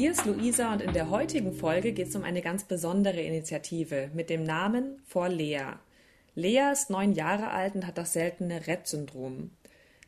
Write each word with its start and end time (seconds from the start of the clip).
Hier 0.00 0.12
ist 0.12 0.24
Luisa 0.24 0.72
und 0.72 0.80
in 0.80 0.94
der 0.94 1.10
heutigen 1.10 1.52
Folge 1.52 1.92
geht 1.92 2.08
es 2.08 2.16
um 2.16 2.24
eine 2.24 2.40
ganz 2.40 2.64
besondere 2.64 3.20
Initiative 3.20 4.08
mit 4.14 4.30
dem 4.30 4.44
Namen 4.44 4.98
For 5.04 5.28
Lea. 5.28 5.74
Lea 6.34 6.72
ist 6.72 6.88
neun 6.88 7.12
Jahre 7.12 7.50
alt 7.50 7.74
und 7.74 7.86
hat 7.86 7.98
das 7.98 8.14
seltene 8.14 8.66
Rett-Syndrom. 8.66 9.50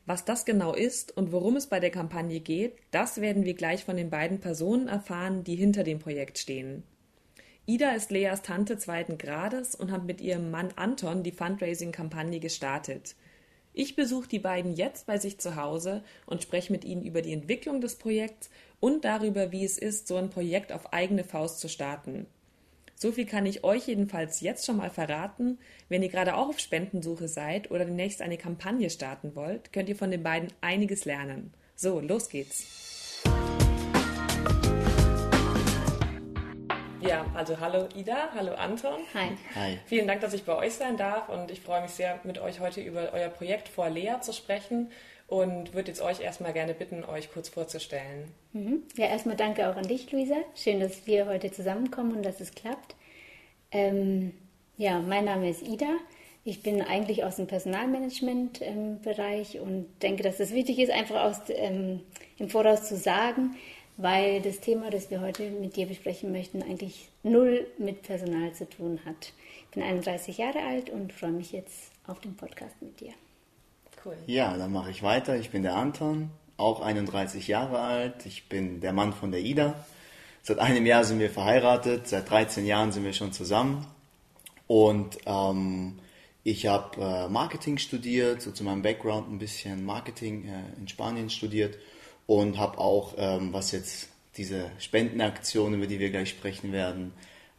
Was 0.07 0.25
das 0.25 0.45
genau 0.45 0.73
ist 0.73 1.15
und 1.15 1.31
worum 1.31 1.57
es 1.57 1.67
bei 1.67 1.79
der 1.79 1.91
Kampagne 1.91 2.39
geht, 2.39 2.73
das 2.89 3.21
werden 3.21 3.45
wir 3.45 3.53
gleich 3.53 3.83
von 3.83 3.95
den 3.95 4.09
beiden 4.09 4.39
Personen 4.39 4.87
erfahren, 4.87 5.43
die 5.43 5.55
hinter 5.55 5.83
dem 5.83 5.99
Projekt 5.99 6.39
stehen. 6.39 6.81
Ida 7.67 7.91
ist 7.91 8.09
Leas 8.09 8.41
Tante 8.41 8.79
zweiten 8.79 9.19
Grades 9.19 9.75
und 9.75 9.91
hat 9.91 10.05
mit 10.05 10.21
ihrem 10.21 10.49
Mann 10.49 10.69
Anton 10.75 11.21
die 11.21 11.31
Fundraising-Kampagne 11.31 12.39
gestartet. 12.39 13.15
Ich 13.75 13.95
besuche 13.95 14.27
die 14.27 14.39
beiden 14.39 14.75
jetzt 14.75 15.07
bei 15.07 15.17
sich 15.17 15.39
zu 15.39 15.55
Hause 15.55 16.03
und 16.27 16.43
spreche 16.43 16.71
mit 16.71 16.85
ihnen 16.85 17.03
über 17.03 17.23
die 17.23 17.33
Entwicklung 17.33 17.81
des 17.81 17.95
Projekts 17.95 18.51
und 18.83 19.05
darüber, 19.05 19.53
wie 19.53 19.63
es 19.63 19.77
ist, 19.77 20.09
so 20.09 20.17
ein 20.17 20.29
Projekt 20.29 20.73
auf 20.73 20.91
eigene 20.91 21.23
Faust 21.23 21.61
zu 21.61 21.69
starten. 21.69 22.27
So 22.95 23.13
viel 23.13 23.25
kann 23.25 23.45
ich 23.45 23.63
euch 23.63 23.87
jedenfalls 23.87 24.41
jetzt 24.41 24.65
schon 24.65 24.75
mal 24.75 24.89
verraten. 24.89 25.57
Wenn 25.87 26.03
ihr 26.03 26.09
gerade 26.09 26.35
auch 26.35 26.49
auf 26.49 26.59
Spendensuche 26.59 27.29
seid 27.29 27.71
oder 27.71 27.85
demnächst 27.85 28.21
eine 28.21 28.37
Kampagne 28.37 28.89
starten 28.89 29.37
wollt, 29.37 29.71
könnt 29.71 29.87
ihr 29.87 29.95
von 29.95 30.11
den 30.11 30.21
beiden 30.21 30.51
einiges 30.59 31.05
lernen. 31.05 31.53
So, 31.77 32.01
los 32.01 32.27
geht's. 32.27 33.23
Ja, 36.99 37.25
also 37.33 37.61
hallo 37.61 37.87
Ida, 37.95 38.33
hallo 38.35 38.53
Anton. 38.55 38.99
Hi. 39.13 39.29
Hi. 39.55 39.79
Vielen 39.85 40.07
Dank, 40.07 40.19
dass 40.19 40.33
ich 40.33 40.43
bei 40.43 40.57
euch 40.57 40.73
sein 40.73 40.97
darf 40.97 41.29
und 41.29 41.51
ich 41.51 41.61
freue 41.61 41.83
mich 41.83 41.91
sehr, 41.91 42.19
mit 42.25 42.37
euch 42.37 42.59
heute 42.59 42.81
über 42.81 43.13
euer 43.13 43.29
Projekt 43.29 43.69
vor 43.69 43.89
Lea 43.89 44.15
zu 44.19 44.33
sprechen 44.33 44.91
und 45.33 45.73
würde 45.73 45.87
jetzt 45.87 46.01
euch 46.01 46.21
erstmal 46.21 46.53
gerne 46.53 46.75
bitten, 46.75 47.03
euch 47.03 47.33
kurz 47.33 47.49
vorzustellen. 47.49 48.31
Mhm. 48.51 48.83
Ja, 48.95 49.07
erstmal 49.07 49.35
danke 49.35 49.67
auch 49.67 49.75
an 49.75 49.87
dich, 49.87 50.11
Luisa. 50.11 50.35
Schön, 50.53 50.79
dass 50.79 51.07
wir 51.07 51.25
heute 51.25 51.51
zusammenkommen 51.51 52.17
und 52.17 52.23
dass 52.23 52.39
es 52.39 52.51
klappt. 52.51 52.93
Ähm, 53.71 54.33
ja, 54.77 54.99
mein 54.99 55.25
Name 55.25 55.49
ist 55.49 55.63
Ida. 55.63 55.89
Ich 56.43 56.61
bin 56.61 56.83
eigentlich 56.83 57.23
aus 57.23 57.37
dem 57.37 57.47
Personalmanagement-Bereich 57.47 59.55
ähm, 59.55 59.63
und 59.63 59.87
denke, 60.03 60.21
dass 60.21 60.39
es 60.39 60.53
wichtig 60.53 60.77
ist, 60.77 60.91
einfach 60.91 61.23
aus, 61.23 61.37
ähm, 61.49 62.01
im 62.37 62.49
Voraus 62.49 62.83
zu 62.83 62.95
sagen, 62.95 63.55
weil 63.97 64.39
das 64.39 64.59
Thema, 64.59 64.91
das 64.91 65.09
wir 65.09 65.19
heute 65.19 65.49
mit 65.49 65.77
dir 65.77 65.87
besprechen 65.87 66.31
möchten, 66.31 66.61
eigentlich 66.61 67.09
null 67.23 67.65
mit 67.79 68.03
Personal 68.03 68.53
zu 68.53 68.69
tun 68.69 68.99
hat. 69.03 69.33
Ich 69.63 69.69
bin 69.73 69.81
31 69.81 70.37
Jahre 70.37 70.59
alt 70.59 70.91
und 70.91 71.11
freue 71.11 71.31
mich 71.31 71.53
jetzt 71.53 71.91
auf 72.05 72.21
den 72.21 72.35
Podcast 72.35 72.79
mit 72.83 72.99
dir. 72.99 73.13
Cool. 74.03 74.17
Ja, 74.25 74.57
dann 74.57 74.71
mache 74.71 74.91
ich 74.91 75.01
weiter. 75.03 75.37
Ich 75.37 75.51
bin 75.51 75.63
der 75.63 75.75
Anton, 75.75 76.29
auch 76.57 76.81
31 76.81 77.47
Jahre 77.47 77.79
alt. 77.79 78.25
Ich 78.25 78.49
bin 78.49 78.81
der 78.81 78.93
Mann 78.93 79.13
von 79.13 79.31
der 79.31 79.41
Ida. 79.41 79.85
Seit 80.41 80.59
einem 80.59 80.85
Jahr 80.85 81.05
sind 81.05 81.19
wir 81.19 81.29
verheiratet, 81.29 82.07
seit 82.07 82.29
13 82.29 82.65
Jahren 82.65 82.91
sind 82.91 83.05
wir 83.05 83.13
schon 83.13 83.31
zusammen. 83.31 83.87
Und 84.67 85.17
ähm, 85.25 85.99
ich 86.43 86.67
habe 86.67 87.01
äh, 87.01 87.29
Marketing 87.29 87.77
studiert, 87.77 88.41
so 88.41 88.51
zu 88.51 88.65
meinem 88.65 88.81
Background 88.81 89.31
ein 89.31 89.39
bisschen 89.39 89.85
Marketing 89.85 90.45
äh, 90.47 90.79
in 90.79 90.89
Spanien 90.89 91.29
studiert 91.29 91.77
und 92.27 92.57
habe 92.57 92.79
auch, 92.79 93.13
ähm, 93.17 93.53
was 93.53 93.71
jetzt 93.71 94.09
diese 94.35 94.69
Spendenaktion, 94.79 95.75
über 95.75 95.87
die 95.87 95.99
wir 95.99 96.09
gleich 96.09 96.29
sprechen 96.29 96.73
werden, 96.73 97.13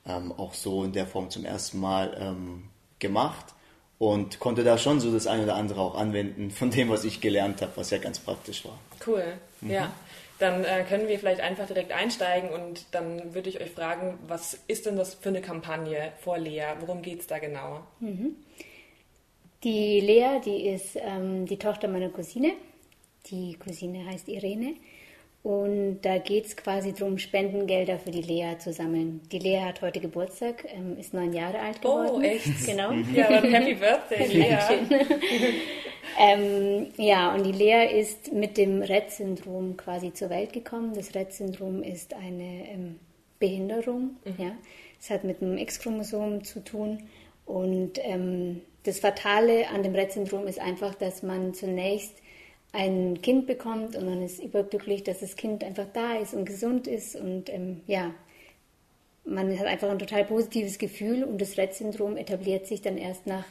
ähm, 0.07 0.33
auch 0.33 0.53
so 0.53 0.85
in 0.85 0.93
der 0.93 1.07
Form 1.07 1.31
zum 1.31 1.47
ersten 1.47 1.81
Mal 1.81 2.15
ähm, 2.21 2.65
gemacht 2.99 3.55
und 3.99 4.39
konnte 4.41 4.65
da 4.65 4.79
schon 4.79 5.01
so 5.01 5.13
das 5.13 5.27
eine 5.27 5.45
oder 5.45 5.55
andere 5.55 5.81
auch 5.81 5.95
anwenden 5.95 6.51
von 6.51 6.71
dem, 6.71 6.89
was 6.89 7.05
ich 7.05 7.21
gelernt 7.21 7.63
habe, 7.63 7.73
was 7.77 7.91
ja 7.91 7.99
ganz 7.99 8.19
praktisch 8.19 8.65
war. 8.65 8.79
Cool, 9.07 9.25
mhm. 9.61 9.71
ja. 9.71 9.93
Dann 10.41 10.65
äh, 10.65 10.85
können 10.89 11.07
wir 11.07 11.19
vielleicht 11.19 11.41
einfach 11.41 11.67
direkt 11.67 11.93
einsteigen 11.93 12.51
und 12.51 12.87
dann 12.91 13.35
würde 13.35 13.49
ich 13.49 13.61
euch 13.61 13.71
fragen, 13.71 14.19
was 14.27 14.59
ist 14.67 14.85
denn 14.85 14.97
das 14.97 15.15
für 15.15 15.29
eine 15.29 15.41
Kampagne 15.41 16.13
vor 16.21 16.39
Lea? 16.39 16.75
Worum 16.81 17.03
geht 17.03 17.21
es 17.21 17.29
da 17.29 17.39
genau? 17.39 17.83
Mhm. 18.01 18.35
Die 19.63 20.01
Lea, 20.01 20.41
die 20.45 20.67
ist 20.67 20.97
ähm, 20.97 21.47
die 21.47 21.57
Tochter 21.57 21.87
meiner 21.87 22.09
Cousine 22.09 22.53
die 23.31 23.55
Cousine 23.55 24.05
heißt 24.07 24.29
Irene. 24.29 24.75
Und 25.45 26.01
da 26.01 26.17
geht 26.17 26.47
es 26.47 26.57
quasi 26.57 26.95
darum, 26.95 27.19
Spendengelder 27.19 27.99
für 27.99 28.11
die 28.11 28.23
Lea 28.23 28.57
zu 28.59 28.73
sammeln. 28.73 29.21
Die 29.31 29.39
Lea 29.39 29.61
hat 29.61 29.83
heute 29.83 30.01
Geburtstag, 30.01 30.65
ähm, 30.75 30.99
ist 30.99 31.13
neun 31.13 31.35
Jahre 31.35 31.59
alt 31.59 31.81
oh, 31.85 31.99
geworden. 31.99 32.15
Oh, 32.15 32.21
echt? 32.23 32.47
Genau. 32.67 32.93
Ja, 33.15 33.27
aber 33.27 33.47
Happy 33.47 33.75
Birthday, 33.75 34.27
Lea. 34.27 34.59
ähm, 36.19 36.87
ja, 36.97 37.35
und 37.35 37.45
die 37.45 37.53
Lea 37.53 38.01
ist 38.01 38.33
mit 38.33 38.57
dem 38.57 38.81
Rett-Syndrom 38.81 39.77
quasi 39.77 40.15
zur 40.15 40.31
Welt 40.31 40.55
gekommen. 40.55 40.95
Das 40.95 41.15
Rett-Syndrom 41.15 41.83
ist 41.83 42.15
eine 42.15 42.67
ähm, 42.71 42.99
Behinderung. 43.39 44.17
Mhm. 44.25 44.43
Ja. 44.43 44.53
Es 44.99 45.11
hat 45.11 45.25
mit 45.25 45.43
dem 45.43 45.59
X-Chromosom 45.59 46.43
zu 46.45 46.65
tun. 46.65 47.03
Und 47.45 47.99
ähm, 48.03 48.63
das 48.85 48.99
Fatale 48.99 49.69
an 49.69 49.83
dem 49.83 49.95
Rett-Syndrom 49.95 50.47
ist 50.47 50.59
einfach, 50.59 50.95
dass 50.95 51.23
man 51.23 51.53
zunächst 51.53 52.15
ein 52.75 53.23
Kind 53.23 53.47
bekommt 53.47 53.97
und 53.97 54.05
man 54.05 54.23
ist 54.23 54.43
überglücklich, 54.43 55.05
dass 55.05 55.21
das 55.21 55.37
Kind 55.37 55.63
einfach 55.63 55.87
da 55.93 56.17
ist 56.17 56.35
und 56.35 56.45
gesund 56.45 56.87
ist 56.89 57.15
und 57.15 57.49
ähm, 57.49 57.81
ja, 57.87 58.13
man 59.25 59.59
hat 59.59 59.67
einfach 59.67 59.89
ein 59.89 59.99
total 59.99 60.25
positives 60.25 60.79
Gefühl 60.79 61.25
und 61.25 61.41
das 61.41 61.57
Rett-Syndrom 61.57 62.17
etabliert 62.17 62.67
sich 62.67 62.83
dann 62.83 62.99
erst 62.99 63.27
nach 63.27 63.45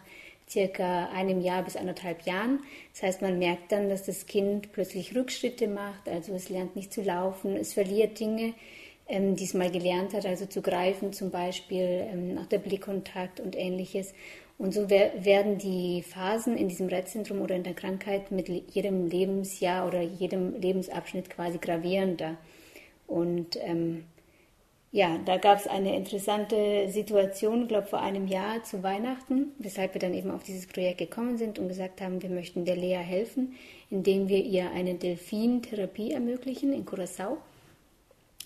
circa 0.49 1.09
einem 1.09 1.39
Jahr 1.41 1.63
bis 1.63 1.77
anderthalb 1.77 2.23
Jahren. 2.23 2.59
Das 2.91 3.03
heißt, 3.03 3.21
man 3.21 3.39
merkt 3.39 3.71
dann, 3.71 3.89
dass 3.89 4.03
das 4.03 4.25
Kind 4.25 4.73
plötzlich 4.73 5.15
Rückschritte 5.15 5.67
macht, 5.67 6.07
also 6.09 6.33
es 6.33 6.49
lernt 6.49 6.75
nicht 6.75 6.93
zu 6.93 7.01
laufen, 7.01 7.55
es 7.55 7.73
verliert 7.73 8.19
Dinge, 8.19 8.53
ähm, 9.07 9.37
die 9.37 9.45
es 9.45 9.53
mal 9.53 9.71
gelernt 9.71 10.13
hat, 10.13 10.25
also 10.25 10.45
zu 10.45 10.61
greifen 10.61 11.13
zum 11.13 11.31
Beispiel, 11.31 12.07
ähm, 12.11 12.33
nach 12.35 12.47
der 12.47 12.59
Blickkontakt 12.59 13.39
und 13.39 13.55
ähnliches. 13.55 14.13
Und 14.63 14.73
so 14.73 14.89
werden 14.89 15.57
die 15.57 16.03
Phasen 16.03 16.55
in 16.55 16.69
diesem 16.69 16.87
Rett-Syndrom 16.87 17.41
oder 17.41 17.53
in 17.53 17.63
der 17.63 17.73
Krankheit 17.73 18.31
mit 18.31 18.47
jedem 18.47 19.07
Lebensjahr 19.07 19.85
oder 19.85 19.99
jedem 19.99 20.57
Lebensabschnitt 20.57 21.29
quasi 21.29 21.57
gravierender. 21.57 22.37
Und 23.05 23.57
ähm, 23.59 24.05
ja, 24.93 25.19
da 25.25 25.35
gab 25.35 25.59
es 25.59 25.67
eine 25.67 25.97
interessante 25.97 26.87
Situation, 26.87 27.67
glaube 27.67 27.87
vor 27.87 27.99
einem 27.99 28.25
Jahr 28.25 28.63
zu 28.63 28.83
Weihnachten, 28.83 29.51
weshalb 29.59 29.95
wir 29.95 29.99
dann 29.99 30.13
eben 30.13 30.31
auf 30.31 30.43
dieses 30.43 30.65
Projekt 30.65 30.99
gekommen 30.99 31.37
sind 31.37 31.59
und 31.59 31.67
gesagt 31.67 31.99
haben, 31.99 32.21
wir 32.21 32.29
möchten 32.29 32.63
der 32.63 32.77
Lea 32.77 33.03
helfen, 33.03 33.55
indem 33.89 34.29
wir 34.29 34.45
ihr 34.45 34.71
eine 34.71 34.93
Delfintherapie 34.93 36.13
ermöglichen 36.13 36.71
in 36.71 36.85
Curacao. 36.85 37.37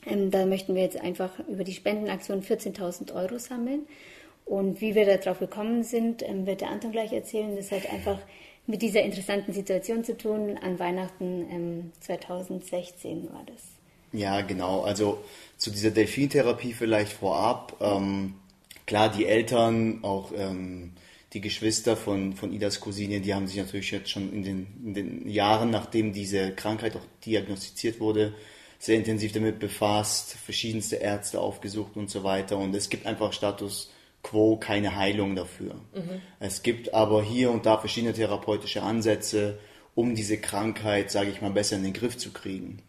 Ähm, 0.08 0.32
da 0.32 0.48
möchten 0.48 0.74
wir 0.74 0.82
jetzt 0.82 1.00
einfach 1.00 1.38
über 1.48 1.64
die 1.64 1.74
Spendenaktion 1.74 2.42
14.000 2.42 3.14
Euro 3.14 3.38
sammeln. 3.38 3.86
Und 4.48 4.80
wie 4.80 4.96
wir 4.96 5.06
darauf 5.18 5.40
gekommen 5.40 5.84
sind, 5.84 6.24
ähm, 6.24 6.46
wird 6.48 6.62
der 6.62 6.70
Anton 6.70 6.92
gleich 6.92 7.12
erzählen. 7.12 7.56
Das 7.56 7.72
hat 7.72 7.90
einfach 7.92 8.18
mit 8.66 8.82
dieser 8.82 9.04
interessanten 9.04 9.54
Situation 9.54 10.04
zu 10.04 10.18
tun. 10.18 10.58
An 10.62 10.80
Weihnachten 10.80 11.92
2016 12.00 13.12
ähm, 13.12 13.34
war 13.34 13.44
das. 13.46 13.62
Ja, 14.14 14.42
genau. 14.42 14.82
Also 14.82 15.24
zu 15.58 15.70
dieser 15.70 15.92
Delfintherapie 15.92 16.74
vielleicht 16.74 17.12
vorab. 17.12 17.76
Ähm, 17.82 18.36
klar, 18.86 19.10
die 19.10 19.26
Eltern, 19.26 20.00
auch 20.04 20.32
ähm, 20.36 20.94
die 21.34 21.42
Geschwister 21.42 21.98
von, 21.98 22.34
von 22.34 22.54
Idas 22.54 22.80
Cousine, 22.80 23.20
die 23.20 23.34
haben 23.34 23.48
sich 23.48 23.58
natürlich 23.58 23.92
jetzt 23.92 24.10
schon 24.10 24.32
in 24.32 24.44
den, 24.44 24.68
in 24.86 24.94
den 24.94 25.30
Jahren, 25.30 25.72
nachdem 25.72 26.14
diese 26.14 26.54
Krankheit 26.54 26.96
auch 26.96 27.06
diagnostiziert 27.26 28.00
wurde, 28.00 28.34
sehr 28.80 28.96
intensiv 28.96 29.34
damit 29.34 29.60
befasst, 29.60 30.34
verschiedenste 30.34 30.98
Ärzte 30.98 31.42
aufgesucht 31.42 31.98
und 31.98 32.10
so 32.10 32.24
weiter. 32.24 32.58
Und 32.58 32.74
es 32.76 32.90
gibt 32.90 33.06
einfach 33.06 33.34
Status 33.34 33.92
quo 34.28 34.58
keine 34.58 34.96
Heilung 34.96 35.36
dafür. 35.36 35.76
Mhm. 35.94 36.22
Es 36.40 36.64
gibt 36.64 36.94
aber 36.94 37.24
hier 37.24 37.52
und 37.52 37.66
da 37.66 37.78
verschiedene 37.78 38.14
therapeutische 38.14 38.84
Ansätze, 38.84 39.60
um 39.96 40.16
diese 40.16 40.38
Krankheit, 40.38 41.12
sage 41.12 41.30
ich 41.30 41.42
mal, 41.42 41.52
besser 41.52 41.78
in 41.78 41.84
den 41.84 41.94
Griff 41.94 42.18
zu 42.18 42.32
kriegen. 42.32 42.80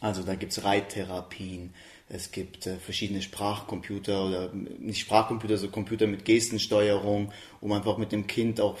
Also 0.00 0.22
da 0.22 0.34
gibt 0.34 0.52
es 0.52 0.64
Reittherapien, 0.64 1.74
es 2.08 2.30
gibt 2.30 2.66
äh, 2.66 2.76
verschiedene 2.76 3.20
Sprachcomputer 3.20 4.26
oder 4.26 4.52
nicht 4.52 5.00
Sprachcomputer, 5.00 5.56
sondern 5.56 5.74
Computer 5.74 6.06
mit 6.06 6.24
Gestensteuerung, 6.24 7.32
um 7.60 7.72
einfach 7.72 7.98
mit 7.98 8.12
dem 8.12 8.28
Kind 8.28 8.60
auch 8.60 8.78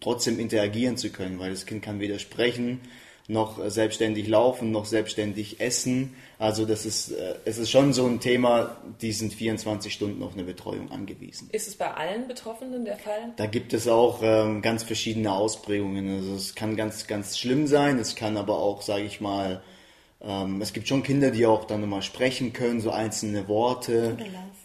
trotzdem 0.00 0.38
interagieren 0.38 0.98
zu 0.98 1.10
können, 1.10 1.38
weil 1.38 1.50
das 1.50 1.64
Kind 1.64 1.82
kann 1.82 2.00
weder 2.00 2.18
sprechen, 2.18 2.80
noch 3.28 3.58
selbstständig 3.68 4.28
laufen, 4.28 4.70
noch 4.70 4.84
selbstständig 4.84 5.60
essen. 5.60 6.14
Also 6.38 6.64
das 6.64 6.86
ist, 6.86 7.10
äh, 7.10 7.34
es 7.44 7.58
ist 7.58 7.70
schon 7.70 7.92
so 7.92 8.06
ein 8.06 8.20
Thema, 8.20 8.76
die 9.00 9.12
sind 9.12 9.34
24 9.34 9.92
Stunden 9.92 10.22
auf 10.22 10.34
eine 10.34 10.44
Betreuung 10.44 10.90
angewiesen. 10.92 11.48
Ist 11.52 11.66
es 11.66 11.76
bei 11.76 11.92
allen 11.92 12.28
Betroffenen 12.28 12.84
der 12.84 12.96
Fall? 12.96 13.32
Da 13.36 13.46
gibt 13.46 13.72
es 13.72 13.88
auch 13.88 14.20
ähm, 14.22 14.62
ganz 14.62 14.84
verschiedene 14.84 15.32
Ausprägungen. 15.32 16.18
Also 16.18 16.34
es 16.34 16.54
kann 16.54 16.76
ganz, 16.76 17.06
ganz 17.06 17.38
schlimm 17.38 17.66
sein, 17.66 17.98
es 17.98 18.14
kann 18.14 18.36
aber 18.36 18.58
auch, 18.58 18.82
sage 18.82 19.04
ich 19.04 19.20
mal, 19.20 19.62
ähm, 20.22 20.60
es 20.62 20.72
gibt 20.72 20.88
schon 20.88 21.02
Kinder, 21.02 21.30
die 21.30 21.46
auch 21.46 21.64
dann 21.64 21.88
mal 21.88 22.02
sprechen 22.02 22.52
können, 22.52 22.80
so 22.80 22.90
einzelne 22.90 23.48
Worte 23.48 24.16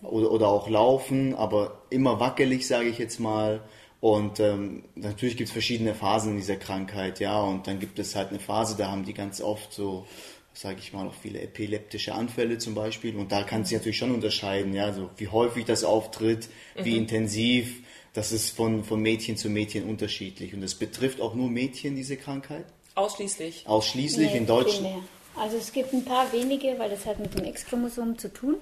oder, 0.02 0.12
oder, 0.12 0.32
oder 0.32 0.48
auch 0.48 0.70
laufen, 0.70 1.36
aber 1.36 1.82
immer 1.90 2.20
wackelig, 2.20 2.68
sage 2.68 2.90
ich 2.90 2.98
jetzt 2.98 3.20
mal. 3.20 3.62
Und 4.02 4.40
ähm, 4.40 4.84
natürlich 4.96 5.38
gibt 5.38 5.48
es 5.48 5.54
verschiedene 5.54 5.94
Phasen 5.94 6.32
in 6.32 6.38
dieser 6.38 6.58
Krankheit, 6.58 7.20
ja. 7.20 7.40
Und 7.40 7.68
dann 7.68 7.80
gibt 7.80 8.00
es 8.00 8.16
halt 8.16 8.30
eine 8.30 8.40
Phase, 8.40 8.76
da 8.78 8.92
haben 8.92 9.06
die 9.06 9.14
ganz 9.14 9.42
oft 9.42 9.72
so 9.72 10.06
sage 10.54 10.78
ich 10.80 10.94
mal, 10.94 11.08
auch 11.08 11.14
viele 11.14 11.42
epileptische 11.42 12.14
Anfälle 12.14 12.58
zum 12.58 12.76
Beispiel. 12.76 13.16
Und 13.16 13.32
da 13.32 13.44
kann 13.44 13.64
sich 13.64 13.78
natürlich 13.78 13.98
schon 13.98 14.14
unterscheiden, 14.14 14.74
ja, 14.74 14.94
so 14.94 15.10
wie 15.18 15.28
häufig 15.28 15.66
das 15.66 15.84
auftritt, 15.84 16.50
wie 16.76 16.92
mhm. 16.92 16.98
intensiv. 16.98 17.84
Das 18.14 18.34
ist 18.34 18.50
von, 18.50 18.84
von 18.84 19.02
Mädchen 19.02 19.38
zu 19.38 19.50
Mädchen 19.50 19.86
unterschiedlich. 19.86 20.54
Und 20.54 20.64
es 20.64 20.76
betrifft 20.76 21.22
auch 21.22 21.34
nur 21.34 21.50
Mädchen, 21.50 21.96
diese 21.96 22.18
Krankheit? 22.18 22.66
Ausschließlich. 22.96 23.66
Ausschließlich 23.66 24.32
nee, 24.32 24.38
in 24.38 24.46
Deutschland. 24.46 25.04
Also 25.38 25.56
es 25.56 25.72
gibt 25.72 25.94
ein 25.94 26.04
paar 26.04 26.32
wenige, 26.34 26.78
weil 26.78 26.90
das 26.90 27.06
hat 27.06 27.20
mit 27.20 27.34
dem 27.38 27.46
X-Chromosom 27.46 28.18
zu 28.18 28.34
tun. 28.34 28.58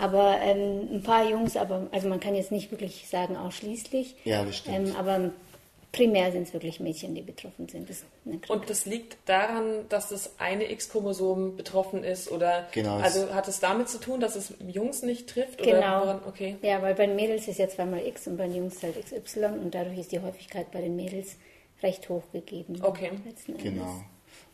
Aber 0.00 0.38
ähm, 0.40 0.88
ein 0.92 1.02
paar 1.02 1.28
Jungs, 1.28 1.56
aber 1.56 1.86
also 1.92 2.08
man 2.08 2.20
kann 2.20 2.34
jetzt 2.34 2.52
nicht 2.52 2.70
wirklich 2.70 3.08
sagen 3.08 3.36
ausschließlich. 3.36 4.16
Ja, 4.24 4.44
das 4.44 4.56
stimmt. 4.56 4.88
Ähm, 4.88 4.96
aber 4.96 5.30
primär 5.92 6.30
sind 6.32 6.42
es 6.42 6.52
wirklich 6.52 6.80
Mädchen, 6.80 7.14
die 7.14 7.22
betroffen 7.22 7.68
sind. 7.68 7.88
Das 7.90 8.04
und 8.48 8.70
das 8.70 8.86
liegt 8.86 9.16
daran, 9.28 9.88
dass 9.88 10.08
das 10.08 10.38
eine 10.38 10.70
X-Chromosom 10.70 11.56
betroffen 11.56 12.04
ist 12.04 12.30
oder 12.30 12.68
genau, 12.72 12.98
also 12.98 13.34
hat 13.34 13.48
es 13.48 13.60
damit 13.60 13.88
zu 13.88 13.98
tun, 13.98 14.20
dass 14.20 14.36
es 14.36 14.54
Jungs 14.66 15.02
nicht 15.02 15.28
trifft? 15.28 15.62
Genau. 15.62 16.02
Woran, 16.02 16.20
okay. 16.26 16.56
Ja, 16.62 16.80
weil 16.82 16.94
bei 16.94 17.06
den 17.06 17.16
Mädels 17.16 17.48
ist 17.48 17.58
ja 17.58 17.68
zweimal 17.68 18.06
X 18.06 18.26
und 18.26 18.36
bei 18.36 18.46
den 18.46 18.56
Jungs 18.56 18.82
halt 18.82 18.96
XY 19.04 19.46
und 19.62 19.74
dadurch 19.74 19.98
ist 19.98 20.12
die 20.12 20.20
Häufigkeit 20.20 20.70
bei 20.70 20.80
den 20.80 20.96
Mädels 20.96 21.36
recht 21.82 22.08
hoch 22.08 22.22
gegeben. 22.32 22.80
Okay. 22.82 23.10
Genau. 23.58 24.02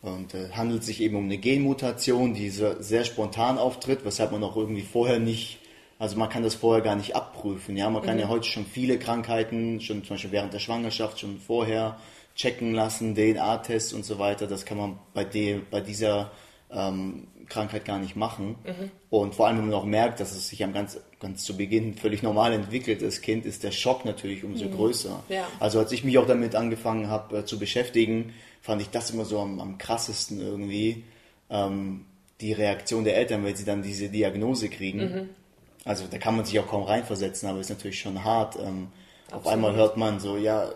Und 0.01 0.33
äh, 0.33 0.49
handelt 0.51 0.83
sich 0.83 1.01
eben 1.01 1.15
um 1.15 1.25
eine 1.25 1.37
Genmutation, 1.37 2.33
die 2.33 2.49
sehr, 2.49 2.81
sehr 2.81 3.03
spontan 3.03 3.57
auftritt, 3.57 4.05
weshalb 4.05 4.31
man 4.31 4.43
auch 4.43 4.55
irgendwie 4.55 4.83
vorher 4.83 5.19
nicht, 5.19 5.59
also 5.99 6.17
man 6.17 6.29
kann 6.29 6.43
das 6.43 6.55
vorher 6.55 6.83
gar 6.83 6.95
nicht 6.95 7.15
abprüfen. 7.15 7.75
Ja, 7.75 7.89
man 7.89 8.03
kann 8.03 8.15
mhm. 8.15 8.21
ja 8.21 8.27
heute 8.29 8.47
schon 8.47 8.65
viele 8.65 8.99
Krankheiten, 8.99 9.81
schon 9.81 10.03
zum 10.03 10.15
Beispiel 10.15 10.31
während 10.31 10.53
der 10.53 10.59
Schwangerschaft, 10.59 11.19
schon 11.19 11.39
vorher 11.39 11.97
checken 12.35 12.73
lassen, 12.73 13.15
DNA-Tests 13.15 13.93
und 13.93 14.05
so 14.05 14.19
weiter. 14.19 14.45
Das 14.47 14.65
kann 14.65 14.77
man 14.77 14.99
bei, 15.13 15.23
de, 15.23 15.59
bei 15.71 15.81
dieser 15.81 16.31
ähm, 16.71 17.27
Krankheit 17.47 17.85
gar 17.85 17.99
nicht 17.99 18.15
machen. 18.15 18.55
Mhm. 18.65 18.91
Und 19.09 19.35
vor 19.35 19.47
allem, 19.47 19.57
wenn 19.57 19.67
man 19.67 19.75
auch 19.75 19.85
merkt, 19.85 20.19
dass 20.19 20.33
es 20.33 20.49
sich 20.49 20.63
am 20.63 20.73
ganz, 20.73 20.99
ganz 21.19 21.43
zu 21.43 21.55
Beginn 21.55 21.95
völlig 21.95 22.23
normal 22.23 22.53
entwickelt, 22.53 23.01
das 23.01 23.21
Kind, 23.21 23.45
ist 23.45 23.63
der 23.63 23.71
Schock 23.71 24.05
natürlich 24.05 24.43
umso 24.43 24.65
mhm. 24.65 24.75
größer. 24.75 25.23
Ja. 25.29 25.47
Also 25.59 25.79
als 25.79 25.91
ich 25.91 26.03
mich 26.03 26.17
auch 26.17 26.27
damit 26.27 26.55
angefangen 26.55 27.09
habe 27.09 27.39
äh, 27.39 27.45
zu 27.45 27.57
beschäftigen, 27.57 28.33
fand 28.61 28.81
ich 28.81 28.89
das 28.89 29.11
immer 29.11 29.25
so 29.25 29.39
am, 29.39 29.59
am 29.59 29.77
krassesten 29.77 30.41
irgendwie, 30.41 31.03
ähm, 31.49 32.05
die 32.41 32.53
Reaktion 32.53 33.03
der 33.03 33.17
Eltern, 33.17 33.43
wenn 33.45 33.55
sie 33.55 33.65
dann 33.65 33.81
diese 33.81 34.09
Diagnose 34.09 34.69
kriegen. 34.69 34.99
Mhm. 34.99 35.29
Also 35.85 36.05
da 36.09 36.17
kann 36.17 36.35
man 36.35 36.45
sich 36.45 36.59
auch 36.59 36.67
kaum 36.67 36.83
reinversetzen, 36.83 37.47
aber 37.47 37.59
ist 37.59 37.69
natürlich 37.69 37.99
schon 37.99 38.23
hart. 38.23 38.57
Ähm, 38.61 38.89
auf 39.31 39.47
einmal 39.47 39.75
hört 39.75 39.97
man 39.97 40.19
so, 40.19 40.37
ja, 40.37 40.69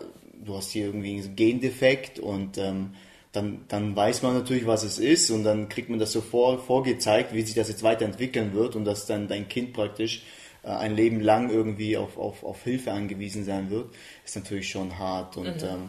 du 0.44 0.56
hast 0.56 0.70
hier 0.70 0.86
irgendwie 0.86 1.20
einen 1.20 1.36
Gendefekt 1.36 2.18
und 2.18 2.58
ähm, 2.58 2.94
dann, 3.32 3.64
dann 3.68 3.96
weiß 3.96 4.22
man 4.22 4.34
natürlich, 4.34 4.66
was 4.66 4.84
es 4.84 4.98
ist 4.98 5.30
und 5.30 5.42
dann 5.44 5.68
kriegt 5.70 5.88
man 5.88 5.98
das 5.98 6.12
so 6.12 6.20
vor, 6.20 6.58
vorgezeigt, 6.58 7.32
wie 7.32 7.42
sich 7.42 7.54
das 7.54 7.68
jetzt 7.68 7.82
weiterentwickeln 7.82 8.52
wird 8.52 8.76
und 8.76 8.84
dass 8.84 9.06
dann 9.06 9.26
dein 9.26 9.48
Kind 9.48 9.72
praktisch 9.72 10.22
äh, 10.62 10.68
ein 10.68 10.94
Leben 10.94 11.20
lang 11.20 11.50
irgendwie 11.50 11.96
auf, 11.96 12.18
auf, 12.18 12.44
auf 12.44 12.62
Hilfe 12.62 12.92
angewiesen 12.92 13.44
sein 13.44 13.70
wird, 13.70 13.86
ist 14.24 14.36
natürlich 14.36 14.68
schon 14.68 14.98
hart. 14.98 15.38
Und 15.38 15.62
mhm. 15.62 15.68
ähm, 15.68 15.88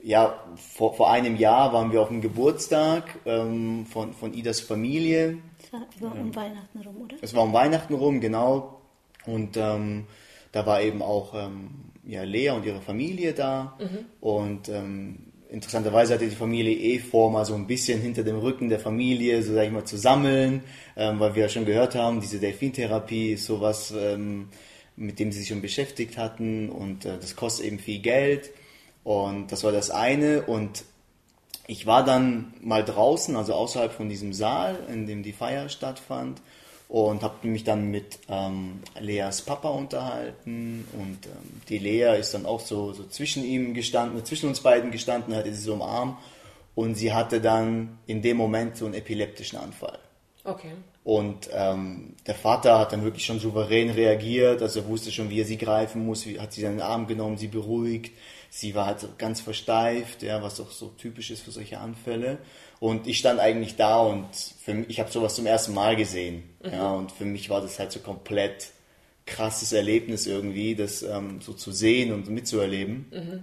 ja, 0.00 0.38
vor, 0.56 0.94
vor 0.94 1.10
einem 1.10 1.36
Jahr 1.36 1.72
waren 1.72 1.90
wir 1.90 2.00
auf 2.02 2.08
dem 2.08 2.20
Geburtstag 2.20 3.18
ähm, 3.26 3.86
von, 3.86 4.12
von 4.12 4.32
Idas 4.32 4.60
Familie. 4.60 5.38
Es 5.58 5.72
war, 5.72 5.80
war 5.98 6.12
um 6.12 6.26
ähm, 6.26 6.36
Weihnachten 6.36 6.78
rum, 6.82 7.02
oder? 7.02 7.16
Es 7.20 7.34
war 7.34 7.42
um 7.42 7.52
Weihnachten 7.52 7.94
rum, 7.94 8.20
genau. 8.20 8.80
Und 9.26 9.56
ähm, 9.56 10.06
da 10.52 10.64
war 10.64 10.80
eben 10.80 11.02
auch 11.02 11.34
ähm, 11.34 11.70
ja, 12.06 12.22
Lea 12.22 12.50
und 12.50 12.64
ihre 12.64 12.80
Familie 12.80 13.32
da. 13.32 13.76
Mhm. 13.80 13.98
Und 14.20 14.68
ähm, 14.68 15.25
interessanterweise 15.50 16.14
hatte 16.14 16.28
die 16.28 16.34
Familie 16.34 16.74
eh 16.74 16.98
vor, 16.98 17.30
mal 17.30 17.44
so 17.44 17.54
ein 17.54 17.66
bisschen 17.66 18.00
hinter 18.00 18.24
dem 18.24 18.36
Rücken 18.38 18.68
der 18.68 18.80
Familie, 18.80 19.42
so 19.42 19.54
sag 19.54 19.66
ich 19.66 19.72
mal, 19.72 19.84
zu 19.84 19.96
sammeln, 19.96 20.62
ähm, 20.96 21.20
weil 21.20 21.34
wir 21.34 21.42
ja 21.42 21.48
schon 21.48 21.64
gehört 21.64 21.94
haben, 21.94 22.20
diese 22.20 22.38
Delfintherapie 22.38 23.32
ist 23.32 23.46
sowas, 23.46 23.92
ähm, 23.96 24.48
mit 24.96 25.18
dem 25.18 25.30
sie 25.30 25.40
sich 25.40 25.48
schon 25.48 25.62
beschäftigt 25.62 26.16
hatten 26.16 26.70
und 26.70 27.04
äh, 27.04 27.18
das 27.20 27.36
kostet 27.36 27.66
eben 27.66 27.78
viel 27.78 28.00
Geld. 28.00 28.50
Und 29.04 29.52
das 29.52 29.62
war 29.62 29.70
das 29.70 29.90
eine. 29.90 30.42
Und 30.42 30.84
ich 31.68 31.86
war 31.86 32.04
dann 32.04 32.54
mal 32.60 32.84
draußen, 32.84 33.36
also 33.36 33.54
außerhalb 33.54 33.92
von 33.92 34.08
diesem 34.08 34.32
Saal, 34.32 34.76
in 34.92 35.06
dem 35.06 35.22
die 35.22 35.32
Feier 35.32 35.68
stattfand 35.68 36.42
und 36.88 37.22
habe 37.22 37.46
mich 37.48 37.64
dann 37.64 37.90
mit 37.90 38.18
ähm, 38.28 38.80
Leas 39.00 39.42
Papa 39.42 39.68
unterhalten 39.68 40.86
und 40.92 41.26
ähm, 41.26 41.60
die 41.68 41.78
Lea 41.78 42.16
ist 42.18 42.32
dann 42.34 42.46
auch 42.46 42.60
so, 42.60 42.92
so 42.92 43.04
zwischen 43.04 43.44
ihm 43.44 43.74
gestanden, 43.74 44.24
zwischen 44.24 44.48
uns 44.48 44.60
beiden 44.60 44.90
gestanden, 44.90 45.34
hatte 45.34 45.52
sie 45.52 45.62
so 45.62 45.74
im 45.74 45.82
Arm 45.82 46.16
und 46.74 46.94
sie 46.94 47.12
hatte 47.12 47.40
dann 47.40 47.98
in 48.06 48.22
dem 48.22 48.36
Moment 48.36 48.76
so 48.76 48.84
einen 48.84 48.94
epileptischen 48.94 49.58
Anfall. 49.58 49.98
Okay. 50.44 50.72
Und 51.06 51.50
ähm, 51.52 52.16
der 52.26 52.34
Vater 52.34 52.80
hat 52.80 52.92
dann 52.92 53.04
wirklich 53.04 53.24
schon 53.24 53.38
souverän 53.38 53.90
reagiert, 53.90 54.60
also 54.60 54.80
er 54.80 54.88
wusste 54.88 55.12
schon, 55.12 55.30
wie 55.30 55.40
er 55.40 55.44
sie 55.44 55.56
greifen 55.56 56.04
muss, 56.04 56.26
wie, 56.26 56.40
hat 56.40 56.52
sie 56.52 56.62
dann 56.62 56.72
in 56.72 56.78
den 56.78 56.84
Arm 56.84 57.06
genommen, 57.06 57.36
sie 57.36 57.46
beruhigt. 57.46 58.12
Sie 58.50 58.74
war 58.74 58.86
halt 58.86 59.16
ganz 59.16 59.40
versteift, 59.40 60.24
ja, 60.24 60.42
was 60.42 60.58
auch 60.58 60.72
so 60.72 60.88
typisch 60.88 61.30
ist 61.30 61.42
für 61.42 61.52
solche 61.52 61.78
Anfälle. 61.78 62.38
Und 62.80 63.06
ich 63.06 63.18
stand 63.18 63.38
eigentlich 63.38 63.76
da 63.76 64.00
und 64.00 64.26
für 64.34 64.74
mich, 64.74 64.90
ich 64.90 64.98
habe 64.98 65.08
sowas 65.08 65.36
zum 65.36 65.46
ersten 65.46 65.74
Mal 65.74 65.94
gesehen. 65.94 66.42
Mhm. 66.64 66.72
Ja, 66.72 66.90
und 66.90 67.12
für 67.12 67.24
mich 67.24 67.50
war 67.50 67.60
das 67.60 67.78
halt 67.78 67.92
so 67.92 68.00
komplett 68.00 68.72
krasses 69.26 69.72
Erlebnis 69.72 70.26
irgendwie, 70.26 70.74
das 70.74 71.04
ähm, 71.04 71.40
so 71.40 71.52
zu 71.52 71.70
sehen 71.70 72.12
und 72.12 72.28
mitzuerleben. 72.30 73.06
Mhm. 73.12 73.42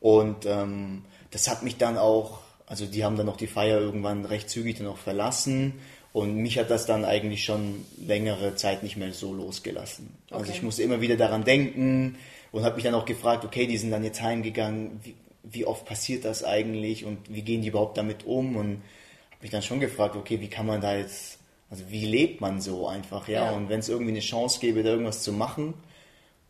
Und 0.00 0.46
ähm, 0.46 1.04
das 1.32 1.50
hat 1.50 1.62
mich 1.62 1.76
dann 1.76 1.98
auch, 1.98 2.38
also 2.64 2.86
die 2.86 3.04
haben 3.04 3.18
dann 3.18 3.26
noch 3.26 3.36
die 3.36 3.46
Feier 3.46 3.78
irgendwann 3.78 4.24
recht 4.24 4.48
zügig 4.48 4.78
dann 4.78 4.86
auch 4.86 4.96
verlassen. 4.96 5.74
Und 6.18 6.34
mich 6.34 6.58
hat 6.58 6.68
das 6.68 6.84
dann 6.84 7.04
eigentlich 7.04 7.44
schon 7.44 7.84
längere 8.04 8.56
Zeit 8.56 8.82
nicht 8.82 8.96
mehr 8.96 9.12
so 9.12 9.32
losgelassen. 9.32 10.12
Also 10.32 10.46
okay. 10.46 10.52
Ich 10.52 10.62
musste 10.64 10.82
immer 10.82 11.00
wieder 11.00 11.16
daran 11.16 11.44
denken 11.44 12.16
und 12.50 12.64
habe 12.64 12.74
mich 12.74 12.82
dann 12.82 12.94
auch 12.94 13.04
gefragt, 13.04 13.44
okay, 13.44 13.68
die 13.68 13.76
sind 13.76 13.92
dann 13.92 14.02
jetzt 14.02 14.20
heimgegangen, 14.20 14.98
wie, 15.04 15.14
wie 15.44 15.64
oft 15.64 15.84
passiert 15.84 16.24
das 16.24 16.42
eigentlich 16.42 17.04
und 17.04 17.18
wie 17.32 17.42
gehen 17.42 17.62
die 17.62 17.68
überhaupt 17.68 17.98
damit 17.98 18.26
um 18.26 18.56
und 18.56 18.82
habe 19.30 19.42
mich 19.42 19.52
dann 19.52 19.62
schon 19.62 19.78
gefragt, 19.78 20.16
okay, 20.16 20.40
wie 20.40 20.48
kann 20.48 20.66
man 20.66 20.80
da 20.80 20.96
jetzt, 20.96 21.38
also 21.70 21.84
wie 21.88 22.04
lebt 22.04 22.40
man 22.40 22.60
so 22.60 22.88
einfach, 22.88 23.28
ja, 23.28 23.44
ja. 23.44 23.50
und 23.52 23.68
wenn 23.68 23.78
es 23.78 23.88
irgendwie 23.88 24.10
eine 24.10 24.18
Chance 24.18 24.58
gäbe, 24.58 24.82
da 24.82 24.90
irgendwas 24.90 25.22
zu 25.22 25.32
machen, 25.32 25.74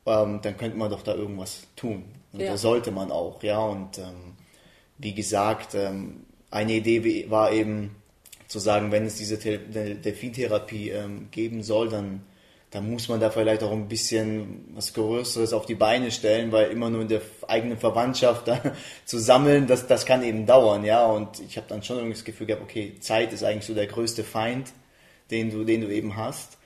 ähm, 0.07 0.41
dann 0.41 0.57
könnte 0.57 0.79
man 0.79 0.91
doch 0.91 1.03
da 1.03 1.15
irgendwas 1.15 1.65
tun 1.77 2.05
und 2.33 2.41
ja. 2.41 2.53
da 2.53 2.57
sollte 2.57 2.91
man 2.91 3.13
auch, 3.13 3.43
ja, 3.43 3.59
und 3.59 3.99
ähm, 3.99 4.33
wie 4.97 5.13
gesagt, 5.13 5.75
ähm, 5.75 6.25
eine 6.51 6.73
Idee 6.73 7.29
war 7.29 7.53
eben 7.53 7.98
zu 8.49 8.59
sagen, 8.59 8.91
wenn 8.91 9.07
es 9.07 9.17
diese 9.17 9.39
Delfintherapie 9.39 10.91
ähm, 10.91 11.29
geben 11.31 11.63
soll, 11.63 11.89
dann 11.89 12.23
da 12.71 12.83
muss 12.83 13.09
man 13.09 13.19
da 13.19 13.31
vielleicht 13.31 13.63
auch 13.63 13.73
ein 13.73 13.89
bisschen 13.89 14.67
was 14.75 14.93
Größeres 14.93 15.55
auf 15.55 15.65
die 15.65 15.75
Beine 15.75 16.11
stellen, 16.11 16.53
weil 16.53 16.71
immer 16.71 16.91
nur 16.91 17.01
in 17.01 17.09
der 17.09 17.23
eigenen 17.47 17.79
Verwandtschaft 17.79 18.47
da 18.47 18.61
zu 19.07 19.19
sammeln, 19.19 19.67
das, 19.67 19.87
das 19.87 20.05
kann 20.05 20.23
eben 20.23 20.45
dauern, 20.45 20.85
ja. 20.85 21.07
Und 21.07 21.41
ich 21.41 21.57
habe 21.57 21.67
dann 21.69 21.83
schon 21.83 21.97
irgendwie 21.97 22.15
das 22.15 22.25
Gefühl 22.25 22.47
gehabt, 22.47 22.63
okay, 22.63 22.97
Zeit 23.01 23.33
ist 23.33 23.43
eigentlich 23.43 23.65
so 23.65 23.75
der 23.75 23.87
größte 23.87 24.23
Feind, 24.23 24.73
den 25.31 25.51
du, 25.51 25.65
den 25.65 25.81
du 25.81 25.89
eben 25.89 26.17
hast. 26.17 26.59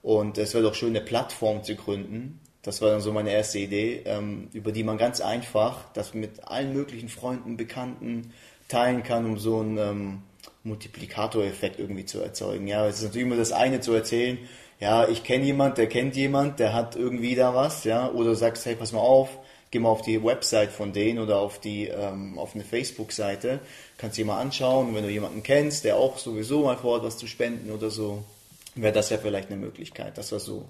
Und 0.00 0.38
es 0.38 0.54
wäre 0.54 0.62
doch 0.62 0.76
schön, 0.76 0.90
eine 0.90 1.04
Plattform 1.04 1.64
zu 1.64 1.74
gründen. 1.74 2.38
Das 2.62 2.80
war 2.80 2.90
dann 2.90 3.00
so 3.00 3.12
meine 3.12 3.32
erste 3.32 3.58
Idee, 3.58 4.02
ähm, 4.04 4.48
über 4.52 4.70
die 4.70 4.84
man 4.84 4.96
ganz 4.96 5.20
einfach 5.20 5.92
das 5.92 6.14
mit 6.14 6.44
allen 6.44 6.72
möglichen 6.72 7.08
Freunden, 7.08 7.56
Bekannten 7.56 8.32
teilen 8.68 9.02
kann, 9.02 9.24
um 9.24 9.38
so 9.38 9.58
einen 9.58 9.78
ähm, 9.78 10.22
Multiplikatoreffekt 10.64 11.78
irgendwie 11.78 12.04
zu 12.04 12.20
erzeugen. 12.20 12.66
Ja, 12.66 12.86
es 12.86 12.98
ist 12.98 13.04
natürlich 13.04 13.26
immer 13.26 13.36
das 13.36 13.52
eine 13.52 13.80
zu 13.80 13.92
erzählen, 13.92 14.38
ja, 14.80 15.08
ich 15.08 15.24
kenne 15.24 15.44
jemand, 15.44 15.76
der 15.76 15.88
kennt 15.88 16.14
jemand, 16.14 16.60
der 16.60 16.72
hat 16.72 16.94
irgendwie 16.94 17.34
da 17.34 17.54
was, 17.54 17.84
ja, 17.84 18.10
oder 18.10 18.36
sagst, 18.36 18.64
hey, 18.64 18.76
pass 18.76 18.92
mal 18.92 19.00
auf, 19.00 19.28
geh 19.70 19.80
mal 19.80 19.88
auf 19.88 20.02
die 20.02 20.22
Website 20.22 20.70
von 20.70 20.92
denen 20.92 21.18
oder 21.18 21.38
auf 21.38 21.58
die 21.58 21.88
ähm, 21.88 22.38
auf 22.38 22.54
eine 22.54 22.64
Facebook-Seite, 22.64 23.58
kannst 23.96 24.18
dir 24.18 24.24
mal 24.24 24.40
anschauen, 24.40 24.94
wenn 24.94 25.02
du 25.02 25.10
jemanden 25.10 25.42
kennst, 25.42 25.84
der 25.84 25.96
auch 25.96 26.18
sowieso 26.18 26.62
mal 26.62 26.76
vorhat, 26.76 27.02
was 27.04 27.18
zu 27.18 27.26
spenden 27.26 27.72
oder 27.72 27.90
so, 27.90 28.24
wäre 28.76 28.92
das 28.92 29.10
ja 29.10 29.18
vielleicht 29.18 29.50
eine 29.50 29.60
Möglichkeit. 29.60 30.16
Das 30.16 30.30
war 30.30 30.38
so, 30.38 30.66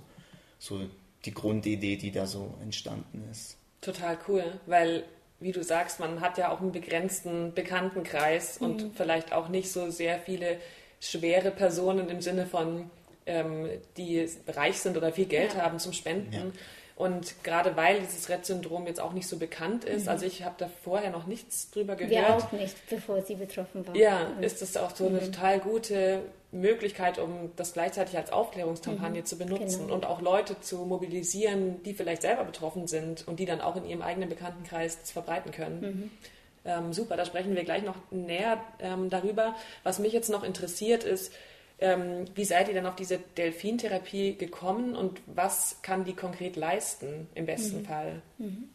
so 0.59 0.80
die 1.26 1.35
Grundidee, 1.35 1.97
die 1.97 2.11
da 2.11 2.26
so 2.26 2.54
entstanden 2.62 3.28
ist. 3.30 3.57
Total 3.83 4.16
cool, 4.26 4.45
weil 4.66 5.04
wie 5.40 5.52
du 5.52 5.62
sagst, 5.62 6.00
man 6.00 6.21
hat 6.21 6.38
ja 6.38 6.50
auch 6.50 6.61
einen 6.61 6.73
begrenzten 6.73 7.52
Bekanntenkreis 7.54 8.61
mhm. 8.61 8.66
und 8.66 8.90
vielleicht 8.97 9.33
auch 9.33 9.49
nicht 9.49 9.71
so 9.71 9.90
sehr 9.90 10.18
viele 10.18 10.59
schwere 11.00 11.50
Personen 11.50 12.09
im 12.09 12.21
Sinne 12.21 12.47
von 12.47 12.90
ähm, 13.26 13.68
die 13.97 14.28
reich 14.49 14.80
sind 14.80 14.97
oder 14.97 15.12
viel 15.12 15.26
Geld 15.26 15.54
ja. 15.54 15.62
haben 15.62 15.78
zum 15.78 15.92
Spenden. 15.92 16.33
Ja. 16.33 16.42
Und 16.97 17.45
gerade 17.45 17.76
weil 17.76 18.00
dieses 18.00 18.28
Rett-Syndrom 18.28 18.88
jetzt 18.88 19.00
auch 19.00 19.12
nicht 19.12 19.28
so 19.28 19.37
bekannt 19.37 19.85
ist, 19.85 20.04
mhm. 20.04 20.09
also 20.09 20.26
ich 20.26 20.42
habe 20.42 20.57
da 20.59 20.68
vorher 20.83 21.11
noch 21.11 21.26
nichts 21.26 21.71
drüber 21.71 21.95
gehört. 21.95 22.11
Wir 22.11 22.35
auch 22.35 22.50
nicht, 22.50 22.75
bevor 22.90 23.23
sie 23.23 23.37
betroffen 23.37 23.87
war. 23.87 23.95
Ja, 23.95 24.33
mhm. 24.37 24.42
ist 24.42 24.61
das 24.62 24.76
auch 24.76 24.97
so 24.97 25.07
eine 25.07 25.21
mhm. 25.21 25.26
total 25.26 25.61
gute 25.61 26.23
Möglichkeit, 26.50 27.18
um 27.18 27.50
das 27.56 27.74
gleichzeitig 27.74 28.16
als 28.16 28.32
Aufklärungskampagne 28.32 29.20
mhm. 29.20 29.26
zu 29.26 29.36
benutzen 29.36 29.82
genau. 29.82 29.94
und 29.94 30.06
auch 30.06 30.22
Leute 30.22 30.58
zu 30.60 30.78
mobilisieren, 30.78 31.82
die 31.82 31.92
vielleicht 31.92 32.22
selber 32.22 32.44
betroffen 32.44 32.86
sind 32.86 33.28
und 33.28 33.38
die 33.38 33.44
dann 33.44 33.60
auch 33.60 33.76
in 33.76 33.84
ihrem 33.84 34.00
eigenen 34.00 34.28
Bekanntenkreis 34.28 34.98
das 35.00 35.10
verbreiten 35.10 35.52
können. 35.52 35.80
Mhm. 35.80 36.10
Ähm, 36.64 36.92
super, 36.92 37.16
da 37.16 37.24
sprechen 37.24 37.54
wir 37.54 37.64
gleich 37.64 37.82
noch 37.82 37.96
näher 38.10 38.62
ähm, 38.80 39.10
darüber. 39.10 39.54
Was 39.82 39.98
mich 39.98 40.12
jetzt 40.12 40.30
noch 40.30 40.42
interessiert 40.42 41.04
ist, 41.04 41.32
ähm, 41.80 42.24
wie 42.34 42.44
seid 42.44 42.68
ihr 42.68 42.74
denn 42.74 42.86
auf 42.86 42.96
diese 42.96 43.18
Delfintherapie 43.18 44.36
gekommen 44.36 44.96
und 44.96 45.20
was 45.26 45.80
kann 45.82 46.04
die 46.04 46.14
konkret 46.14 46.56
leisten 46.56 47.28
im 47.34 47.46
besten 47.46 47.80
mhm. 47.80 47.84
Fall? 47.84 48.22
Mhm. 48.38 48.70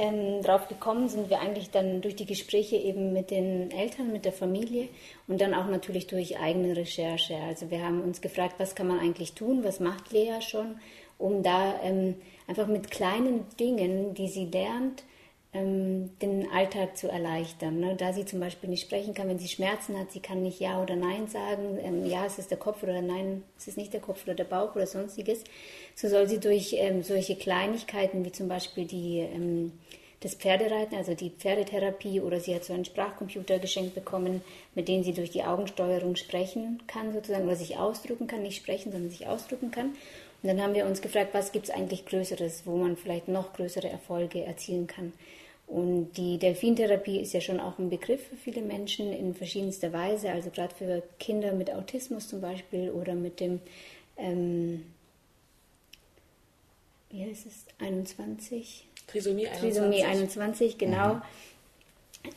Ähm, 0.00 0.40
drauf 0.42 0.66
gekommen 0.66 1.10
sind 1.10 1.28
wir 1.28 1.40
eigentlich 1.40 1.70
dann 1.70 2.00
durch 2.00 2.16
die 2.16 2.24
Gespräche 2.24 2.76
eben 2.76 3.12
mit 3.12 3.30
den 3.30 3.70
Eltern, 3.70 4.10
mit 4.12 4.24
der 4.24 4.32
Familie 4.32 4.88
und 5.28 5.42
dann 5.42 5.52
auch 5.52 5.66
natürlich 5.66 6.06
durch 6.06 6.38
eigene 6.38 6.74
Recherche. 6.74 7.36
Also 7.36 7.70
wir 7.70 7.84
haben 7.84 8.00
uns 8.00 8.22
gefragt, 8.22 8.54
was 8.56 8.74
kann 8.74 8.86
man 8.86 8.98
eigentlich 8.98 9.34
tun, 9.34 9.62
was 9.62 9.78
macht 9.78 10.10
Lea 10.10 10.40
schon, 10.40 10.80
um 11.18 11.42
da 11.42 11.78
ähm, 11.82 12.14
einfach 12.46 12.66
mit 12.66 12.90
kleinen 12.90 13.44
Dingen, 13.58 14.14
die 14.14 14.28
sie 14.28 14.46
lernt, 14.46 15.04
ähm, 15.52 16.10
den 16.20 16.48
Alltag 16.52 16.96
zu 16.96 17.08
erleichtern. 17.08 17.80
Ne? 17.80 17.96
Da 17.96 18.12
sie 18.12 18.24
zum 18.24 18.38
Beispiel 18.38 18.70
nicht 18.70 18.82
sprechen 18.82 19.14
kann, 19.14 19.28
wenn 19.28 19.38
sie 19.38 19.48
Schmerzen 19.48 19.98
hat, 19.98 20.12
sie 20.12 20.20
kann 20.20 20.42
nicht 20.42 20.60
Ja 20.60 20.80
oder 20.80 20.94
Nein 20.94 21.26
sagen, 21.26 21.78
ähm, 21.82 22.06
ja, 22.06 22.24
es 22.24 22.38
ist 22.38 22.50
der 22.50 22.58
Kopf 22.58 22.82
oder 22.82 23.02
Nein, 23.02 23.42
es 23.58 23.66
ist 23.66 23.76
nicht 23.76 23.92
der 23.92 24.00
Kopf 24.00 24.22
oder 24.24 24.34
der 24.34 24.44
Bauch 24.44 24.76
oder 24.76 24.86
sonstiges. 24.86 25.42
So 25.96 26.08
soll 26.08 26.28
sie 26.28 26.38
durch 26.38 26.74
ähm, 26.74 27.02
solche 27.02 27.34
Kleinigkeiten 27.34 28.24
wie 28.24 28.30
zum 28.30 28.46
Beispiel 28.46 28.84
die, 28.84 29.18
ähm, 29.18 29.72
das 30.20 30.34
Pferdereiten, 30.34 30.96
also 30.96 31.14
die 31.14 31.30
Pferdetherapie 31.30 32.20
oder 32.20 32.38
sie 32.38 32.54
hat 32.54 32.64
so 32.64 32.72
einen 32.72 32.84
Sprachcomputer 32.84 33.58
geschenkt 33.58 33.96
bekommen, 33.96 34.42
mit 34.76 34.86
dem 34.86 35.02
sie 35.02 35.14
durch 35.14 35.30
die 35.30 35.42
Augensteuerung 35.42 36.14
sprechen 36.14 36.80
kann 36.86 37.12
sozusagen 37.12 37.46
oder 37.46 37.56
sich 37.56 37.76
ausdrücken 37.76 38.28
kann, 38.28 38.42
nicht 38.42 38.56
sprechen, 38.56 38.92
sondern 38.92 39.10
sich 39.10 39.26
ausdrücken 39.26 39.72
kann. 39.72 39.94
Und 40.42 40.48
dann 40.48 40.62
haben 40.62 40.74
wir 40.74 40.86
uns 40.86 41.02
gefragt, 41.02 41.30
was 41.32 41.52
gibt 41.52 41.66
es 41.66 41.74
eigentlich 41.74 42.06
Größeres, 42.06 42.62
wo 42.66 42.76
man 42.76 42.96
vielleicht 42.96 43.28
noch 43.28 43.52
größere 43.52 43.88
Erfolge 43.88 44.44
erzielen 44.44 44.86
kann. 44.86 45.12
Und 45.70 46.14
die 46.16 46.36
Delfintherapie 46.36 47.20
ist 47.20 47.32
ja 47.32 47.40
schon 47.40 47.60
auch 47.60 47.78
ein 47.78 47.90
Begriff 47.90 48.26
für 48.26 48.34
viele 48.34 48.60
Menschen 48.60 49.12
in 49.12 49.36
verschiedenster 49.36 49.92
Weise, 49.92 50.32
also 50.32 50.50
gerade 50.50 50.74
für 50.74 51.00
Kinder 51.20 51.52
mit 51.52 51.72
Autismus 51.72 52.26
zum 52.26 52.40
Beispiel 52.40 52.90
oder 52.90 53.14
mit 53.14 53.38
dem, 53.38 53.60
ähm, 54.16 54.84
wie 57.10 57.24
heißt 57.24 57.46
es, 57.46 57.66
21? 57.78 58.84
Trisomie 59.06 59.46
21. 59.46 59.60
Trisomie 59.60 60.04
21, 60.04 60.76
genau. 60.76 61.14
Mhm. 61.14 61.22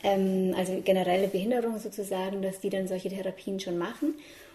Ähm, 0.04 0.54
also 0.56 0.80
generelle 0.84 1.26
Behinderung 1.26 1.80
sozusagen, 1.80 2.40
dass 2.40 2.60
die 2.60 2.70
dann 2.70 2.86
solche 2.86 3.08
Therapien 3.08 3.58
schon 3.58 3.78
machen. 3.78 4.14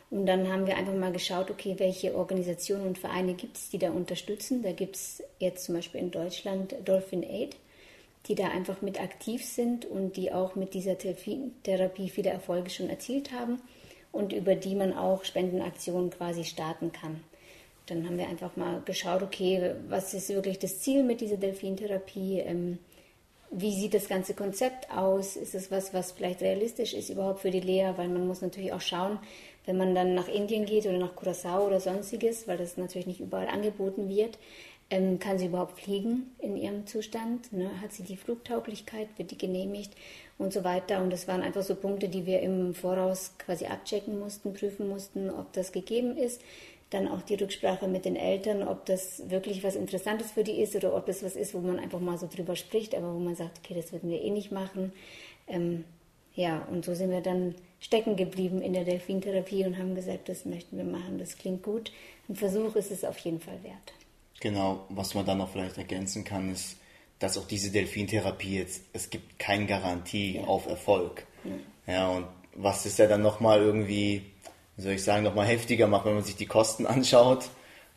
Und 0.09 0.25
dann 0.25 0.47
haben 0.47 0.65
wir 0.65 0.77
einfach 0.77 0.95
mal 0.95 1.11
geschaut, 1.11 1.51
okay, 1.51 1.75
welche 1.79 2.15
Organisationen 2.15 2.87
und 2.87 2.97
Vereine 2.97 3.33
gibt 3.33 3.57
es, 3.57 3.69
die 3.71 3.77
da 3.77 3.91
unterstützen. 3.91 4.63
Da 4.63 4.71
gibt 4.71 4.95
es 4.95 5.21
jetzt 5.37 5.65
zum 5.65 5.75
Beispiel 5.75 5.99
in 5.99 6.11
Deutschland 6.11 6.75
Dolphin 6.85 7.23
Aid 7.23 7.57
die 8.27 8.35
da 8.35 8.49
einfach 8.49 8.81
mit 8.81 9.01
aktiv 9.01 9.45
sind 9.45 9.85
und 9.85 10.17
die 10.17 10.31
auch 10.31 10.55
mit 10.55 10.73
dieser 10.73 10.97
Therapie 10.97 12.09
viele 12.09 12.29
Erfolge 12.29 12.69
schon 12.69 12.89
erzielt 12.89 13.31
haben 13.31 13.61
und 14.11 14.33
über 14.33 14.55
die 14.55 14.75
man 14.75 14.93
auch 14.93 15.23
Spendenaktionen 15.23 16.09
quasi 16.09 16.43
starten 16.43 16.91
kann. 16.91 17.23
Dann 17.85 18.05
haben 18.05 18.17
wir 18.17 18.27
einfach 18.27 18.55
mal 18.55 18.81
geschaut, 18.85 19.23
okay, 19.23 19.73
was 19.87 20.13
ist 20.13 20.29
wirklich 20.29 20.59
das 20.59 20.79
Ziel 20.79 21.03
mit 21.03 21.21
dieser 21.21 21.37
Delfintherapie? 21.37 22.39
Ähm, 22.39 22.77
wie 23.51 23.73
sieht 23.73 23.95
das 23.95 24.07
ganze 24.07 24.35
Konzept 24.35 24.91
aus? 24.91 25.35
Ist 25.35 25.55
es 25.55 25.71
was, 25.71 25.91
was 25.91 26.11
vielleicht 26.11 26.41
realistisch 26.41 26.93
ist 26.93 27.09
überhaupt 27.09 27.39
für 27.39 27.49
die 27.49 27.59
Lehrer? 27.59 27.97
Weil 27.97 28.07
man 28.07 28.27
muss 28.27 28.41
natürlich 28.41 28.73
auch 28.73 28.81
schauen, 28.81 29.17
wenn 29.65 29.77
man 29.77 29.95
dann 29.95 30.13
nach 30.13 30.27
Indien 30.27 30.65
geht 30.65 30.85
oder 30.85 30.99
nach 30.99 31.15
Curacao 31.15 31.65
oder 31.65 31.79
sonstiges, 31.79 32.47
weil 32.47 32.57
das 32.57 32.77
natürlich 32.77 33.07
nicht 33.07 33.21
überall 33.21 33.47
angeboten 33.47 34.07
wird, 34.07 34.37
ähm, 34.89 35.19
kann 35.19 35.37
sie 35.37 35.45
überhaupt 35.45 35.79
fliegen 35.79 36.31
in 36.39 36.57
ihrem 36.57 36.87
Zustand? 36.87 37.53
Ne? 37.53 37.69
Hat 37.81 37.93
sie 37.93 38.03
die 38.03 38.17
Flugtauglichkeit? 38.17 39.07
Wird 39.17 39.31
die 39.31 39.37
genehmigt? 39.37 39.93
Und 40.37 40.53
so 40.53 40.63
weiter. 40.63 41.01
Und 41.01 41.11
das 41.11 41.27
waren 41.27 41.41
einfach 41.41 41.63
so 41.63 41.75
Punkte, 41.75 42.09
die 42.09 42.25
wir 42.25 42.39
im 42.41 42.73
Voraus 42.73 43.33
quasi 43.37 43.65
abchecken 43.65 44.19
mussten, 44.19 44.53
prüfen 44.53 44.87
mussten, 44.87 45.29
ob 45.29 45.51
das 45.53 45.71
gegeben 45.71 46.17
ist. 46.17 46.41
Dann 46.89 47.07
auch 47.07 47.21
die 47.21 47.35
Rücksprache 47.35 47.87
mit 47.87 48.05
den 48.05 48.15
Eltern, 48.15 48.67
ob 48.67 48.85
das 48.85 49.29
wirklich 49.29 49.63
was 49.63 49.75
Interessantes 49.75 50.31
für 50.31 50.43
die 50.43 50.59
ist 50.59 50.75
oder 50.75 50.95
ob 50.95 51.05
das 51.05 51.23
was 51.23 51.35
ist, 51.35 51.53
wo 51.53 51.59
man 51.59 51.77
einfach 51.77 51.99
mal 51.99 52.17
so 52.17 52.27
drüber 52.27 52.55
spricht, 52.55 52.95
aber 52.95 53.13
wo 53.13 53.19
man 53.19 53.35
sagt, 53.35 53.59
okay, 53.59 53.75
das 53.75 53.91
würden 53.91 54.09
wir 54.09 54.21
eh 54.21 54.31
nicht 54.31 54.51
machen. 54.51 54.91
Ähm, 55.47 55.83
ja, 56.33 56.65
und 56.71 56.85
so 56.85 56.95
sind 56.95 57.11
wir 57.11 57.21
dann 57.21 57.53
stecken 57.79 58.15
geblieben 58.15 58.61
in 58.61 58.73
der 58.73 58.85
Delfintherapie 58.85 59.65
und 59.65 59.77
haben 59.77 59.93
gesagt, 59.93 60.29
das 60.29 60.45
möchten 60.45 60.77
wir 60.77 60.85
machen, 60.85 61.19
das 61.19 61.37
klingt 61.37 61.63
gut. 61.63 61.91
Ein 62.27 62.35
Versuch 62.35 62.75
ist 62.75 62.91
es 62.91 63.03
auf 63.03 63.19
jeden 63.19 63.39
Fall 63.39 63.61
wert. 63.63 63.93
Genau, 64.39 64.85
was 64.89 65.13
man 65.13 65.25
dann 65.25 65.39
noch 65.39 65.49
vielleicht 65.51 65.77
ergänzen 65.77 66.23
kann, 66.23 66.51
ist, 66.51 66.77
dass 67.19 67.37
auch 67.37 67.47
diese 67.47 67.71
Delfintherapie 67.71 68.57
jetzt, 68.57 68.83
es 68.93 69.09
gibt 69.09 69.39
keine 69.39 69.65
Garantie 69.65 70.37
ja. 70.37 70.43
auf 70.43 70.67
Erfolg. 70.67 71.25
Ja. 71.43 71.93
ja, 71.93 72.09
und 72.09 72.27
was 72.55 72.85
es 72.85 72.97
ja 72.97 73.07
dann 73.07 73.21
nochmal 73.21 73.61
irgendwie, 73.61 74.23
wie 74.75 74.81
soll 74.81 74.93
ich 74.93 75.03
sagen, 75.03 75.23
nochmal 75.23 75.47
heftiger 75.47 75.87
macht, 75.87 76.05
wenn 76.05 76.15
man 76.15 76.23
sich 76.23 76.35
die 76.35 76.45
Kosten 76.45 76.85
anschaut. 76.85 77.49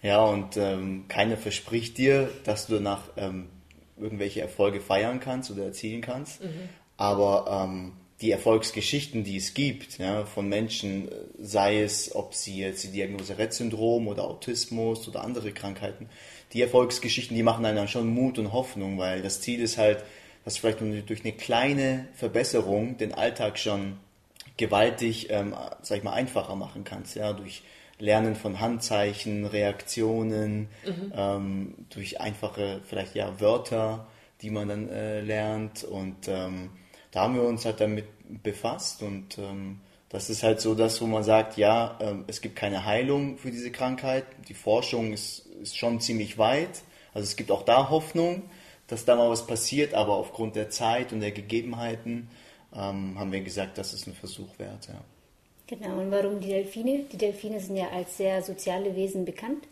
Ja, 0.02 0.24
und 0.24 0.56
ähm, 0.56 1.04
keiner 1.06 1.36
verspricht 1.36 1.96
dir, 1.96 2.28
dass 2.42 2.66
du 2.66 2.74
danach 2.74 3.02
ähm, 3.16 3.48
irgendwelche 3.96 4.40
Erfolge 4.40 4.80
feiern 4.80 5.20
kannst 5.20 5.50
oder 5.52 5.64
erzielen 5.64 6.00
kannst. 6.00 6.42
Mhm. 6.42 6.68
Aber 6.96 7.64
ähm, 7.64 7.92
die 8.22 8.30
Erfolgsgeschichten, 8.30 9.24
die 9.24 9.36
es 9.36 9.52
gibt, 9.52 9.98
ja, 9.98 10.24
von 10.24 10.48
Menschen, 10.48 11.08
sei 11.38 11.82
es, 11.82 12.14
ob 12.14 12.34
sie 12.34 12.58
jetzt 12.58 12.84
die 12.84 12.92
Diagnose 12.92 13.36
Rett-Syndrom 13.36 14.06
oder 14.06 14.24
Autismus 14.24 15.08
oder 15.08 15.24
andere 15.24 15.52
Krankheiten, 15.52 16.08
die 16.52 16.62
Erfolgsgeschichten, 16.62 17.36
die 17.36 17.42
machen 17.42 17.66
einen 17.66 17.76
dann 17.76 17.88
schon 17.88 18.06
Mut 18.06 18.38
und 18.38 18.52
Hoffnung, 18.52 18.96
weil 18.98 19.22
das 19.22 19.40
Ziel 19.40 19.60
ist 19.60 19.76
halt, 19.76 20.04
dass 20.44 20.58
vielleicht 20.58 20.80
durch 20.80 21.24
eine 21.24 21.32
kleine 21.32 22.06
Verbesserung 22.14 22.96
den 22.96 23.12
Alltag 23.12 23.58
schon 23.58 23.98
gewaltig, 24.56 25.28
ähm, 25.30 25.54
sag 25.82 25.98
ich 25.98 26.04
mal, 26.04 26.12
einfacher 26.12 26.54
machen 26.54 26.84
kannst, 26.84 27.16
ja, 27.16 27.32
durch 27.32 27.62
Lernen 27.98 28.36
von 28.36 28.60
Handzeichen, 28.60 29.46
Reaktionen, 29.46 30.68
mhm. 30.84 31.12
ähm, 31.14 31.74
durch 31.90 32.20
einfache, 32.20 32.80
vielleicht 32.84 33.14
ja, 33.14 33.40
Wörter, 33.40 34.06
die 34.42 34.50
man 34.50 34.68
dann 34.68 34.88
äh, 34.88 35.20
lernt 35.20 35.84
und 35.84 36.28
ähm, 36.28 36.70
da 37.12 37.22
haben 37.22 37.36
wir 37.36 37.42
uns 37.42 37.64
halt 37.64 37.80
damit 37.80 38.06
befasst 38.42 39.02
und 39.02 39.38
ähm, 39.38 39.80
das 40.08 40.28
ist 40.28 40.42
halt 40.42 40.60
so 40.60 40.74
das, 40.74 41.00
wo 41.00 41.06
man 41.06 41.22
sagt, 41.22 41.56
ja, 41.56 41.98
ähm, 42.00 42.24
es 42.26 42.40
gibt 42.40 42.56
keine 42.56 42.84
Heilung 42.84 43.38
für 43.38 43.50
diese 43.50 43.70
Krankheit. 43.70 44.24
Die 44.48 44.54
Forschung 44.54 45.12
ist, 45.12 45.46
ist 45.62 45.76
schon 45.76 46.00
ziemlich 46.00 46.36
weit. 46.36 46.82
Also 47.14 47.24
es 47.24 47.36
gibt 47.36 47.50
auch 47.50 47.62
da 47.62 47.88
Hoffnung, 47.88 48.42
dass 48.88 49.06
da 49.06 49.16
mal 49.16 49.30
was 49.30 49.46
passiert, 49.46 49.94
aber 49.94 50.14
aufgrund 50.14 50.56
der 50.56 50.68
Zeit 50.68 51.12
und 51.12 51.20
der 51.20 51.30
Gegebenheiten 51.30 52.28
ähm, 52.74 53.18
haben 53.18 53.32
wir 53.32 53.40
gesagt, 53.40 53.78
das 53.78 53.94
ist 53.94 54.06
ein 54.06 54.14
Versuch 54.14 54.58
wert. 54.58 54.88
Ja. 54.88 55.02
Genau, 55.66 55.98
und 55.98 56.10
warum 56.10 56.40
die 56.40 56.48
Delfine? 56.48 57.04
Die 57.10 57.16
Delfine 57.16 57.60
sind 57.60 57.76
ja 57.76 57.88
als 57.88 58.18
sehr 58.18 58.42
soziale 58.42 58.94
Wesen 58.94 59.24
bekannt. 59.24 59.66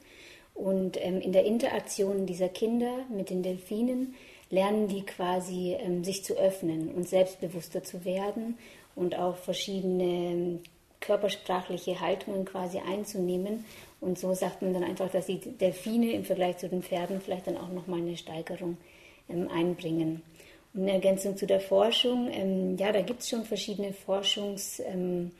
Und 0.54 0.96
ähm, 1.02 1.20
in 1.20 1.32
der 1.32 1.44
Interaktion 1.44 2.26
dieser 2.26 2.48
Kinder 2.48 3.04
mit 3.14 3.28
den 3.28 3.42
Delfinen 3.42 4.14
lernen 4.50 4.88
die 4.88 5.02
quasi 5.02 5.76
ähm, 5.78 6.04
sich 6.04 6.24
zu 6.24 6.34
öffnen 6.34 6.88
und 6.90 7.08
selbstbewusster 7.08 7.82
zu 7.82 8.04
werden 8.04 8.58
und 8.96 9.16
auch 9.16 9.36
verschiedene 9.36 10.04
ähm, 10.04 10.60
körpersprachliche 11.00 12.00
Haltungen 12.00 12.44
quasi 12.44 12.78
einzunehmen. 12.78 13.64
Und 14.00 14.18
so 14.18 14.34
sagt 14.34 14.60
man 14.62 14.74
dann 14.74 14.84
einfach, 14.84 15.10
dass 15.10 15.26
die 15.26 15.38
Delfine 15.38 16.12
im 16.12 16.24
Vergleich 16.24 16.58
zu 16.58 16.68
den 16.68 16.82
Pferden 16.82 17.20
vielleicht 17.20 17.46
dann 17.46 17.56
auch 17.56 17.70
nochmal 17.70 18.00
eine 18.00 18.16
Steigerung 18.16 18.76
ähm, 19.28 19.48
einbringen. 19.48 20.22
Und 20.74 20.82
in 20.82 20.88
Ergänzung 20.88 21.36
zu 21.36 21.46
der 21.46 21.60
Forschung, 21.60 22.76
ja, 22.78 22.92
da 22.92 23.00
gibt 23.02 23.22
es 23.22 23.28
schon 23.28 23.44
verschiedene 23.44 23.92
Forschungszentren 23.92 25.32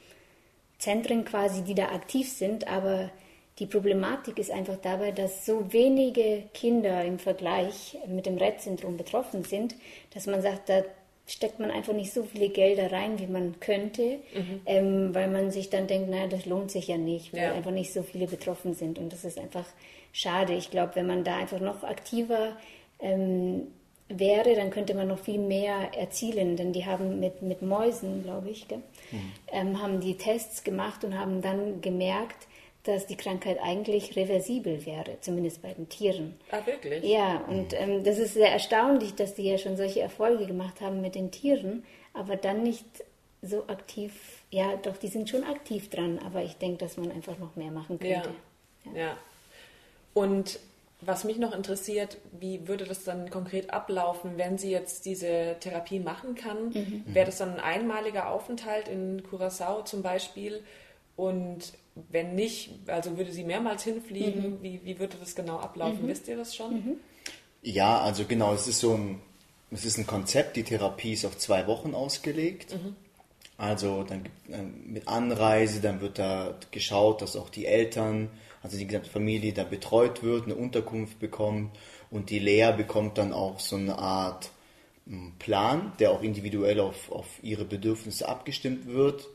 quasi, 1.25 1.63
die 1.63 1.77
da 1.77 1.91
aktiv 1.91 2.29
sind, 2.29 2.67
aber 2.67 3.13
die 3.61 3.67
Problematik 3.67 4.39
ist 4.39 4.51
einfach 4.51 4.79
dabei, 4.81 5.13
dass 5.13 5.45
so 5.45 5.71
wenige 5.73 6.45
Kinder 6.55 7.05
im 7.05 7.19
Vergleich 7.19 7.99
mit 8.09 8.25
dem 8.25 8.39
Rett-Syndrom 8.39 8.97
betroffen 8.97 9.45
sind, 9.45 9.75
dass 10.15 10.27
man 10.27 10.41
sagt, 10.41 10.71
da 10.71 10.83
steckt 11.27 11.61
man 11.61 11.71
einfach 11.71 11.93
nicht 11.93 12.13
so 12.13 12.25
viele 12.25 12.49
Gelder 12.49 12.91
rein, 12.91 13.19
wie 13.21 13.27
man 13.27 13.61
könnte, 13.61 14.19
mhm. 14.35 14.61
ähm, 14.67 15.15
weil 15.15 15.29
man 15.29 15.51
sich 15.51 15.69
dann 15.71 15.87
denkt, 15.87 16.11
naja, 16.11 16.27
das 16.27 16.47
lohnt 16.47 16.71
sich 16.71 16.89
ja 16.89 16.97
nicht, 16.97 17.33
weil 17.33 17.43
ja. 17.43 17.53
einfach 17.53 17.71
nicht 17.71 17.93
so 17.93 18.03
viele 18.03 18.27
betroffen 18.27 18.75
sind. 18.75 18.99
Und 18.99 19.13
das 19.13 19.25
ist 19.25 19.39
einfach 19.39 19.67
schade. 20.13 20.55
Ich 20.55 20.71
glaube, 20.71 20.97
wenn 20.97 21.07
man 21.07 21.23
da 21.23 21.37
einfach 21.37 21.61
noch 21.61 21.85
aktiver 21.85 22.57
ähm, 22.99 23.69
wäre, 24.09 24.57
dann 24.57 24.71
könnte 24.71 24.95
man 24.95 25.07
noch 25.07 25.21
viel 25.21 25.39
mehr 25.39 25.95
erzielen, 25.97 26.57
denn 26.57 26.73
die 26.73 26.87
haben 26.87 27.21
mit, 27.21 27.43
mit 27.43 27.63
Mäusen, 27.63 28.25
glaube 28.25 28.49
ich, 28.49 28.67
mhm. 28.69 29.33
ähm, 29.53 29.81
haben 29.81 30.01
die 30.01 30.17
Tests 30.17 30.65
gemacht 30.65 31.05
und 31.05 31.17
haben 31.17 31.43
dann 31.43 31.81
gemerkt, 31.81 32.49
dass 32.85 33.07
die 33.07 33.17
Krankheit 33.17 33.59
eigentlich 33.63 34.17
reversibel 34.17 34.87
wäre, 34.87 35.19
zumindest 35.21 35.61
bei 35.61 35.75
den 35.75 35.89
Tieren. 35.89 36.39
Ah, 36.51 36.65
wirklich? 36.65 37.05
Ja, 37.05 37.45
und 37.49 37.75
ähm, 37.75 38.05
das 38.05 38.19
ist 38.19 38.35
sehr 38.35 38.51
erstaunlich, 38.51 39.15
dass 39.15 39.35
die 39.35 39.43
ja 39.51 39.59
schon 39.59 39.77
solche 39.77 40.01
Erfolge 40.01 40.47
gemacht 40.47 40.81
haben 40.81 41.01
mit 41.01 41.15
den 41.15 41.31
Tieren, 41.31 41.85
aber 42.15 42.37
dann 42.37 42.63
nicht 42.63 42.87
so 43.43 43.67
aktiv, 43.69 44.13
ja, 44.51 44.77
doch, 44.77 44.97
die 44.97 45.09
sind 45.09 45.29
schon 45.29 45.45
aktiv 45.45 45.91
dran, 45.91 46.19
aber 46.25 46.43
ich 46.43 46.57
denke, 46.57 46.79
dass 46.79 46.97
man 46.97 47.11
einfach 47.11 47.39
noch 47.39 47.57
mehr 47.57 47.71
machen 47.71 47.99
könnte. 47.99 48.31
Ja. 48.85 48.93
ja. 48.93 48.99
ja. 48.99 49.17
Und 50.15 50.59
Was 51.03 51.25
mich 51.25 51.39
noch 51.39 51.55
interessiert, 51.55 52.19
wie 52.39 52.69
würde 52.69 52.85
das 52.85 53.05
dann 53.05 53.31
konkret 53.31 53.73
ablaufen, 53.73 54.37
wenn 54.37 54.59
sie 54.59 54.71
jetzt 54.71 55.07
diese 55.07 55.57
Therapie 55.59 55.99
machen 55.99 56.35
kann? 56.35 56.69
Mhm. 56.71 57.05
Wäre 57.07 57.25
das 57.27 57.39
dann 57.39 57.55
ein 57.55 57.61
einmaliger 57.61 58.29
Aufenthalt 58.29 58.87
in 58.87 59.23
Curacao 59.23 59.83
zum 59.83 60.03
Beispiel? 60.03 60.63
Und 61.17 61.73
wenn 61.95 62.35
nicht, 62.35 62.71
also 62.87 63.17
würde 63.17 63.33
sie 63.33 63.45
mehrmals 63.45 63.85
hinfliegen, 63.85 64.53
mhm. 64.53 64.63
wie, 64.63 64.81
wie 64.85 64.99
würde 64.99 65.17
das 65.19 65.35
genau 65.35 65.59
ablaufen? 65.59 66.05
Mhm. 66.05 66.09
Wisst 66.09 66.29
ihr 66.29 66.37
das 66.37 66.55
schon? 66.55 66.75
Mhm. 66.75 66.97
Ja, 67.63 68.01
also 68.01 68.25
genau, 68.25 68.55
es 68.55 68.67
ist 68.67 68.81
so 68.81 68.95
ein, 68.95 69.21
es 69.71 69.85
ist 69.85 69.99
ein 69.99 70.07
Konzept, 70.07 70.57
die 70.57 70.63
Therapie 70.63 71.13
ist 71.13 71.25
auf 71.25 71.37
zwei 71.37 71.67
Wochen 71.67 71.95
ausgelegt. 71.95 72.75
Mhm. 72.75 72.97
Also 73.59 74.05
dann 74.05 74.25
äh, 74.51 74.63
mit 74.63 75.07
Anreise, 75.07 75.81
dann 75.81 76.01
wird 76.01 76.19
da 76.19 76.59
geschaut, 76.71 77.21
dass 77.21 77.37
auch 77.37 77.51
die 77.51 77.67
Eltern 77.67 78.31
also 78.63 78.77
die 78.77 78.87
gesamte 78.87 79.11
Familie 79.11 79.53
da 79.53 79.65
betreut 79.65 80.23
wird, 80.23 80.45
eine 80.45 80.55
Unterkunft 80.55 81.19
bekommt 81.19 81.77
und 82.11 82.31
die 82.31 82.39
Lea 82.39 82.73
bekommt 82.77 83.19
dann 83.19 83.33
auch 83.33 83.59
so 83.61 83.77
eine 83.77 83.99
Art 83.99 84.51
hm, 85.07 85.35
Plan, 85.39 85.93
der 85.99 86.11
auch 86.11 86.23
individuell 86.23 86.81
auf, 86.81 87.11
auf 87.11 87.27
ihre 87.43 87.65
Bedürfnisse 87.65 88.29
abgestimmt 88.29 88.87
wird. 88.87 89.29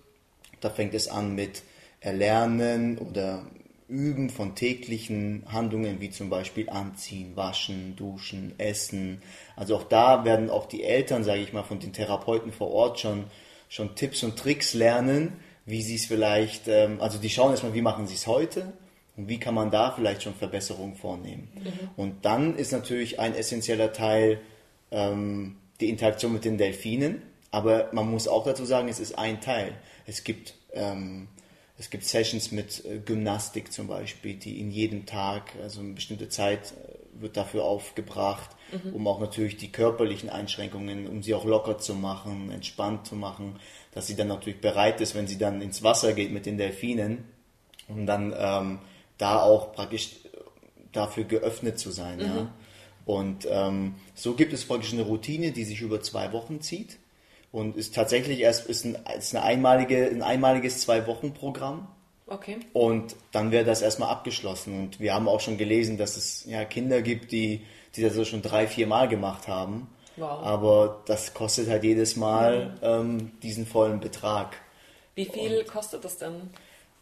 Da 0.61 0.69
fängt 0.69 0.93
es 0.93 1.07
an 1.07 1.35
mit 1.35 1.63
Erlernen 2.05 2.97
oder 2.97 3.45
Üben 3.87 4.29
von 4.29 4.55
täglichen 4.55 5.43
Handlungen 5.51 5.99
wie 6.01 6.09
zum 6.09 6.29
Beispiel 6.29 6.69
Anziehen, 6.69 7.35
Waschen, 7.35 7.95
Duschen, 7.95 8.53
Essen. 8.57 9.21
Also 9.55 9.75
auch 9.75 9.83
da 9.83 10.25
werden 10.25 10.49
auch 10.49 10.65
die 10.65 10.83
Eltern, 10.83 11.23
sage 11.23 11.41
ich 11.41 11.53
mal, 11.53 11.63
von 11.63 11.79
den 11.79 11.93
Therapeuten 11.93 12.51
vor 12.51 12.71
Ort 12.71 12.99
schon, 12.99 13.25
schon 13.69 13.95
Tipps 13.95 14.23
und 14.23 14.37
Tricks 14.37 14.73
lernen, 14.73 15.33
wie 15.65 15.81
sie 15.81 15.95
es 15.95 16.05
vielleicht, 16.05 16.67
ähm, 16.67 16.99
also 16.99 17.17
die 17.17 17.29
schauen 17.29 17.51
erstmal, 17.51 17.73
wie 17.73 17.81
machen 17.81 18.07
sie 18.07 18.15
es 18.15 18.27
heute 18.27 18.73
und 19.17 19.29
wie 19.29 19.39
kann 19.39 19.53
man 19.53 19.71
da 19.71 19.91
vielleicht 19.91 20.23
schon 20.23 20.33
Verbesserungen 20.33 20.95
vornehmen? 20.95 21.49
Mhm. 21.55 21.89
Und 21.95 22.25
dann 22.25 22.55
ist 22.55 22.71
natürlich 22.71 23.19
ein 23.19 23.35
essentieller 23.35 23.93
Teil 23.93 24.39
ähm, 24.91 25.57
die 25.79 25.89
Interaktion 25.89 26.33
mit 26.33 26.45
den 26.45 26.57
Delfinen. 26.57 27.21
Aber 27.51 27.89
man 27.93 28.09
muss 28.09 28.27
auch 28.27 28.43
dazu 28.43 28.65
sagen, 28.65 28.89
es 28.89 28.99
ist 28.99 29.17
ein 29.17 29.39
Teil. 29.39 29.73
Es 30.05 30.23
gibt, 30.23 30.55
ähm, 30.73 31.29
es 31.77 31.89
gibt 31.89 32.05
Sessions 32.05 32.51
mit 32.51 32.85
äh, 32.85 32.99
Gymnastik 32.99 33.71
zum 33.71 33.87
Beispiel, 33.87 34.35
die 34.35 34.59
in 34.59 34.71
jedem 34.71 35.05
Tag, 35.05 35.51
also 35.61 35.81
eine 35.81 35.93
bestimmte 35.93 36.29
Zeit 36.29 36.71
äh, 36.71 37.21
wird 37.21 37.37
dafür 37.37 37.63
aufgebracht, 37.63 38.49
mhm. 38.71 38.93
um 38.93 39.07
auch 39.07 39.19
natürlich 39.19 39.57
die 39.57 39.71
körperlichen 39.71 40.29
Einschränkungen, 40.29 41.07
um 41.07 41.23
sie 41.23 41.33
auch 41.33 41.45
locker 41.45 41.77
zu 41.77 41.93
machen, 41.93 42.51
entspannt 42.51 43.07
zu 43.07 43.15
machen, 43.15 43.59
dass 43.93 44.07
sie 44.07 44.15
dann 44.15 44.27
natürlich 44.27 44.61
bereit 44.61 45.01
ist, 45.01 45.15
wenn 45.15 45.27
sie 45.27 45.37
dann 45.37 45.61
ins 45.61 45.83
Wasser 45.83 46.13
geht 46.13 46.31
mit 46.31 46.45
den 46.45 46.57
Delfinen 46.57 47.25
und 47.87 48.05
dann 48.05 48.33
ähm, 48.37 48.79
da 49.17 49.41
auch 49.41 49.73
praktisch 49.73 50.11
dafür 50.91 51.25
geöffnet 51.25 51.79
zu 51.79 51.91
sein. 51.91 52.17
Mhm. 52.17 52.23
Ja. 52.23 52.53
Und 53.05 53.47
ähm, 53.49 53.95
so 54.15 54.33
gibt 54.33 54.51
es 54.53 54.65
praktisch 54.65 54.93
eine 54.93 55.03
Routine, 55.03 55.51
die 55.51 55.63
sich 55.63 55.81
über 55.81 56.01
zwei 56.01 56.31
Wochen 56.31 56.61
zieht 56.61 56.97
und 57.55 57.77
ist 57.77 57.95
tatsächlich 57.95 58.41
erst 58.41 58.67
ist 58.67 58.83
ein, 58.83 58.97
ist 59.17 59.33
eine 59.33 59.45
einmalige, 59.45 60.09
ein 60.09 60.21
einmaliges 60.21 60.81
Zwei-Wochen-Programm. 60.81 61.87
Okay. 62.27 62.57
Und 62.73 63.15
dann 63.31 63.51
wäre 63.51 63.63
das 63.63 63.81
erstmal 63.81 64.09
abgeschlossen. 64.09 64.77
Und 64.77 64.99
wir 64.99 65.13
haben 65.13 65.29
auch 65.29 65.39
schon 65.39 65.57
gelesen, 65.57 65.97
dass 65.97 66.17
es 66.17 66.43
ja 66.45 66.65
Kinder 66.65 67.01
gibt, 67.01 67.31
die, 67.31 67.61
die 67.95 68.01
das 68.01 68.13
so 68.13 68.25
schon 68.25 68.41
drei, 68.41 68.67
vier 68.67 68.87
Mal 68.87 69.07
gemacht 69.07 69.47
haben. 69.47 69.87
Wow. 70.17 70.43
Aber 70.43 71.01
das 71.05 71.33
kostet 71.33 71.69
halt 71.69 71.85
jedes 71.85 72.17
Mal 72.17 72.71
mhm. 72.71 72.73
ähm, 72.81 73.31
diesen 73.41 73.65
vollen 73.65 74.01
Betrag. 74.01 74.57
Wie 75.13 75.23
viel 75.23 75.59
und 75.59 75.67
kostet 75.67 76.03
das 76.03 76.17
denn? 76.17 76.49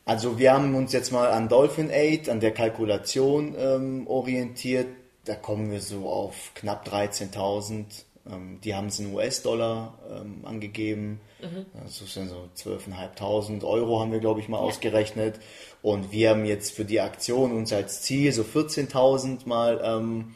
Also 0.06 0.38
wir 0.38 0.54
haben 0.54 0.76
uns 0.76 0.94
jetzt 0.94 1.12
mal 1.12 1.32
an 1.32 1.50
Dolphin 1.50 1.90
Aid, 1.90 2.30
an 2.30 2.42
der 2.42 2.52
Kalkulation 2.52 3.56
ähm, 3.58 4.06
orientiert. 4.06 4.88
Da 5.26 5.34
kommen 5.34 5.72
wir 5.72 5.82
so 5.82 6.08
auf 6.08 6.52
knapp 6.54 6.88
13.000. 6.88 8.04
Ähm, 8.30 8.60
die 8.64 8.74
haben 8.74 8.88
es 8.88 9.00
in 9.00 9.14
US-Dollar 9.14 9.98
ähm, 10.10 10.46
angegeben. 10.46 11.20
Mhm. 11.42 11.66
Das 11.84 11.98
sind 11.98 12.30
so 12.30 12.48
12.500 12.58 13.64
Euro 13.66 14.00
haben 14.00 14.12
wir, 14.12 14.20
glaube 14.20 14.40
ich, 14.40 14.48
mal 14.48 14.58
ja. 14.58 14.64
ausgerechnet. 14.64 15.40
Und 15.82 16.12
wir 16.12 16.30
haben 16.30 16.46
jetzt 16.46 16.74
für 16.74 16.86
die 16.86 17.02
Aktion 17.02 17.52
uns 17.52 17.74
als 17.74 18.02
Ziel 18.02 18.32
so 18.32 18.44
14.000 18.44 19.48
mal 19.48 19.82
ähm, 19.84 20.36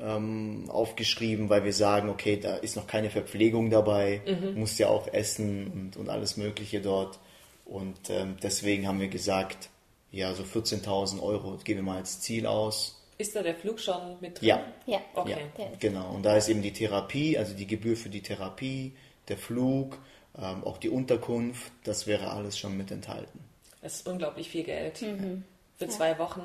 ähm, 0.00 0.64
aufgeschrieben, 0.68 1.48
weil 1.48 1.64
wir 1.64 1.72
sagen, 1.72 2.08
okay, 2.08 2.38
da 2.40 2.56
ist 2.56 2.76
noch 2.76 2.86
keine 2.86 3.10
Verpflegung 3.10 3.70
dabei, 3.70 4.22
mhm. 4.26 4.58
muss 4.58 4.78
ja 4.78 4.88
auch 4.88 5.06
essen 5.12 5.70
und, 5.72 5.96
und 5.96 6.08
alles 6.08 6.36
Mögliche 6.36 6.80
dort. 6.80 7.18
Und 7.64 8.10
ähm, 8.10 8.36
deswegen 8.42 8.88
haben 8.88 9.00
wir 9.00 9.08
gesagt, 9.08 9.68
ja, 10.10 10.34
so 10.34 10.42
14.000 10.42 11.22
Euro 11.22 11.56
geben 11.62 11.80
wir 11.80 11.84
mal 11.84 11.98
als 11.98 12.20
Ziel 12.20 12.46
aus. 12.46 12.99
Ist 13.20 13.36
da 13.36 13.42
der 13.42 13.54
Flug 13.54 13.78
schon 13.78 14.16
mit 14.20 14.40
drin? 14.40 14.48
Ja. 14.48 14.64
Ja, 14.86 15.00
okay. 15.14 15.36
Ja, 15.58 15.64
genau. 15.78 16.14
Und 16.14 16.22
da 16.22 16.38
ist 16.38 16.48
eben 16.48 16.62
die 16.62 16.72
Therapie, 16.72 17.36
also 17.36 17.54
die 17.54 17.66
Gebühr 17.66 17.94
für 17.94 18.08
die 18.08 18.22
Therapie, 18.22 18.94
der 19.28 19.36
Flug, 19.36 19.98
ähm, 20.38 20.64
auch 20.64 20.78
die 20.78 20.88
Unterkunft, 20.88 21.70
das 21.84 22.06
wäre 22.06 22.30
alles 22.30 22.58
schon 22.58 22.78
mit 22.78 22.90
enthalten. 22.90 23.40
Das 23.82 23.96
ist 23.96 24.08
unglaublich 24.08 24.48
viel 24.48 24.64
Geld. 24.64 25.02
Mhm. 25.02 25.44
Für 25.76 25.84
ja. 25.84 25.90
zwei 25.90 26.18
Wochen. 26.18 26.42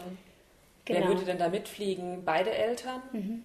Genau. 0.83 0.99
Wer 0.99 1.07
würde 1.07 1.23
denn 1.23 1.37
da 1.37 1.47
mitfliegen? 1.47 2.25
Beide 2.25 2.51
Eltern? 2.51 3.01
Mhm. 3.13 3.43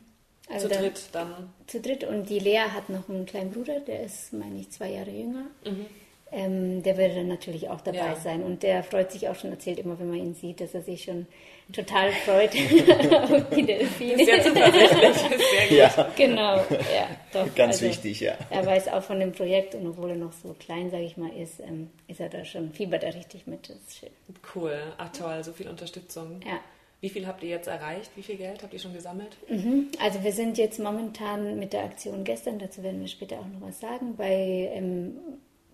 Also 0.49 0.69
zu 0.69 0.75
dritt 0.75 1.01
dann? 1.13 1.53
Zu 1.69 1.81
dritt. 1.81 2.03
Und 2.03 2.29
die 2.29 2.41
Lea 2.41 2.65
hat 2.75 2.89
noch 2.89 3.09
einen 3.09 3.27
kleinen 3.27 3.53
Bruder, 3.53 3.79
der 3.79 4.03
ist, 4.03 4.33
meine 4.33 4.59
ich, 4.59 4.71
zwei 4.71 4.91
Jahre 4.91 5.11
jünger. 5.11 5.47
Mhm. 5.65 5.87
Ähm, 6.33 6.83
der 6.85 6.97
würde 6.97 7.17
dann 7.17 7.29
natürlich 7.29 7.69
auch 7.69 7.81
dabei 7.81 7.99
ja. 7.99 8.17
sein. 8.17 8.43
Und 8.43 8.63
der 8.63 8.85
freut 8.85 9.11
sich 9.11 9.29
auch 9.29 9.35
schon, 9.35 9.51
erzählt 9.51 9.81
immer, 9.81 9.99
wenn 9.99 10.09
man 10.09 10.19
ihn 10.19 10.35
sieht, 10.35 10.61
dass 10.61 10.75
er 10.75 10.83
sich 10.83 11.03
schon 11.03 11.27
total 11.73 12.13
freut 12.13 12.51
auf 13.13 13.51
die 13.55 13.67
Delfine. 13.67 14.25
Sehr 14.25 14.43
zuversichtlich, 14.43 15.17
sehr 15.17 15.29
gut. 15.31 15.41
Ja. 15.71 16.11
Genau, 16.17 16.57
ja, 16.57 17.09
doch. 17.33 17.55
Ganz 17.55 17.77
also, 17.77 17.87
wichtig, 17.87 18.21
ja. 18.21 18.35
Er 18.51 18.67
weiß 18.67 18.89
auch 18.89 19.03
von 19.03 19.21
dem 19.21 19.33
Projekt 19.33 19.75
und 19.75 19.87
obwohl 19.87 20.11
er 20.11 20.17
noch 20.17 20.33
so 20.33 20.55
klein, 20.59 20.91
sage 20.91 21.05
ich 21.05 21.17
mal, 21.17 21.31
ist, 21.37 21.61
ähm, 21.61 21.91
ist 22.09 22.21
er 22.21 22.29
da 22.29 22.45
schon, 22.45 22.73
fiebert 22.73 23.05
er 23.05 23.15
richtig 23.15 23.47
mit. 23.47 23.69
Das 23.69 23.77
ist 23.77 23.99
schön. 23.99 24.11
Cool, 24.55 24.79
ach 24.99 25.11
toll, 25.13 25.43
so 25.45 25.53
viel 25.53 25.69
Unterstützung. 25.69 26.41
Ja. 26.45 26.61
Wie 27.01 27.09
viel 27.09 27.27
habt 27.27 27.43
ihr 27.43 27.49
jetzt 27.49 27.67
erreicht? 27.67 28.11
Wie 28.15 28.23
viel 28.23 28.37
Geld 28.37 28.63
habt 28.63 28.75
ihr 28.75 28.79
schon 28.79 28.93
gesammelt? 28.93 29.37
Mhm. 29.49 29.89
Also 30.03 30.23
wir 30.23 30.33
sind 30.33 30.59
jetzt 30.59 30.79
momentan 30.79 31.59
mit 31.59 31.73
der 31.73 31.85
Aktion 31.85 32.25
gestern, 32.25 32.59
dazu 32.59 32.83
werden 32.83 33.01
wir 33.01 33.09
später 33.09 33.37
auch 33.37 33.47
noch 33.47 33.69
was 33.69 33.81
sagen, 33.81 34.17
bei 34.17 34.71
ähm, 34.75 35.17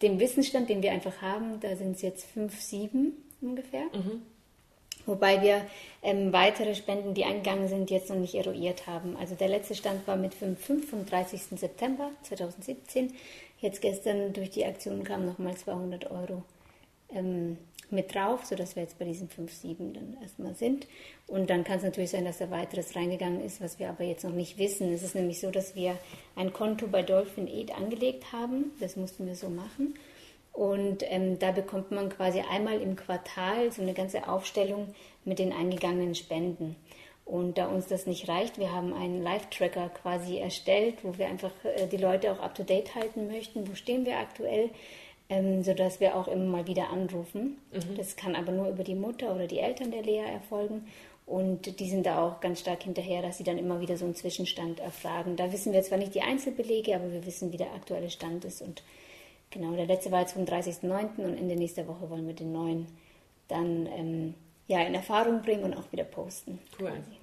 dem 0.03 0.21
Wissensstand, 0.21 0.69
den 0.69 0.83
wir 0.83 0.93
einfach 0.93 1.23
haben, 1.23 1.61
da 1.61 1.75
sind 1.77 1.97
es 1.97 2.03
jetzt 2.03 2.25
fünf, 2.25 2.61
sieben 2.61 3.13
ungefähr. 3.41 3.85
Mhm. 3.93 4.23
Wobei 5.07 5.41
wir 5.41 5.65
ähm, 6.03 6.33
weitere 6.33 6.75
Spenden, 6.75 7.15
die 7.15 7.25
eingegangen 7.25 7.69
sind, 7.69 7.91
jetzt 7.91 8.11
noch 8.11 8.17
nicht 8.17 8.35
eruiert 8.35 8.89
haben. 8.89 9.17
Also 9.17 9.37
der 9.37 9.49
letzte 9.49 9.77
Stand 9.77 10.07
war 10.07 10.17
mit 10.17 10.35
5, 10.35 10.61
5 10.61 10.91
vom 10.91 11.07
30. 11.07 11.59
September 11.59 12.11
2017. 12.23 13.15
Jetzt 13.61 13.81
gestern 13.81 14.33
durch 14.33 14.51
die 14.51 14.65
Aktion 14.65 15.05
kamen 15.05 15.27
nochmal 15.27 15.57
200 15.57 16.11
Euro 16.11 16.43
ähm, 17.11 17.57
mit 17.92 18.14
drauf, 18.14 18.44
sodass 18.44 18.77
wir 18.77 18.83
jetzt 18.83 18.99
bei 18.99 19.05
diesen 19.05 19.29
5, 19.29 19.53
7 19.53 19.94
dann 19.94 20.16
erstmal 20.22 20.55
sind. 20.55 20.87
Und 21.27 21.51
dann 21.51 21.64
kann 21.64 21.79
es 21.79 21.85
natürlich 21.85 22.11
sein, 22.11 22.25
dass 22.25 22.38
da 22.38 22.51
weiteres 22.51 22.94
reingegangen 22.96 23.44
ist, 23.44 23.61
was 23.61 23.79
wir 23.79 23.88
aber 23.88 24.05
jetzt 24.05 24.25
noch 24.25 24.33
nicht 24.33 24.59
wissen. 24.59 24.92
Es 24.92 25.03
ist 25.03 25.14
nämlich 25.14 25.40
so, 25.40 25.51
dass 25.51 25.75
wir 25.75 25.99
ein 26.35 26.53
Konto 26.53 26.87
bei 26.87 27.03
Dolphin 27.03 27.49
Aid 27.49 27.77
angelegt 27.77 28.33
haben. 28.33 28.72
Das 28.81 28.96
mussten 28.96 29.27
wir 29.27 29.35
so 29.35 29.49
machen. 29.49 29.94
Und 30.53 31.03
ähm, 31.11 31.38
da 31.38 31.53
bekommt 31.53 31.90
man 31.90 32.09
quasi 32.09 32.40
einmal 32.40 32.81
im 32.81 32.96
Quartal 32.96 33.70
so 33.72 33.83
eine 33.83 33.92
ganze 33.92 34.27
Aufstellung 34.27 34.94
mit 35.25 35.38
den 35.38 35.53
eingegangenen 35.53 36.14
Spenden. 36.14 36.77
Und 37.27 37.59
da 37.59 37.66
uns 37.66 37.88
das 37.88 38.07
nicht 38.07 38.29
reicht, 38.29 38.57
wir 38.59 38.72
haben 38.72 38.94
einen 38.94 39.20
Live-Tracker 39.20 39.88
quasi 39.88 40.38
erstellt, 40.38 40.99
wo 41.03 41.18
wir 41.18 41.27
einfach 41.27 41.51
äh, 41.64 41.88
die 41.88 41.96
Leute 41.96 42.33
auch 42.33 42.38
up-to-date 42.38 42.94
halten 42.94 43.27
möchten. 43.27 43.68
Wo 43.68 43.75
stehen 43.75 44.07
wir 44.07 44.18
aktuell? 44.18 44.70
Ähm, 45.29 45.62
sodass 45.62 46.01
wir 46.01 46.17
auch 46.17 46.29
immer 46.29 46.45
mal 46.45 46.67
wieder 46.67 46.91
anrufen. 46.91 47.59
Mhm. 47.73 47.97
Das 47.97 48.17
kann 48.17 48.37
aber 48.37 48.53
nur 48.53 48.69
über 48.69 48.85
die 48.85 48.95
Mutter 48.95 49.35
oder 49.35 49.47
die 49.47 49.59
Eltern 49.59 49.91
der 49.91 50.03
Lea 50.03 50.25
erfolgen. 50.25 50.87
Und 51.27 51.81
die 51.81 51.91
sind 51.91 52.07
da 52.07 52.23
auch 52.23 52.41
ganz 52.41 52.61
stark 52.61 52.85
hinterher, 52.85 53.21
dass 53.21 53.39
sie 53.39 53.45
dann 53.45 53.59
immer 53.59 53.81
wieder 53.81 53.97
so 53.97 54.05
einen 54.05 54.15
Zwischenstand 54.15 54.79
erfragen. 54.79 55.35
Da 55.35 55.53
wissen 55.53 55.73
wir 55.73 55.83
zwar 55.83 55.99
nicht 55.99 56.15
die 56.15 56.23
Einzelbelege, 56.23 56.95
aber 56.95 57.11
wir 57.12 57.27
wissen, 57.27 57.53
wie 57.53 57.57
der 57.57 57.75
aktuelle 57.75 58.11
Stand 58.11 58.45
ist. 58.45 58.62
Und 58.62 58.85
genau, 59.51 59.73
der 59.75 59.87
letzte 59.87 60.12
war 60.12 60.21
jetzt 60.21 60.35
vom 60.35 60.45
30.09. 60.45 61.25
und 61.25 61.37
Ende 61.37 61.57
nächster 61.57 61.89
Woche 61.89 62.09
wollen 62.11 62.29
wir 62.29 62.35
den 62.35 62.53
neuen 62.53 62.87
dann 63.49 63.87
ähm, 63.87 64.35
ja, 64.69 64.83
in 64.83 64.95
Erfahrung 64.95 65.43
bringen 65.43 65.65
und 65.65 65.75
auch 65.75 65.91
wieder 65.91 66.05
posten. 66.05 66.61
Cool. 66.79 66.91
Quasi. 66.91 67.17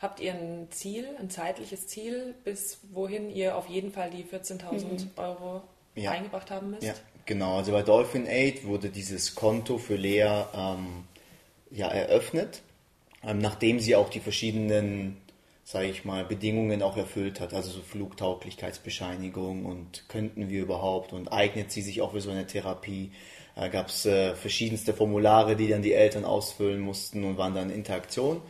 Habt 0.00 0.20
ihr 0.20 0.32
ein 0.34 0.68
Ziel, 0.70 1.08
ein 1.18 1.28
zeitliches 1.28 1.88
Ziel, 1.88 2.34
bis 2.44 2.78
wohin 2.92 3.30
ihr 3.30 3.56
auf 3.56 3.68
jeden 3.68 3.90
Fall 3.90 4.10
die 4.10 4.22
14.000 4.24 4.84
mhm. 4.84 5.10
Euro 5.16 5.62
ja. 5.96 6.12
eingebracht 6.12 6.50
haben 6.52 6.70
müsst? 6.70 6.84
Ja, 6.84 6.94
Genau, 7.28 7.58
also 7.58 7.72
bei 7.72 7.82
Dolphin 7.82 8.26
Aid 8.26 8.64
wurde 8.64 8.88
dieses 8.88 9.34
Konto 9.34 9.76
für 9.76 9.96
Lea 9.96 10.44
ähm, 10.56 11.04
ja, 11.70 11.88
eröffnet, 11.88 12.62
ähm, 13.22 13.36
nachdem 13.36 13.80
sie 13.80 13.96
auch 13.96 14.08
die 14.08 14.20
verschiedenen, 14.20 15.18
sage 15.62 15.88
ich 15.88 16.06
mal, 16.06 16.24
Bedingungen 16.24 16.80
auch 16.80 16.96
erfüllt 16.96 17.38
hat, 17.40 17.52
also 17.52 17.70
so 17.70 17.82
Flugtauglichkeitsbescheinigung 17.82 19.66
und 19.66 20.08
könnten 20.08 20.48
wir 20.48 20.62
überhaupt 20.62 21.12
und 21.12 21.28
eignet 21.28 21.70
sie 21.70 21.82
sich 21.82 22.00
auch 22.00 22.12
für 22.12 22.22
so 22.22 22.30
eine 22.30 22.46
Therapie. 22.46 23.10
Da 23.54 23.68
gab 23.68 23.88
es 23.88 24.06
äh, 24.06 24.34
verschiedenste 24.34 24.94
Formulare, 24.94 25.54
die 25.54 25.68
dann 25.68 25.82
die 25.82 25.92
Eltern 25.92 26.24
ausfüllen 26.24 26.80
mussten 26.80 27.24
und 27.24 27.36
waren 27.36 27.54
dann 27.54 27.68
in 27.68 27.76
Interaktion. 27.76 28.40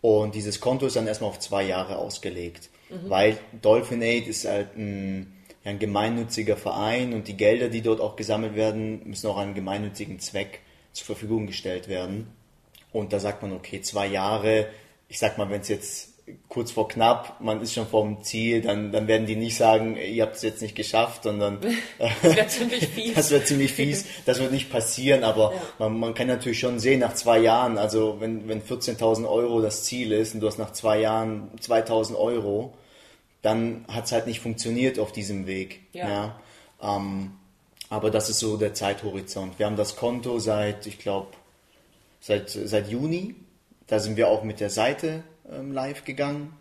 Und 0.00 0.34
dieses 0.34 0.58
Konto 0.58 0.86
ist 0.86 0.96
dann 0.96 1.06
erstmal 1.06 1.28
auf 1.28 1.38
zwei 1.38 1.64
Jahre 1.64 1.98
ausgelegt, 1.98 2.70
mhm. 2.88 3.10
weil 3.10 3.38
Dolphin 3.60 4.00
Aid 4.00 4.26
ist 4.26 4.46
halt 4.46 4.74
ein, 4.74 5.34
ja, 5.64 5.70
ein 5.70 5.78
gemeinnütziger 5.78 6.56
Verein 6.56 7.12
und 7.12 7.28
die 7.28 7.36
Gelder, 7.36 7.68
die 7.68 7.82
dort 7.82 8.00
auch 8.00 8.16
gesammelt 8.16 8.54
werden, 8.54 9.02
müssen 9.08 9.28
auch 9.28 9.38
einem 9.38 9.54
gemeinnützigen 9.54 10.18
Zweck 10.18 10.60
zur 10.92 11.06
Verfügung 11.06 11.46
gestellt 11.46 11.88
werden. 11.88 12.28
Und 12.92 13.12
da 13.12 13.20
sagt 13.20 13.42
man, 13.42 13.52
okay, 13.52 13.80
zwei 13.80 14.06
Jahre, 14.06 14.66
ich 15.08 15.18
sag 15.18 15.38
mal, 15.38 15.50
wenn 15.50 15.62
es 15.62 15.68
jetzt 15.68 16.12
kurz 16.48 16.70
vor 16.70 16.88
knapp, 16.88 17.40
man 17.40 17.60
ist 17.60 17.74
schon 17.74 17.86
vorm 17.86 18.22
Ziel, 18.22 18.62
dann, 18.62 18.92
dann 18.92 19.08
werden 19.08 19.26
die 19.26 19.36
nicht 19.36 19.56
sagen, 19.56 19.96
ihr 19.96 20.22
habt 20.22 20.36
es 20.36 20.42
jetzt 20.42 20.62
nicht 20.62 20.74
geschafft, 20.74 21.24
sondern 21.24 21.58
das 21.98 22.36
wäre 22.36 22.46
ziemlich 22.46 22.88
fies. 22.94 23.14
das 23.14 23.30
wird 23.30 23.46
ziemlich 23.46 23.72
fies, 23.72 24.04
das 24.24 24.38
wird 24.38 24.52
nicht 24.52 24.70
passieren, 24.70 25.24
aber 25.24 25.52
ja. 25.52 25.60
man, 25.78 25.98
man 25.98 26.14
kann 26.14 26.28
natürlich 26.28 26.60
schon 26.60 26.78
sehen, 26.78 27.00
nach 27.00 27.14
zwei 27.14 27.38
Jahren, 27.38 27.76
also 27.76 28.16
wenn, 28.20 28.48
wenn 28.48 28.62
14.000 28.62 29.28
Euro 29.28 29.60
das 29.60 29.84
Ziel 29.84 30.12
ist 30.12 30.34
und 30.34 30.40
du 30.40 30.46
hast 30.46 30.58
nach 30.58 30.72
zwei 30.72 31.00
Jahren 31.00 31.50
2.000 31.60 32.16
Euro, 32.16 32.72
dann 33.42 33.84
hat 33.88 34.06
es 34.06 34.12
halt 34.12 34.26
nicht 34.26 34.40
funktioniert 34.40 34.98
auf 34.98 35.12
diesem 35.12 35.46
Weg. 35.46 35.80
Ja. 35.92 36.08
ja. 36.08 36.40
Ähm, 36.96 37.32
aber 37.90 38.10
das 38.10 38.30
ist 38.30 38.38
so 38.38 38.56
der 38.56 38.72
Zeithorizont. 38.72 39.58
Wir 39.58 39.66
haben 39.66 39.76
das 39.76 39.96
Konto 39.96 40.38
seit, 40.38 40.86
ich 40.86 40.98
glaube, 40.98 41.28
seit, 42.20 42.48
seit 42.48 42.88
Juni. 42.88 43.34
Da 43.86 43.98
sind 43.98 44.16
wir 44.16 44.28
auch 44.28 44.44
mit 44.44 44.60
der 44.60 44.70
Seite 44.70 45.22
ähm, 45.52 45.72
live 45.72 46.04
gegangen 46.04 46.56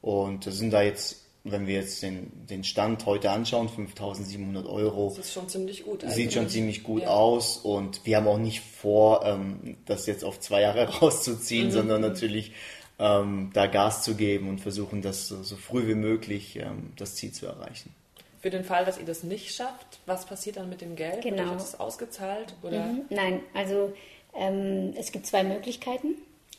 und 0.00 0.44
sind 0.44 0.72
da 0.72 0.82
jetzt, 0.82 1.26
wenn 1.44 1.66
wir 1.66 1.74
jetzt 1.74 2.02
den, 2.02 2.32
den 2.46 2.64
Stand 2.64 3.06
heute 3.06 3.30
anschauen, 3.30 3.68
5700 3.68 4.66
Euro. 4.66 5.12
Das 5.14 5.26
ist 5.26 5.32
schon 5.32 5.48
ziemlich 5.48 5.84
gut. 5.84 6.02
Eigentlich. 6.02 6.14
Sieht 6.16 6.32
schon 6.32 6.48
ziemlich 6.48 6.82
gut 6.82 7.02
ja. 7.02 7.08
aus 7.08 7.58
und 7.58 8.04
wir 8.04 8.16
haben 8.16 8.26
auch 8.26 8.38
nicht 8.38 8.60
vor, 8.60 9.24
ähm, 9.24 9.76
das 9.86 10.06
jetzt 10.06 10.24
auf 10.24 10.40
zwei 10.40 10.62
Jahre 10.62 10.88
rauszuziehen, 11.00 11.68
mhm. 11.68 11.72
sondern 11.72 12.00
natürlich 12.00 12.52
ähm, 12.98 13.50
da 13.52 13.66
Gas 13.66 14.02
zu 14.02 14.14
geben 14.14 14.48
und 14.48 14.60
versuchen, 14.60 15.02
das 15.02 15.28
so, 15.28 15.42
so 15.42 15.56
früh 15.56 15.86
wie 15.88 15.94
möglich 15.94 16.56
ähm, 16.56 16.92
das 16.96 17.16
Ziel 17.16 17.32
zu 17.32 17.46
erreichen. 17.46 17.94
Für 18.40 18.50
den 18.50 18.64
Fall, 18.64 18.84
dass 18.84 18.98
ihr 18.98 19.06
das 19.06 19.22
nicht 19.22 19.54
schafft, 19.54 20.00
was 20.06 20.26
passiert 20.26 20.56
dann 20.56 20.68
mit 20.68 20.80
dem 20.80 20.96
Geld? 20.96 21.22
Genau. 21.22 21.50
Wird 21.50 21.60
das 21.60 21.80
ausgezahlt? 21.80 22.54
Oder? 22.62 22.84
Mhm. 22.84 23.02
Nein, 23.08 23.40
also 23.54 23.92
ähm, 24.34 24.92
es 24.98 25.12
gibt 25.12 25.26
zwei 25.26 25.42
Möglichkeiten. 25.44 26.16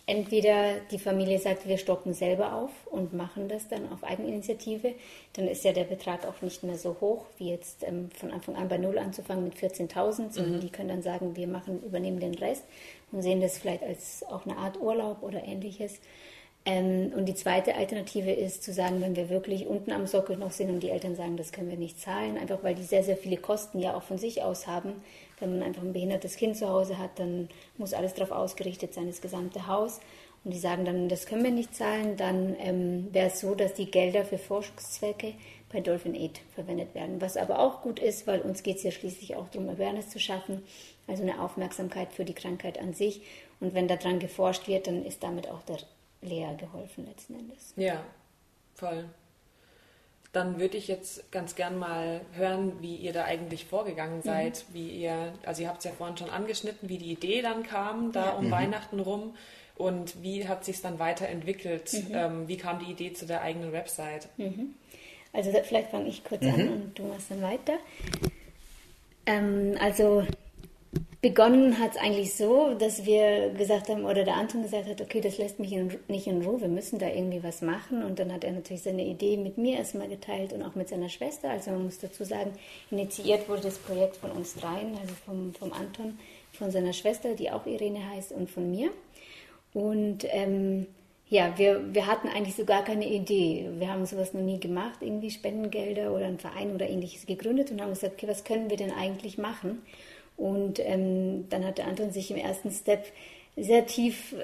Entweder 0.08 0.76
die 0.91 1.00
Familie 1.00 1.39
sagt, 1.39 1.67
wir 1.67 1.80
stocken 1.80 2.13
selber 2.13 2.54
auf 2.54 2.69
und 2.86 3.13
machen 3.13 3.50
das 3.50 3.67
dann 3.67 3.91
auf 3.91 4.04
Eigeninitiative, 4.04 4.93
dann 5.34 5.48
ist 5.48 5.63
ja 5.63 5.74
der 5.74 5.86
Betrag 5.86 6.28
auch 6.28 6.43
nicht 6.43 6.63
mehr 6.63 6.78
so 6.78 6.98
hoch, 7.02 7.26
wie 7.39 7.50
jetzt 7.50 7.84
ähm, 7.84 8.12
von 8.12 8.32
Anfang 8.32 8.56
an 8.56 8.67
bei 8.67 8.78
Null 8.78 9.00
anzufangen 9.00 9.43
mit 9.43 9.56
14.000, 9.56 10.32
sondern 10.32 10.58
mhm. 10.58 10.60
die 10.60 10.69
können 10.69 10.89
dann 10.89 11.02
sagen, 11.02 11.36
wir 11.36 11.48
machen, 11.48 11.82
übernehmen 11.84 12.19
den 12.19 12.36
Rest 12.36 12.63
und 13.12 13.22
sehen 13.22 13.41
das 13.41 13.58
vielleicht 13.58 13.84
als 13.84 14.24
auch 14.24 14.46
eine 14.46 14.58
Art 14.58 14.80
Urlaub 14.80 15.24
oder 15.24 15.44
ähnliches. 15.44 16.00
Ähm, 16.65 17.13
und 17.15 17.28
die 17.28 17.36
zweite 17.36 17.76
Alternative 17.76 18.32
ist 18.32 18.63
zu 18.63 18.74
sagen, 18.74 19.00
wenn 19.02 19.15
wir 19.15 19.30
wirklich 19.30 19.68
unten 19.68 19.91
am 19.91 20.08
Sockel 20.08 20.36
noch 20.36 20.52
sind 20.52 20.72
und 20.72 20.82
die 20.82 20.89
Eltern 20.89 21.15
sagen, 21.15 21.38
das 21.38 21.52
können 21.52 21.70
wir 21.70 21.78
nicht 21.78 22.00
zahlen, 22.00 22.38
einfach 22.38 22.63
weil 22.63 22.74
die 22.74 22.84
sehr, 22.84 23.04
sehr 23.04 23.18
viele 23.18 23.38
Kosten 23.38 23.80
ja 23.80 23.96
auch 23.96 24.04
von 24.04 24.18
sich 24.18 24.41
aus 24.41 24.65
haben, 24.65 24.94
wenn 25.39 25.52
man 25.52 25.68
einfach 25.68 25.84
ein 25.84 25.94
behindertes 25.94 26.38
Kind 26.38 26.58
zu 26.58 26.68
Hause 26.68 26.98
hat, 26.98 27.20
dann 27.20 27.50
muss 27.78 27.94
alles 27.94 28.15
darauf 28.15 28.32
ausgerichtet 28.32 28.94
sein, 28.96 29.08
das 29.08 29.22
gesamte 29.22 29.68
Haus. 29.68 30.00
Und 30.44 30.54
die 30.54 30.60
sagen 30.60 30.86
dann, 30.86 31.10
das 31.10 31.26
können 31.26 31.44
wir 31.44 31.52
nicht 31.52 31.76
zahlen, 31.76 32.18
dann 32.18 32.56
ähm, 32.60 33.10
wäre 33.12 33.28
es 33.28 33.39
so, 33.39 33.56
dass 33.56 33.74
die 33.74 33.89
Gelder 33.89 34.26
für 34.26 34.38
Forschungszwecke 34.38 35.34
bei 35.72 35.82
Dolphin 35.82 36.15
Aid 36.15 36.39
verwendet 36.54 36.94
werden. 36.94 37.20
Was 37.20 37.36
aber 37.36 37.60
auch 37.60 37.82
gut 37.82 38.00
ist, 38.00 38.28
weil 38.28 38.41
uns 38.41 38.62
geht 38.62 38.78
es 38.78 38.84
ja 38.84 38.91
schließlich 38.91 39.36
auch 39.36 39.50
darum, 39.50 39.70
Awareness 39.70 40.10
zu 40.10 40.20
schaffen, 40.20 40.63
also 41.08 41.24
eine 41.24 41.41
Aufmerksamkeit 41.41 42.13
für 42.13 42.26
die 42.26 42.34
Krankheit 42.34 42.80
an 42.80 42.94
sich. 42.94 43.22
Und 43.60 43.74
wenn 43.74 43.88
daran 43.88 44.20
geforscht 44.20 44.68
wird, 44.68 44.88
dann 44.88 45.06
ist 45.06 45.24
damit 45.24 45.50
auch 45.50 45.62
der 45.63 45.78
Lea 46.22 46.56
geholfen 46.58 47.06
letzten 47.06 47.36
Endes. 47.36 47.74
Ja, 47.78 48.04
voll 48.74 49.06
dann 50.36 50.60
würde 50.60 50.78
ich 50.78 50.88
jetzt 50.88 51.32
ganz 51.32 51.56
gern 51.56 51.80
mal 51.80 52.22
hören, 52.34 52.74
wie 52.82 52.96
ihr 52.96 53.13
da 53.13 53.24
eigentlich 53.24 53.65
vorgegangen 53.65 54.18
mhm. 54.18 54.24
seid, 54.24 54.65
mhm. 54.70 54.74
wie 54.74 54.89
ihr, 54.89 55.34
also 55.46 55.62
ihr 55.62 55.70
habt 55.70 55.80
es 55.80 55.86
ja 55.86 55.91
vorhin 55.91 56.18
schon 56.18 56.30
angeschnitten, 56.30 56.89
wie 56.89 56.98
die 56.98 57.12
Idee 57.12 57.41
dann 57.41 57.63
kam, 57.63 58.12
da 58.12 58.26
ja. 58.26 58.32
um 58.34 58.48
mhm. 58.48 58.52
Weihnachten 58.52 59.00
rum 59.00 59.36
und 59.78 60.22
wie 60.22 60.48
hat 60.48 60.65
sich 60.65 60.82
dann 60.82 61.00
weiterentwickelt, 61.00 61.94
mhm. 61.94 62.15
ähm, 62.15 62.48
wie 62.48 62.58
kam 62.58 62.80
die 62.80 62.91
Idee 62.91 63.13
zu 63.13 63.26
der 63.26 63.41
eigenen 63.41 63.72
Website? 63.72 64.28
Mhm. 64.38 64.76
Also 65.32 65.52
vielleicht 65.63 65.91
fange 65.91 66.08
ich 66.10 66.24
kurz 66.24 66.44
an 66.44 66.65
mhm. 66.65 66.72
und 66.72 67.00
du 67.00 67.04
machst 67.04 67.32
dann 67.32 67.41
weiter. 67.41 67.78
Ähm, 69.26 69.76
also 69.80 70.26
Begonnen 71.25 71.79
hat 71.79 71.95
es 71.95 71.97
eigentlich 71.97 72.35
so, 72.35 72.75
dass 72.75 73.03
wir 73.03 73.49
gesagt 73.49 73.89
haben, 73.89 74.05
oder 74.05 74.23
der 74.23 74.35
Anton 74.35 74.61
gesagt 74.61 74.88
hat, 74.88 75.01
okay, 75.01 75.21
das 75.21 75.39
lässt 75.39 75.57
mich 75.57 75.73
in, 75.73 75.91
nicht 76.07 76.27
in 76.27 76.43
Ruhe, 76.43 76.61
wir 76.61 76.67
müssen 76.67 76.99
da 76.99 77.07
irgendwie 77.07 77.41
was 77.41 77.63
machen. 77.63 78.03
Und 78.03 78.19
dann 78.19 78.31
hat 78.31 78.43
er 78.43 78.51
natürlich 78.51 78.83
seine 78.83 79.03
Idee 79.03 79.35
mit 79.35 79.57
mir 79.57 79.79
erstmal 79.79 80.07
geteilt 80.07 80.53
und 80.53 80.61
auch 80.61 80.75
mit 80.75 80.88
seiner 80.88 81.09
Schwester. 81.09 81.49
Also 81.49 81.71
man 81.71 81.85
muss 81.85 81.97
dazu 81.97 82.23
sagen, 82.25 82.51
initiiert 82.91 83.49
wurde 83.49 83.63
das 83.63 83.79
Projekt 83.79 84.17
von 84.17 84.29
uns 84.33 84.53
dreien, 84.53 84.95
also 85.01 85.15
vom, 85.25 85.51
vom 85.55 85.73
Anton, 85.73 86.19
von 86.53 86.69
seiner 86.69 86.93
Schwester, 86.93 87.33
die 87.33 87.49
auch 87.49 87.65
Irene 87.65 88.07
heißt, 88.07 88.31
und 88.31 88.47
von 88.51 88.69
mir. 88.69 88.91
Und 89.73 90.27
ähm, 90.29 90.85
ja, 91.27 91.57
wir, 91.57 91.91
wir 91.91 92.05
hatten 92.05 92.27
eigentlich 92.27 92.55
so 92.55 92.65
gar 92.65 92.83
keine 92.83 93.07
Idee. 93.07 93.67
Wir 93.79 93.91
haben 93.91 94.05
sowas 94.05 94.35
noch 94.35 94.41
nie 94.41 94.59
gemacht, 94.59 94.99
irgendwie 95.01 95.31
Spendengelder 95.31 96.13
oder 96.13 96.25
einen 96.25 96.38
Verein 96.38 96.75
oder 96.75 96.88
ähnliches 96.88 97.25
gegründet 97.25 97.71
und 97.71 97.81
haben 97.81 97.89
gesagt, 97.89 98.13
okay, 98.13 98.27
was 98.27 98.43
können 98.43 98.69
wir 98.69 98.77
denn 98.77 98.91
eigentlich 98.91 99.39
machen? 99.39 99.81
Und 100.38 100.80
ähm, 100.80 101.48
dann 101.50 101.65
hat 101.65 101.78
der 101.78 101.88
Anton 101.88 102.12
sich 102.12 102.30
im 102.32 102.38
ersten 102.38 102.71
Step 102.71 103.06
sehr 103.56 103.86
tief 103.86 104.36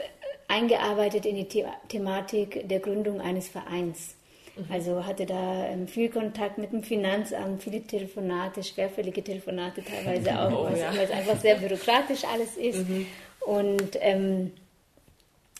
eingearbeitet 0.47 1.25
in 1.25 1.35
die 1.35 1.47
The 1.49 1.65
Thematik 1.87 2.67
der 2.67 2.79
Gründung 2.79 3.21
eines 3.21 3.47
Vereins. 3.49 4.15
Mhm. 4.55 4.65
Also 4.69 5.05
hatte 5.05 5.25
da 5.25 5.65
ähm, 5.67 5.87
viel 5.87 6.09
Kontakt 6.09 6.57
mit 6.57 6.71
dem 6.71 6.83
Finanzamt, 6.83 7.63
viele 7.63 7.81
Telefonate, 7.81 8.63
schwerfällige 8.63 9.23
Telefonate 9.23 9.83
teilweise 9.83 10.39
auch, 10.39 10.69
oh, 10.69 10.75
ja. 10.75 10.91
weil 10.95 11.05
es 11.05 11.11
einfach 11.11 11.39
sehr 11.39 11.55
bürokratisch 11.55 12.23
alles 12.25 12.57
ist. 12.57 12.87
Mhm. 12.87 13.07
Und 13.41 13.97
ähm, 14.01 14.51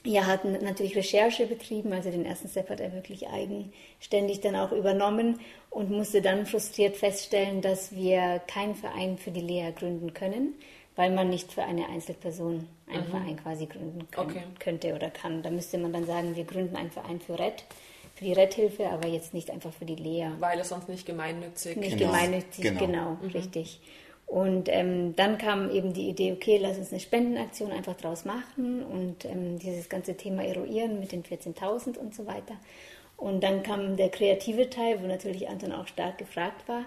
ja, 0.04 0.26
hat 0.26 0.46
natürlich 0.46 0.96
Recherche 0.96 1.46
betrieben, 1.46 1.94
also 1.94 2.10
den 2.10 2.26
ersten 2.26 2.50
Step 2.50 2.70
hat 2.70 2.80
er 2.80 2.94
wirklich 2.94 3.28
eigenständig 3.28 4.42
dann 4.42 4.56
auch 4.56 4.72
übernommen 4.72 5.40
und 5.70 5.92
musste 5.92 6.22
dann 6.22 6.46
frustriert 6.46 6.98
feststellen, 6.98 7.62
dass 7.62 7.96
wir 7.96 8.42
keinen 8.48 8.76
Verein 8.76 9.18
für 9.18 9.32
die 9.32 9.42
Lea 9.42 9.72
gründen 9.76 10.14
können, 10.14 10.56
weil 10.96 11.12
man 11.12 11.30
nicht 11.30 11.54
für 11.54 11.64
eine 11.64 11.88
Einzelperson 11.88 12.68
einen 12.92 13.08
mhm. 13.08 13.12
Verein 13.12 13.38
quasi 13.38 13.68
gründen 13.68 14.10
können, 14.10 14.30
okay. 14.30 14.44
könnte 14.60 14.96
oder 14.96 15.12
kann. 15.12 15.44
Da 15.44 15.52
müsste 15.52 15.78
man 15.78 15.94
dann 15.94 16.06
sagen, 16.06 16.36
wir 16.36 16.46
gründen 16.46 16.76
einen 16.76 16.92
Verein 16.92 17.20
für 17.20 17.38
RED, 17.38 17.64
für 18.16 18.26
die 18.26 18.34
RED-Hilfe, 18.34 18.90
aber 18.90 19.08
jetzt 19.08 19.36
nicht 19.36 19.52
einfach 19.52 19.72
für 19.72 19.86
die 19.86 19.96
Lea. 19.96 20.30
Weil 20.40 20.60
es 20.60 20.70
sonst 20.70 20.90
nicht 20.90 21.06
gemeinnützig 21.06 21.74
ist. 21.74 21.78
Nicht 21.78 21.98
genau. 22.00 22.12
gemeinnützig, 22.12 22.64
genau, 22.64 22.80
genau 22.80 23.18
mhm. 23.22 23.30
richtig. 23.30 23.80
Und 24.32 24.70
ähm, 24.70 25.14
dann 25.18 25.38
kam 25.38 25.70
eben 25.70 25.92
die 25.92 26.08
Idee, 26.08 26.32
okay, 26.32 26.58
lass 26.58 26.78
uns 26.78 26.92
eine 26.92 27.02
Spendenaktion 27.02 27.74
einfach 27.74 27.98
draus 27.98 28.24
machen 28.24 28.82
und 28.82 29.26
ähm, 29.26 29.60
dieses 29.60 29.90
ganze 29.90 30.16
Thema 30.16 30.46
eruieren 30.46 31.02
mit 31.02 31.12
den 31.12 31.22
14.000 31.22 31.98
und 31.98 32.16
so 32.16 32.26
weiter. 32.26 32.56
Und 33.18 33.44
dann 33.44 33.62
kam 33.62 33.98
der 33.98 34.08
kreative 34.08 34.70
Teil, 34.70 35.04
wo 35.04 35.06
natürlich 35.06 35.50
Anton 35.50 35.74
auch 35.74 35.86
stark 35.86 36.18
gefragt 36.18 36.66
war. 36.70 36.86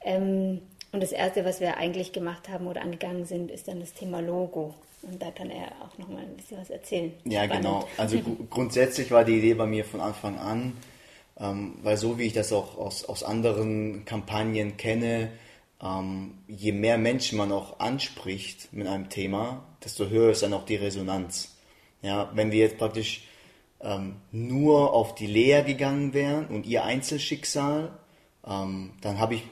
Ähm, 0.00 0.62
und 0.90 1.02
das 1.02 1.12
Erste, 1.12 1.44
was 1.44 1.60
wir 1.60 1.76
eigentlich 1.76 2.14
gemacht 2.14 2.48
haben 2.48 2.66
oder 2.66 2.80
angegangen 2.80 3.26
sind, 3.26 3.50
ist 3.50 3.68
dann 3.68 3.80
das 3.80 3.92
Thema 3.92 4.20
Logo. 4.20 4.74
Und 5.02 5.20
da 5.20 5.30
kann 5.30 5.50
er 5.50 5.66
auch 5.84 5.98
noch 5.98 6.08
mal 6.08 6.22
ein 6.22 6.36
bisschen 6.38 6.58
was 6.58 6.70
erzählen. 6.70 7.12
Ja, 7.24 7.44
Spannend. 7.44 7.64
genau. 7.64 7.88
Also 7.98 8.18
grundsätzlich 8.48 9.10
war 9.10 9.26
die 9.26 9.36
Idee 9.36 9.52
bei 9.52 9.66
mir 9.66 9.84
von 9.84 10.00
Anfang 10.00 10.38
an, 10.38 10.72
ähm, 11.38 11.74
weil 11.82 11.98
so 11.98 12.18
wie 12.18 12.24
ich 12.24 12.32
das 12.32 12.50
auch 12.50 12.78
aus, 12.78 13.04
aus 13.04 13.24
anderen 13.24 14.06
Kampagnen 14.06 14.78
kenne, 14.78 15.28
ähm, 15.82 16.38
je 16.48 16.72
mehr 16.72 16.98
Menschen 16.98 17.38
man 17.38 17.52
auch 17.52 17.80
anspricht 17.80 18.72
mit 18.72 18.86
einem 18.86 19.08
Thema, 19.08 19.64
desto 19.84 20.08
höher 20.08 20.30
ist 20.30 20.42
dann 20.42 20.54
auch 20.54 20.64
die 20.64 20.76
Resonanz. 20.76 21.56
Ja, 22.02 22.30
wenn 22.34 22.50
wir 22.50 22.60
jetzt 22.60 22.78
praktisch 22.78 23.24
ähm, 23.80 24.16
nur 24.32 24.92
auf 24.92 25.14
die 25.14 25.26
Lea 25.26 25.62
gegangen 25.62 26.14
wären 26.14 26.46
und 26.46 26.66
ihr 26.66 26.84
Einzelschicksal, 26.84 27.92
ähm, 28.46 28.92
dann 29.00 29.18
habe 29.18 29.34
ich, 29.34 29.44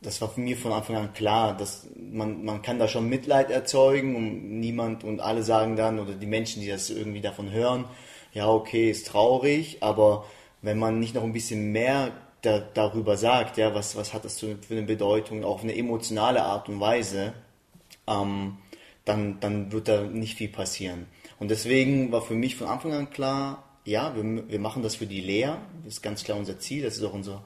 das 0.00 0.20
war 0.20 0.28
für 0.28 0.40
mich 0.40 0.58
von 0.58 0.72
Anfang 0.72 0.96
an 0.96 1.12
klar, 1.12 1.56
dass 1.56 1.86
man, 1.96 2.44
man 2.44 2.62
kann 2.62 2.78
da 2.78 2.88
schon 2.88 3.08
Mitleid 3.08 3.50
erzeugen 3.50 4.16
und 4.16 4.60
niemand 4.60 5.04
und 5.04 5.20
alle 5.20 5.42
sagen 5.42 5.76
dann, 5.76 5.98
oder 5.98 6.12
die 6.14 6.26
Menschen, 6.26 6.62
die 6.62 6.68
das 6.68 6.90
irgendwie 6.90 7.20
davon 7.20 7.50
hören, 7.50 7.86
ja, 8.32 8.48
okay, 8.48 8.90
ist 8.90 9.06
traurig, 9.06 9.78
aber 9.80 10.24
wenn 10.62 10.78
man 10.78 10.98
nicht 10.98 11.14
noch 11.14 11.22
ein 11.22 11.32
bisschen 11.32 11.72
mehr 11.72 12.12
da, 12.44 12.60
darüber 12.60 13.16
sagt, 13.16 13.56
ja, 13.56 13.74
was, 13.74 13.96
was 13.96 14.12
hat 14.12 14.24
das 14.24 14.40
für 14.40 14.56
eine 14.70 14.82
Bedeutung, 14.82 15.44
auf 15.44 15.62
eine 15.62 15.76
emotionale 15.76 16.42
Art 16.42 16.68
und 16.68 16.80
Weise, 16.80 17.32
ähm, 18.06 18.58
dann, 19.04 19.40
dann 19.40 19.72
wird 19.72 19.88
da 19.88 20.02
nicht 20.02 20.36
viel 20.36 20.48
passieren. 20.48 21.06
Und 21.38 21.50
deswegen 21.50 22.12
war 22.12 22.22
für 22.22 22.34
mich 22.34 22.56
von 22.56 22.68
Anfang 22.68 22.92
an 22.92 23.10
klar, 23.10 23.64
ja, 23.84 24.14
wir, 24.16 24.48
wir 24.48 24.58
machen 24.58 24.82
das 24.82 24.96
für 24.96 25.06
die 25.06 25.20
Lea, 25.20 25.56
das 25.84 25.94
ist 25.94 26.02
ganz 26.02 26.24
klar 26.24 26.38
unser 26.38 26.58
Ziel, 26.58 26.82
das 26.82 26.96
ist 26.96 27.04
auch 27.04 27.12
unser, 27.12 27.44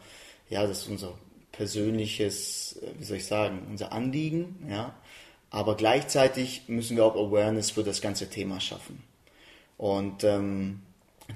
ja, 0.49 0.67
das 0.67 0.83
ist 0.83 0.89
unser 0.89 1.15
persönliches, 1.53 2.81
wie 2.99 3.05
soll 3.05 3.17
ich 3.17 3.27
sagen, 3.27 3.67
unser 3.69 3.93
Anliegen, 3.93 4.67
ja. 4.69 4.95
Aber 5.51 5.77
gleichzeitig 5.77 6.63
müssen 6.69 6.97
wir 6.97 7.07
auch 7.07 7.17
Awareness 7.17 7.71
für 7.71 7.83
das 7.83 8.03
ganze 8.03 8.29
Thema 8.29 8.61
schaffen. 8.61 9.03
Und 9.79 10.23
ähm, 10.25 10.83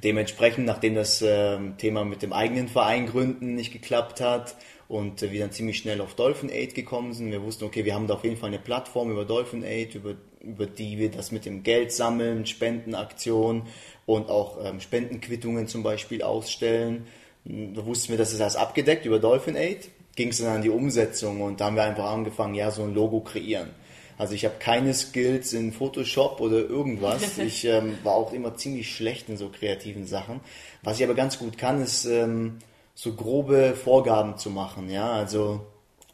dementsprechend, 0.03 0.67
nachdem 0.67 0.95
das 0.95 1.23
äh, 1.23 1.59
Thema 1.79 2.05
mit 2.05 2.23
dem 2.23 2.33
eigenen 2.33 2.69
Verein 2.69 3.07
gründen 3.07 3.55
nicht 3.55 3.73
geklappt 3.73 4.21
hat 4.21 4.57
und 4.89 5.23
äh, 5.23 5.33
wir 5.33 5.41
dann 5.41 5.53
ziemlich 5.53 5.79
schnell 5.79 6.01
auf 6.01 6.15
Dolphin 6.15 6.51
Aid 6.51 6.75
gekommen 6.75 7.13
sind, 7.13 7.31
wir 7.31 7.43
wussten, 7.43 7.65
okay, 7.65 7.85
wir 7.85 7.95
haben 7.95 8.07
da 8.07 8.15
auf 8.15 8.25
jeden 8.25 8.37
Fall 8.37 8.49
eine 8.49 8.59
Plattform 8.59 9.11
über 9.11 9.25
Dolphin 9.25 9.65
Aid, 9.65 9.95
über, 9.95 10.15
über 10.41 10.67
die 10.67 10.99
wir 10.99 11.11
das 11.11 11.33
mit 11.33 11.45
dem 11.45 11.63
Geld 11.63 11.93
sammeln, 11.93 12.47
Spendenaktionen 12.47 13.63
und 14.07 14.29
auch 14.29 14.65
ähm, 14.65 14.81
Spendenquittungen 14.81 15.69
zum 15.69 15.83
Beispiel 15.83 16.23
ausstellen. 16.23 17.07
Da 17.45 17.85
wussten 17.85 18.13
wir, 18.13 18.19
das 18.19 18.33
ist 18.33 18.41
alles 18.41 18.57
abgedeckt 18.57 19.05
über 19.05 19.19
Dolphin 19.19 19.57
Aid. 19.57 19.91
Ging 20.15 20.29
es 20.29 20.39
dann 20.39 20.57
an 20.57 20.63
die 20.63 20.71
Umsetzung 20.71 21.41
und 21.41 21.61
da 21.61 21.67
haben 21.67 21.77
wir 21.77 21.85
einfach 21.85 22.11
angefangen, 22.11 22.55
ja, 22.55 22.71
so 22.71 22.83
ein 22.83 22.95
Logo 22.95 23.21
kreieren. 23.21 23.71
Also 24.19 24.35
ich 24.35 24.45
habe 24.45 24.55
keine 24.59 24.95
Skills 24.95 25.53
in 25.53 25.73
Photoshop 25.73 26.41
oder 26.41 26.59
irgendwas. 26.59 27.39
Ich 27.39 27.65
ähm, 27.65 27.99
war 28.03 28.15
auch 28.15 28.33
immer 28.33 28.57
ziemlich 28.57 28.95
schlecht 28.95 29.29
in 29.29 29.37
so 29.37 29.49
kreativen 29.49 30.07
Sachen. 30.07 30.41
Was 30.83 30.99
ich 30.99 31.05
aber 31.05 31.15
ganz 31.15 31.39
gut 31.39 31.59
kann, 31.59 31.83
ist 31.83 32.05
ähm, 32.05 32.59
so 32.95 33.15
grobe 33.15 33.75
Vorgaben 33.75 34.37
zu 34.37 34.51
machen. 34.51 34.91
Ja, 34.91 35.13
also 35.13 35.61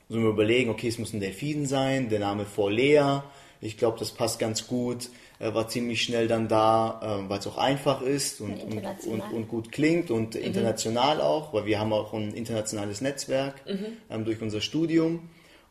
so 0.08 0.18
wir 0.20 0.30
überlegen, 0.30 0.70
okay, 0.70 0.88
es 0.88 0.98
muss 0.98 1.12
ein 1.12 1.20
Delfin 1.20 1.66
sein, 1.66 2.08
der 2.08 2.20
Name 2.20 2.46
vor 2.46 2.70
Lea. 2.70 3.20
Ich 3.60 3.76
glaube, 3.76 3.98
das 3.98 4.12
passt 4.12 4.38
ganz 4.38 4.66
gut. 4.66 5.10
Er 5.40 5.54
war 5.54 5.68
ziemlich 5.68 6.02
schnell 6.02 6.28
dann 6.28 6.48
da, 6.48 7.00
äh, 7.24 7.28
weil 7.28 7.38
es 7.38 7.46
auch 7.46 7.58
einfach 7.58 8.02
ist 8.02 8.40
und, 8.40 8.62
und, 8.62 8.84
und, 9.06 9.20
und, 9.32 9.48
gut 9.48 9.70
klingt 9.70 10.10
und 10.10 10.34
mhm. 10.34 10.40
international 10.40 11.20
auch, 11.20 11.52
weil 11.52 11.66
wir 11.66 11.78
haben 11.78 11.92
auch 11.92 12.12
ein 12.12 12.32
internationales 12.34 13.00
Netzwerk 13.00 13.54
mhm. 13.66 13.86
ähm, 14.10 14.24
durch 14.24 14.40
unser 14.42 14.60
Studium. 14.60 15.28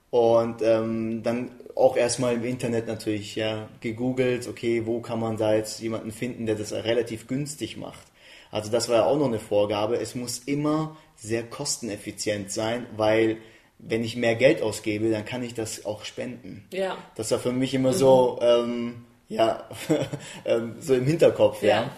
Und 0.10 0.62
ähm, 0.62 1.22
dann 1.24 1.52
auch 1.76 1.98
erstmal 1.98 2.36
im 2.36 2.44
Internet 2.44 2.88
natürlich 2.88 3.36
ja, 3.36 3.68
gegoogelt, 3.82 4.48
okay, 4.48 4.86
wo 4.86 5.00
kann 5.00 5.20
man 5.20 5.38
da 5.38 5.54
jetzt 5.54 5.80
jemanden 5.80 6.12
finden, 6.12 6.46
der 6.46 6.56
das 6.56 6.72
relativ 6.72 7.28
günstig 7.28 7.78
macht. 7.78 8.08
Also 8.52 8.72
das 8.72 8.90
war 8.90 8.98
ja 8.98 9.06
auch 9.06 9.18
noch 9.18 9.28
eine 9.28 9.40
Vorgabe. 9.40 9.98
Es 9.98 10.16
muss 10.16 10.40
immer 10.40 10.98
sehr 11.16 11.44
kosteneffizient 11.44 12.52
sein, 12.52 12.86
weil 12.96 13.38
wenn 13.80 14.04
ich 14.04 14.16
mehr 14.16 14.36
Geld 14.36 14.62
ausgebe, 14.62 15.12
dann 15.12 15.26
kann 15.26 15.44
ich 15.44 15.54
das 15.54 15.86
auch 15.86 16.06
spenden. 16.06 16.66
Ja. 16.72 16.98
Das 17.16 17.32
war 17.32 17.40
für 17.40 17.52
mich 17.52 17.74
immer 17.74 17.92
mhm. 17.92 17.96
so, 17.96 18.40
ähm, 18.42 19.06
ja, 19.30 19.70
ähm, 20.46 20.76
so 20.80 20.96
im 20.96 21.06
Hinterkopf, 21.06 21.62
ja. 21.62 21.84
ja. 21.84 21.92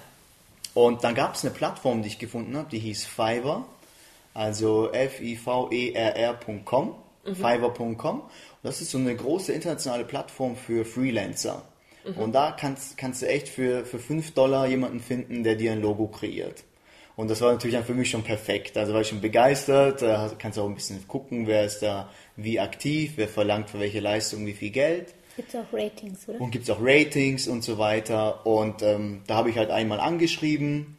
Und 0.73 1.03
dann 1.03 1.15
gab 1.15 1.35
es 1.35 1.43
eine 1.43 1.53
Plattform, 1.53 2.01
die 2.01 2.09
ich 2.09 2.19
gefunden 2.19 2.57
habe, 2.57 2.69
die 2.69 2.79
hieß 2.79 3.05
Fiverr, 3.05 3.65
also 4.33 4.91
F-I-V-E-R-R.com 4.91 6.95
mhm. 7.25 7.35
fiverr.com. 7.35 8.23
Das 8.63 8.81
ist 8.81 8.91
so 8.91 8.97
eine 8.97 9.15
große 9.15 9.53
internationale 9.53 10.05
Plattform 10.05 10.55
für 10.55 10.85
Freelancer. 10.85 11.63
Mhm. 12.05 12.21
Und 12.21 12.33
da 12.33 12.51
kannst, 12.51 12.97
kannst 12.97 13.21
du 13.21 13.27
echt 13.27 13.49
für, 13.49 13.85
für 13.85 13.99
5 13.99 14.33
Dollar 14.33 14.67
jemanden 14.67 14.99
finden, 14.99 15.43
der 15.43 15.55
dir 15.55 15.71
ein 15.71 15.81
Logo 15.81 16.07
kreiert. 16.07 16.63
Und 17.15 17.29
das 17.29 17.41
war 17.41 17.51
natürlich 17.51 17.75
dann 17.75 17.83
für 17.83 17.93
mich 17.93 18.09
schon 18.09 18.23
perfekt. 18.23 18.77
Also 18.77 18.93
war 18.93 19.01
ich 19.01 19.09
schon 19.09 19.19
begeistert. 19.19 20.01
Da 20.01 20.31
kannst 20.37 20.57
du 20.57 20.61
auch 20.61 20.69
ein 20.69 20.75
bisschen 20.75 21.05
gucken, 21.05 21.47
wer 21.47 21.65
ist 21.65 21.81
da 21.81 22.09
wie 22.37 22.61
aktiv, 22.61 23.13
wer 23.17 23.27
verlangt 23.27 23.69
für 23.69 23.79
welche 23.79 23.99
Leistung 23.99 24.45
wie 24.45 24.53
viel 24.53 24.69
Geld. 24.69 25.13
Gibt 25.35 25.49
es 25.49 25.55
auch 25.55 25.73
Ratings, 25.73 26.29
oder? 26.29 26.39
Und 26.39 26.51
gibt 26.51 26.63
es 26.63 26.69
auch 26.69 26.79
Ratings 26.79 27.49
und 27.49 27.61
so 27.61 27.77
weiter. 27.77 28.45
Und 28.45 28.81
ähm, 28.83 29.21
da 29.27 29.35
habe 29.35 29.49
ich 29.49 29.57
halt 29.57 29.69
einmal 29.69 29.99
angeschrieben 29.99 30.95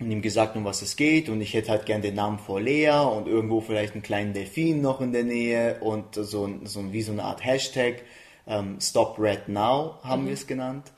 und 0.00 0.10
ihm 0.10 0.22
gesagt, 0.22 0.56
um 0.56 0.64
was 0.64 0.82
es 0.82 0.96
geht 0.96 1.28
und 1.28 1.40
ich 1.40 1.54
hätte 1.54 1.70
halt 1.70 1.86
gern 1.86 2.02
den 2.02 2.14
Namen 2.14 2.38
vor 2.38 2.60
Lea 2.60 2.90
und 2.90 3.28
irgendwo 3.28 3.60
vielleicht 3.60 3.94
einen 3.94 4.02
kleinen 4.02 4.32
Delfin 4.32 4.80
noch 4.80 5.00
in 5.00 5.12
der 5.12 5.24
Nähe 5.24 5.80
und 5.80 6.14
so, 6.14 6.48
so 6.64 6.92
wie 6.92 7.02
so 7.02 7.12
eine 7.12 7.24
Art 7.24 7.44
Hashtag 7.44 8.02
ähm, 8.46 8.78
Stop 8.80 9.18
Red 9.18 9.48
Now 9.48 9.98
haben 10.02 10.24
mhm. 10.24 10.26
wir 10.26 10.34
es 10.34 10.46
genannt 10.46 10.92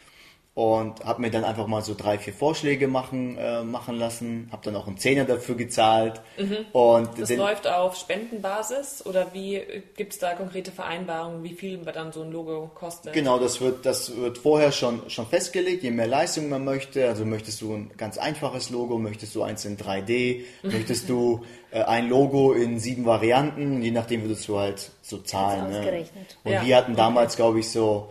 und 0.57 1.05
habe 1.05 1.21
mir 1.21 1.31
dann 1.31 1.45
einfach 1.45 1.67
mal 1.67 1.83
so 1.83 1.95
drei, 1.95 2.17
vier 2.17 2.33
Vorschläge 2.33 2.89
machen, 2.89 3.37
äh, 3.37 3.63
machen 3.63 3.99
lassen, 3.99 4.49
habe 4.51 4.63
dann 4.65 4.75
auch 4.75 4.87
einen 4.87 4.97
Zehner 4.97 5.27
dafür 5.27 5.55
gezahlt. 5.55 6.23
Mhm. 6.39 6.57
Und 6.73 7.11
das 7.19 7.29
den, 7.29 7.39
läuft 7.39 7.67
auf 7.67 7.95
Spendenbasis 7.95 9.05
oder 9.05 9.35
wie 9.35 9.61
gibt 9.97 10.15
es 10.15 10.19
da 10.19 10.33
konkrete 10.33 10.73
Vereinbarungen, 10.73 11.45
wie 11.45 11.53
viel 11.53 11.77
dann 11.77 12.11
so 12.11 12.23
ein 12.23 12.33
Logo 12.33 12.71
kostet? 12.75 13.13
Genau, 13.13 13.39
das 13.39 13.61
wird, 13.61 13.85
das 13.85 14.17
wird 14.17 14.39
vorher 14.39 14.73
schon, 14.73 15.11
schon 15.11 15.27
festgelegt, 15.27 15.83
je 15.83 15.91
mehr 15.91 16.07
Leistung 16.07 16.49
man 16.49 16.65
möchte. 16.65 17.07
Also 17.07 17.27
möchtest 17.27 17.61
du 17.61 17.75
ein 17.75 17.91
ganz 17.99 18.17
einfaches 18.17 18.71
Logo, 18.71 18.97
möchtest 18.97 19.35
du 19.35 19.43
eins 19.43 19.67
in 19.67 19.77
3D, 19.77 20.45
möchtest 20.63 21.11
du 21.11 21.45
äh, 21.71 21.83
ein 21.83 22.09
Logo 22.09 22.55
in 22.55 22.79
sieben 22.79 23.05
Varianten, 23.05 23.83
je 23.83 23.91
nachdem 23.91 24.23
würdest 24.23 24.49
du 24.49 24.57
halt 24.57 24.91
so 25.03 25.19
zahlen. 25.19 25.71
Ne? 25.71 26.07
Und 26.45 26.53
ja. 26.53 26.65
wir 26.65 26.77
hatten 26.79 26.97
damals, 26.97 27.35
okay. 27.35 27.43
glaube 27.43 27.61
ich, 27.61 27.69
so 27.69 28.09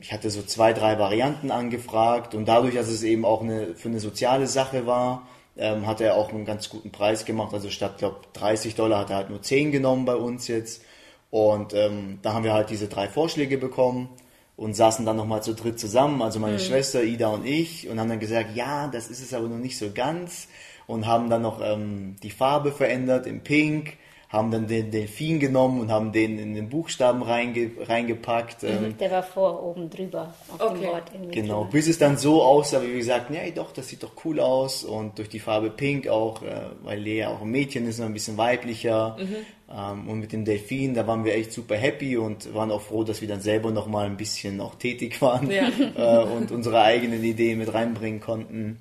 ich 0.00 0.12
hatte 0.12 0.30
so 0.30 0.42
zwei, 0.42 0.72
drei 0.72 0.98
Varianten 0.98 1.50
angefragt 1.50 2.34
und 2.34 2.46
dadurch, 2.46 2.74
dass 2.74 2.88
es 2.88 3.02
eben 3.02 3.24
auch 3.24 3.42
eine, 3.42 3.74
für 3.74 3.88
eine 3.88 4.00
soziale 4.00 4.46
Sache 4.46 4.86
war, 4.86 5.28
ähm, 5.56 5.86
hat 5.86 6.00
er 6.00 6.16
auch 6.16 6.30
einen 6.30 6.44
ganz 6.44 6.70
guten 6.70 6.90
Preis 6.90 7.24
gemacht. 7.24 7.52
Also 7.52 7.70
statt, 7.70 7.98
glaube 7.98 8.20
30 8.32 8.74
Dollar 8.74 9.00
hat 9.00 9.10
er 9.10 9.16
halt 9.16 9.30
nur 9.30 9.42
10 9.42 9.72
genommen 9.72 10.06
bei 10.06 10.14
uns 10.14 10.48
jetzt. 10.48 10.82
Und 11.30 11.74
ähm, 11.74 12.18
da 12.22 12.32
haben 12.32 12.44
wir 12.44 12.54
halt 12.54 12.70
diese 12.70 12.88
drei 12.88 13.08
Vorschläge 13.08 13.58
bekommen 13.58 14.08
und 14.56 14.74
saßen 14.74 15.06
dann 15.06 15.16
nochmal 15.16 15.42
zu 15.42 15.54
dritt 15.54 15.78
zusammen, 15.78 16.22
also 16.22 16.38
meine 16.38 16.54
mhm. 16.54 16.60
Schwester, 16.60 17.02
Ida 17.02 17.28
und 17.28 17.46
ich, 17.46 17.88
und 17.88 18.00
haben 18.00 18.08
dann 18.08 18.20
gesagt, 18.20 18.54
ja, 18.54 18.88
das 18.88 19.08
ist 19.08 19.22
es 19.22 19.32
aber 19.32 19.48
noch 19.48 19.58
nicht 19.58 19.78
so 19.78 19.90
ganz 19.92 20.48
und 20.86 21.06
haben 21.06 21.30
dann 21.30 21.42
noch 21.42 21.60
ähm, 21.62 22.16
die 22.22 22.30
Farbe 22.30 22.72
verändert 22.72 23.26
in 23.26 23.42
Pink 23.42 23.96
haben 24.30 24.52
dann 24.52 24.68
den 24.68 24.92
Delfin 24.92 25.40
genommen 25.40 25.80
und 25.80 25.90
haben 25.90 26.12
den 26.12 26.38
in 26.38 26.54
den 26.54 26.68
Buchstaben 26.68 27.22
reinge, 27.22 27.72
reingepackt. 27.80 28.62
Mhm, 28.62 28.96
der 28.96 29.10
war 29.10 29.24
vor 29.24 29.60
oben 29.60 29.90
drüber 29.90 30.32
auf 30.48 30.60
okay. 30.60 30.80
dem 30.80 30.88
Wort. 30.88 31.32
Genau, 31.32 31.64
bis 31.64 31.88
es 31.88 31.98
dann 31.98 32.16
so 32.16 32.40
aussah, 32.40 32.80
wie 32.80 32.88
wir 32.88 32.98
gesagt, 32.98 33.34
ja 33.34 33.40
doch, 33.52 33.72
das 33.72 33.88
sieht 33.88 34.04
doch 34.04 34.12
cool 34.24 34.38
aus 34.38 34.84
und 34.84 35.18
durch 35.18 35.28
die 35.28 35.40
Farbe 35.40 35.70
Pink 35.70 36.06
auch, 36.06 36.42
äh, 36.42 36.60
weil 36.84 37.00
Lea 37.00 37.24
auch 37.26 37.42
ein 37.42 37.50
Mädchen 37.50 37.88
ist, 37.88 38.00
ein 38.00 38.12
bisschen 38.12 38.36
weiblicher. 38.36 39.16
Mhm. 39.18 39.36
Ähm, 39.68 40.08
und 40.08 40.20
mit 40.20 40.32
dem 40.32 40.44
Delfin, 40.44 40.94
da 40.94 41.08
waren 41.08 41.24
wir 41.24 41.34
echt 41.34 41.50
super 41.52 41.74
happy 41.74 42.16
und 42.16 42.54
waren 42.54 42.70
auch 42.70 42.82
froh, 42.82 43.02
dass 43.02 43.20
wir 43.20 43.28
dann 43.28 43.40
selber 43.40 43.72
noch 43.72 43.88
mal 43.88 44.06
ein 44.06 44.16
bisschen 44.16 44.60
auch 44.60 44.76
tätig 44.76 45.20
waren 45.20 45.50
ja. 45.50 45.68
äh, 45.96 46.24
und 46.24 46.52
unsere 46.52 46.82
eigenen 46.82 47.24
Ideen 47.24 47.58
mit 47.58 47.74
reinbringen 47.74 48.20
konnten. 48.20 48.78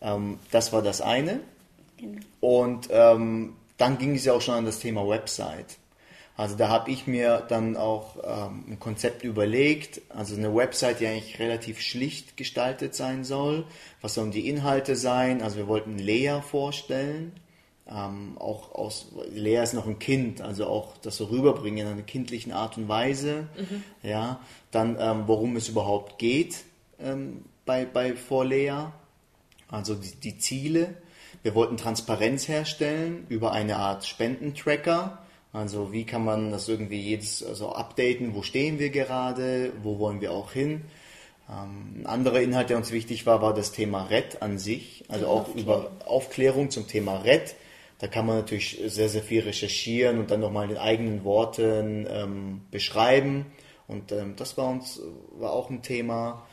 Ähm, 0.00 0.38
das 0.50 0.72
war 0.72 0.80
das 0.80 1.02
eine. 1.02 1.40
Genau. 1.98 2.20
Und 2.40 2.88
ähm, 2.90 3.52
dann 3.78 3.98
ging 3.98 4.14
es 4.14 4.24
ja 4.24 4.34
auch 4.34 4.42
schon 4.42 4.54
an 4.54 4.64
das 4.66 4.80
Thema 4.80 5.08
Website. 5.08 5.78
Also 6.36 6.54
da 6.54 6.68
habe 6.68 6.92
ich 6.92 7.08
mir 7.08 7.44
dann 7.48 7.76
auch 7.76 8.16
ähm, 8.22 8.64
ein 8.68 8.78
Konzept 8.78 9.24
überlegt, 9.24 10.00
also 10.08 10.36
eine 10.36 10.54
Website, 10.54 11.00
die 11.00 11.06
eigentlich 11.08 11.40
relativ 11.40 11.80
schlicht 11.80 12.36
gestaltet 12.36 12.94
sein 12.94 13.24
soll. 13.24 13.64
Was 14.02 14.14
sollen 14.14 14.30
die 14.30 14.48
Inhalte 14.48 14.94
sein? 14.94 15.42
Also 15.42 15.56
wir 15.56 15.66
wollten 15.66 15.98
Lea 15.98 16.38
vorstellen, 16.48 17.32
ähm, 17.90 18.36
auch 18.38 18.72
aus 18.72 19.08
Lea 19.32 19.62
ist 19.62 19.74
noch 19.74 19.86
ein 19.86 19.98
Kind, 19.98 20.40
also 20.40 20.66
auch 20.66 20.96
das 20.98 21.16
so 21.16 21.24
rüberbringen 21.24 21.86
in 21.86 21.92
einer 21.92 22.02
kindlichen 22.02 22.52
Art 22.52 22.76
und 22.76 22.86
Weise. 22.86 23.48
Mhm. 23.56 23.82
Ja, 24.02 24.40
dann 24.70 24.96
ähm, 25.00 25.24
worum 25.26 25.56
es 25.56 25.68
überhaupt 25.68 26.18
geht 26.18 26.64
ähm, 27.00 27.46
bei 27.64 27.84
bei 27.84 28.14
vor 28.14 28.44
Lea, 28.44 28.92
also 29.68 29.96
die, 29.96 30.14
die 30.14 30.38
Ziele 30.38 30.94
wir 31.42 31.54
wollten 31.54 31.76
Transparenz 31.76 32.48
herstellen 32.48 33.26
über 33.28 33.52
eine 33.52 33.76
Art 33.76 34.06
Spendentracker. 34.06 35.18
Also 35.52 35.92
wie 35.92 36.04
kann 36.04 36.24
man 36.24 36.50
das 36.50 36.68
irgendwie 36.68 37.00
jedes 37.00 37.42
also 37.44 37.72
updaten, 37.72 38.34
wo 38.34 38.42
stehen 38.42 38.78
wir 38.78 38.90
gerade, 38.90 39.72
wo 39.82 39.98
wollen 39.98 40.20
wir 40.20 40.32
auch 40.32 40.52
hin. 40.52 40.82
Ähm, 41.50 42.02
ein 42.02 42.06
anderer 42.06 42.40
Inhalt, 42.40 42.70
der 42.70 42.76
uns 42.76 42.92
wichtig 42.92 43.26
war, 43.26 43.40
war 43.40 43.54
das 43.54 43.72
Thema 43.72 44.04
RED 44.04 44.42
an 44.42 44.58
sich, 44.58 45.04
also 45.08 45.26
auch 45.26 45.54
über 45.54 45.90
Aufklärung 46.04 46.70
zum 46.70 46.86
Thema 46.86 47.18
RED. 47.18 47.54
Da 47.98 48.06
kann 48.06 48.26
man 48.26 48.36
natürlich 48.36 48.80
sehr, 48.86 49.08
sehr 49.08 49.22
viel 49.22 49.42
recherchieren 49.42 50.18
und 50.18 50.30
dann 50.30 50.40
nochmal 50.40 50.70
in 50.70 50.76
eigenen 50.76 51.24
Worten 51.24 52.06
ähm, 52.08 52.60
beschreiben. 52.70 53.46
Und 53.88 54.12
ähm, 54.12 54.36
das 54.36 54.56
war 54.56 54.68
uns 54.68 55.00
war 55.38 55.52
auch 55.52 55.70
ein 55.70 55.82
Thema. 55.82 56.46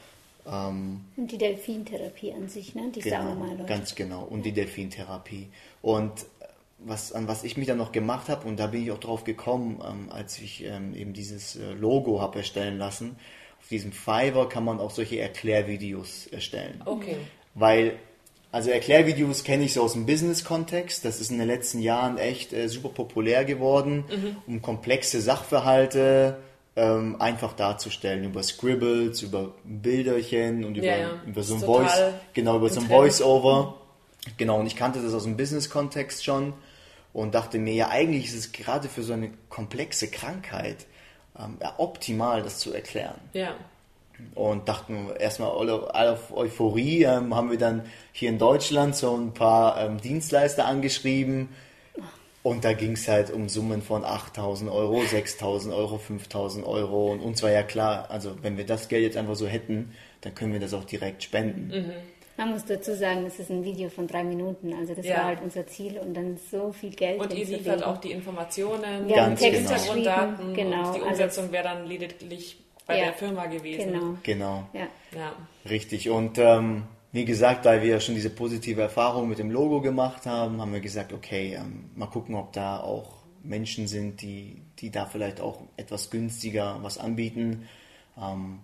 Ähm, 0.47 1.01
und 1.17 1.31
die 1.31 1.37
Delfintherapie 1.37 2.33
an 2.33 2.47
sich, 2.47 2.75
ne? 2.75 2.91
Die 2.93 3.01
genau, 3.01 3.23
sagen 3.23 3.39
mal 3.39 3.51
Leute. 3.51 3.65
Ganz 3.65 3.95
genau. 3.95 4.23
Und 4.23 4.39
ja. 4.39 4.43
die 4.45 4.51
Delfintherapie. 4.53 5.49
Und 5.81 6.11
äh, 6.39 6.45
was, 6.79 7.13
an 7.13 7.27
was 7.27 7.43
ich 7.43 7.57
mich 7.57 7.67
dann 7.67 7.77
noch 7.77 7.91
gemacht 7.91 8.29
habe, 8.29 8.47
und 8.47 8.59
da 8.59 8.67
bin 8.67 8.83
ich 8.83 8.91
auch 8.91 8.99
drauf 8.99 9.23
gekommen, 9.23 9.81
ähm, 9.87 10.11
als 10.11 10.39
ich 10.39 10.63
ähm, 10.63 10.93
eben 10.93 11.13
dieses 11.13 11.55
äh, 11.55 11.73
Logo 11.73 12.21
habe 12.21 12.39
erstellen 12.39 12.77
lassen, 12.77 13.15
auf 13.59 13.69
diesem 13.69 13.91
Fiverr 13.91 14.47
kann 14.47 14.63
man 14.63 14.79
auch 14.79 14.91
solche 14.91 15.19
Erklärvideos 15.19 16.27
erstellen. 16.27 16.81
Okay. 16.85 17.17
Weil, 17.55 17.97
also 18.51 18.69
Erklärvideos 18.69 19.43
kenne 19.43 19.63
ich 19.63 19.73
so 19.73 19.81
aus 19.81 19.93
dem 19.93 20.05
Business-Kontext. 20.05 21.03
Das 21.03 21.19
ist 21.19 21.31
in 21.31 21.39
den 21.39 21.47
letzten 21.47 21.79
Jahren 21.79 22.19
echt 22.19 22.53
äh, 22.53 22.69
super 22.69 22.89
populär 22.89 23.43
geworden, 23.45 24.03
mhm. 24.07 24.35
um 24.45 24.61
komplexe 24.61 25.19
Sachverhalte 25.19 26.37
ähm, 26.75 27.15
einfach 27.21 27.53
darzustellen 27.53 28.25
über 28.25 28.43
Scribbles, 28.43 29.21
über 29.21 29.53
Bilderchen 29.63 30.65
und 30.65 30.75
über, 30.75 30.85
ja, 30.85 30.97
ja. 30.97 31.09
über 31.25 31.41
so 31.43 31.55
ein 31.55 31.61
Voice, 31.61 31.99
genau, 32.33 32.57
über 32.57 32.69
so 32.69 32.81
ein 32.81 32.87
Voice-Over. 32.87 33.75
Genau, 34.37 34.59
und 34.59 34.67
ich 34.67 34.75
kannte 34.75 35.01
das 35.01 35.13
aus 35.13 35.23
dem 35.23 35.37
Business-Kontext 35.37 36.25
schon 36.25 36.53
und 37.13 37.33
dachte 37.33 37.59
mir, 37.59 37.73
ja, 37.73 37.89
eigentlich 37.89 38.25
ist 38.25 38.35
es 38.35 38.51
gerade 38.51 38.89
für 38.89 39.03
so 39.03 39.13
eine 39.13 39.31
komplexe 39.49 40.09
Krankheit 40.09 40.85
ähm, 41.39 41.57
optimal, 41.77 42.43
das 42.43 42.59
zu 42.59 42.73
erklären. 42.73 43.19
Ja. 43.33 43.55
und 44.33 44.67
dachten 44.67 45.09
erstmal 45.19 45.51
alle, 45.51 45.93
alle 45.93 46.13
auf 46.13 46.35
Euphorie, 46.35 47.03
ähm, 47.03 47.35
haben 47.35 47.51
wir 47.51 47.57
dann 47.57 47.83
hier 48.11 48.29
in 48.29 48.37
Deutschland 48.37 48.95
so 48.95 49.15
ein 49.15 49.33
paar 49.33 49.79
ähm, 49.79 50.01
Dienstleister 50.01 50.65
angeschrieben 50.65 51.49
und 52.45 52.63
da 52.63 52.73
ging 52.73 52.91
es 52.91 53.07
halt 53.07 53.31
um 53.31 53.49
Summen 53.49 53.81
von 53.81 54.03
8.000 54.03 54.71
Euro, 54.71 54.99
6.000 55.01 55.75
Euro, 55.75 55.95
5.000 55.95 56.63
Euro 56.63 57.11
und 57.11 57.19
uns 57.19 57.41
war 57.41 57.49
ja 57.49 57.63
klar, 57.63 58.11
also 58.11 58.35
wenn 58.43 58.55
wir 58.55 58.67
das 58.67 58.87
Geld 58.87 59.01
jetzt 59.01 59.17
einfach 59.17 59.33
so 59.33 59.47
hätten, 59.47 59.93
dann 60.21 60.35
können 60.35 60.53
wir 60.53 60.59
das 60.59 60.75
auch 60.75 60.83
direkt 60.83 61.23
spenden. 61.23 61.67
Mhm. 61.75 61.91
Man 62.37 62.51
muss 62.51 62.63
dazu 62.63 62.93
sagen, 62.93 63.25
es 63.25 63.39
ist 63.39 63.49
ein 63.49 63.63
Video 63.63 63.89
von 63.89 64.05
drei 64.05 64.23
Minuten, 64.23 64.73
also 64.73 64.93
das 64.93 65.07
ja. 65.07 65.15
war 65.15 65.23
halt 65.23 65.39
unser 65.41 65.65
Ziel 65.65 65.97
und 65.97 66.13
dann 66.13 66.37
so 66.51 66.71
viel 66.71 66.91
Geld. 66.91 67.19
Und 67.19 67.33
ihr 67.33 67.45
liefert 67.45 67.83
auch 67.83 67.97
die 67.97 68.11
Informationen, 68.11 69.09
ja, 69.09 69.27
die 69.29 69.43
genau. 69.43 69.57
Hintergrunddaten 69.57 70.53
genau. 70.53 70.87
und 70.89 70.95
die 70.97 71.01
Umsetzung 71.01 71.51
wäre 71.51 71.63
dann 71.63 71.87
lediglich 71.87 72.57
bei 72.85 72.99
Ja. 72.99 73.05
der 73.05 73.13
Firma 73.13 73.47
gewesen. 73.47 73.91
Genau. 73.91 74.17
Genau, 74.21 74.69
Ja. 74.73 74.87
Ja. 75.17 75.33
richtig. 75.67 76.11
Und 76.11 76.37
ähm, 76.37 76.83
wie 77.15 77.23
gesagt, 77.23 77.65
da 77.65 77.81
wir 77.81 77.87
ja 77.87 77.99
schon 78.01 78.15
diese 78.15 78.29
positive 78.29 78.81
Erfahrung 78.81 79.29
mit 79.29 79.39
dem 79.39 79.49
Logo 79.49 79.79
gemacht 79.79 80.25
haben, 80.25 80.59
haben 80.59 80.73
wir 80.73 80.81
gesagt, 80.81 81.13
okay, 81.13 81.55
ähm, 81.57 81.89
mal 81.95 82.07
gucken, 82.07 82.35
ob 82.35 82.51
da 82.51 82.81
auch 82.81 83.23
Menschen 83.41 83.87
sind, 83.87 84.21
die, 84.21 84.61
die 84.79 84.91
da 84.91 85.05
vielleicht 85.05 85.39
auch 85.39 85.61
etwas 85.77 86.09
günstiger 86.09 86.77
was 86.81 86.97
anbieten. 86.97 87.69
Ähm, 88.21 88.59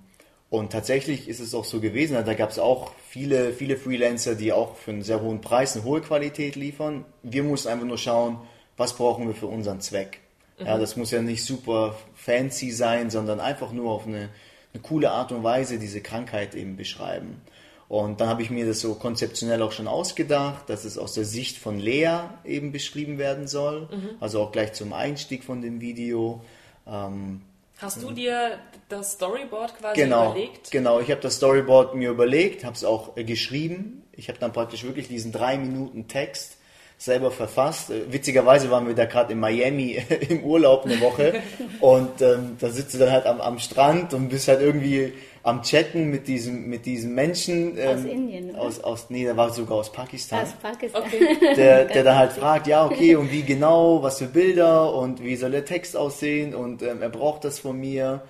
und 0.49 0.73
tatsächlich 0.73 1.29
ist 1.29 1.39
es 1.39 1.55
auch 1.55 1.63
so 1.63 1.79
gewesen, 1.79 2.17
da 2.25 2.33
gab 2.33 2.49
es 2.49 2.59
auch 2.59 2.91
viele, 3.07 3.53
viele 3.53 3.77
Freelancer, 3.77 4.35
die 4.35 4.51
auch 4.51 4.75
für 4.75 4.91
einen 4.91 5.03
sehr 5.03 5.21
hohen 5.21 5.39
Preis 5.39 5.77
eine 5.77 5.85
hohe 5.85 6.01
Qualität 6.01 6.57
liefern. 6.57 7.05
Wir 7.23 7.43
mussten 7.43 7.69
einfach 7.69 7.87
nur 7.87 7.97
schauen, 7.97 8.37
was 8.75 8.97
brauchen 8.97 9.27
wir 9.27 9.33
für 9.33 9.47
unseren 9.47 9.79
Zweck. 9.79 10.19
Ja, 10.59 10.77
das 10.77 10.97
muss 10.97 11.11
ja 11.11 11.21
nicht 11.21 11.45
super 11.45 11.95
fancy 12.15 12.71
sein, 12.71 13.09
sondern 13.11 13.39
einfach 13.39 13.71
nur 13.71 13.91
auf 13.91 14.05
eine, 14.05 14.27
eine 14.73 14.83
coole 14.83 15.09
Art 15.09 15.31
und 15.31 15.41
Weise 15.41 15.79
diese 15.79 16.01
Krankheit 16.01 16.53
eben 16.53 16.75
beschreiben. 16.75 17.41
Und 17.91 18.21
dann 18.21 18.29
habe 18.29 18.41
ich 18.41 18.49
mir 18.49 18.65
das 18.65 18.79
so 18.79 18.93
konzeptionell 18.93 19.61
auch 19.61 19.73
schon 19.73 19.89
ausgedacht, 19.89 20.69
dass 20.69 20.85
es 20.85 20.97
aus 20.97 21.13
der 21.13 21.25
Sicht 21.25 21.57
von 21.57 21.77
Lea 21.77 22.21
eben 22.45 22.71
beschrieben 22.71 23.17
werden 23.17 23.49
soll. 23.49 23.89
Also 24.21 24.41
auch 24.41 24.53
gleich 24.53 24.71
zum 24.71 24.93
Einstieg 24.93 25.43
von 25.43 25.61
dem 25.61 25.81
Video. 25.81 26.39
Ähm, 26.87 27.41
Hast 27.79 28.01
du 28.01 28.11
dir 28.11 28.59
das 28.87 29.11
Storyboard 29.11 29.77
quasi 29.77 29.99
genau, 29.99 30.31
überlegt? 30.31 30.71
genau. 30.71 31.01
Ich 31.01 31.11
habe 31.11 31.19
das 31.19 31.35
Storyboard 31.35 31.93
mir 31.95 32.11
überlegt, 32.11 32.63
habe 32.63 32.77
es 32.77 32.85
auch 32.85 33.17
äh, 33.17 33.25
geschrieben. 33.25 34.03
Ich 34.13 34.29
habe 34.29 34.39
dann 34.39 34.53
praktisch 34.53 34.85
wirklich 34.85 35.09
diesen 35.09 35.33
drei 35.33 35.57
Minuten 35.57 36.07
Text 36.07 36.59
selber 37.01 37.31
verfasst. 37.31 37.89
Äh, 37.89 38.13
Witzigerweise 38.13 38.69
waren 38.69 38.85
wir 38.85 38.93
da 38.93 39.05
gerade 39.05 39.33
in 39.33 39.39
Miami 39.39 39.99
im 40.29 40.43
Urlaub 40.43 40.85
eine 40.85 41.01
Woche 41.01 41.41
und 41.79 42.21
ähm, 42.21 42.57
da 42.59 42.69
sitzt 42.69 42.93
du 42.93 42.99
dann 42.99 43.11
halt 43.11 43.25
am, 43.25 43.41
am 43.41 43.57
Strand 43.57 44.13
und 44.13 44.29
bist 44.29 44.47
halt 44.47 44.61
irgendwie 44.61 45.13
am 45.41 45.63
Chatten 45.63 46.11
mit 46.11 46.27
diesem 46.27 46.69
mit 46.69 46.85
diesem 46.85 47.15
Menschen 47.15 47.75
ähm, 47.79 47.97
Aus 47.97 48.05
Indien, 48.05 48.55
aus 48.55 48.79
aus 48.83 49.05
nee, 49.09 49.23
der 49.23 49.35
war 49.35 49.49
sogar 49.49 49.79
aus 49.79 49.91
Pakistan 49.91 50.43
Aus 50.43 50.53
Pakistan. 50.61 51.01
Okay. 51.01 51.37
der, 51.55 51.85
der 51.85 52.03
dann 52.03 52.17
halt 52.17 52.33
fragt, 52.33 52.67
ja, 52.67 52.85
okay, 52.85 53.15
und 53.15 53.31
wie 53.31 53.41
genau, 53.41 54.03
was 54.03 54.19
für 54.19 54.27
Bilder 54.27 54.93
und 54.93 55.23
wie 55.23 55.35
soll 55.35 55.49
der 55.49 55.65
Text 55.65 55.97
aussehen 55.97 56.53
und 56.53 56.83
ähm, 56.83 57.01
er 57.01 57.09
braucht 57.09 57.43
das 57.43 57.57
von 57.57 57.79
mir. 57.79 58.21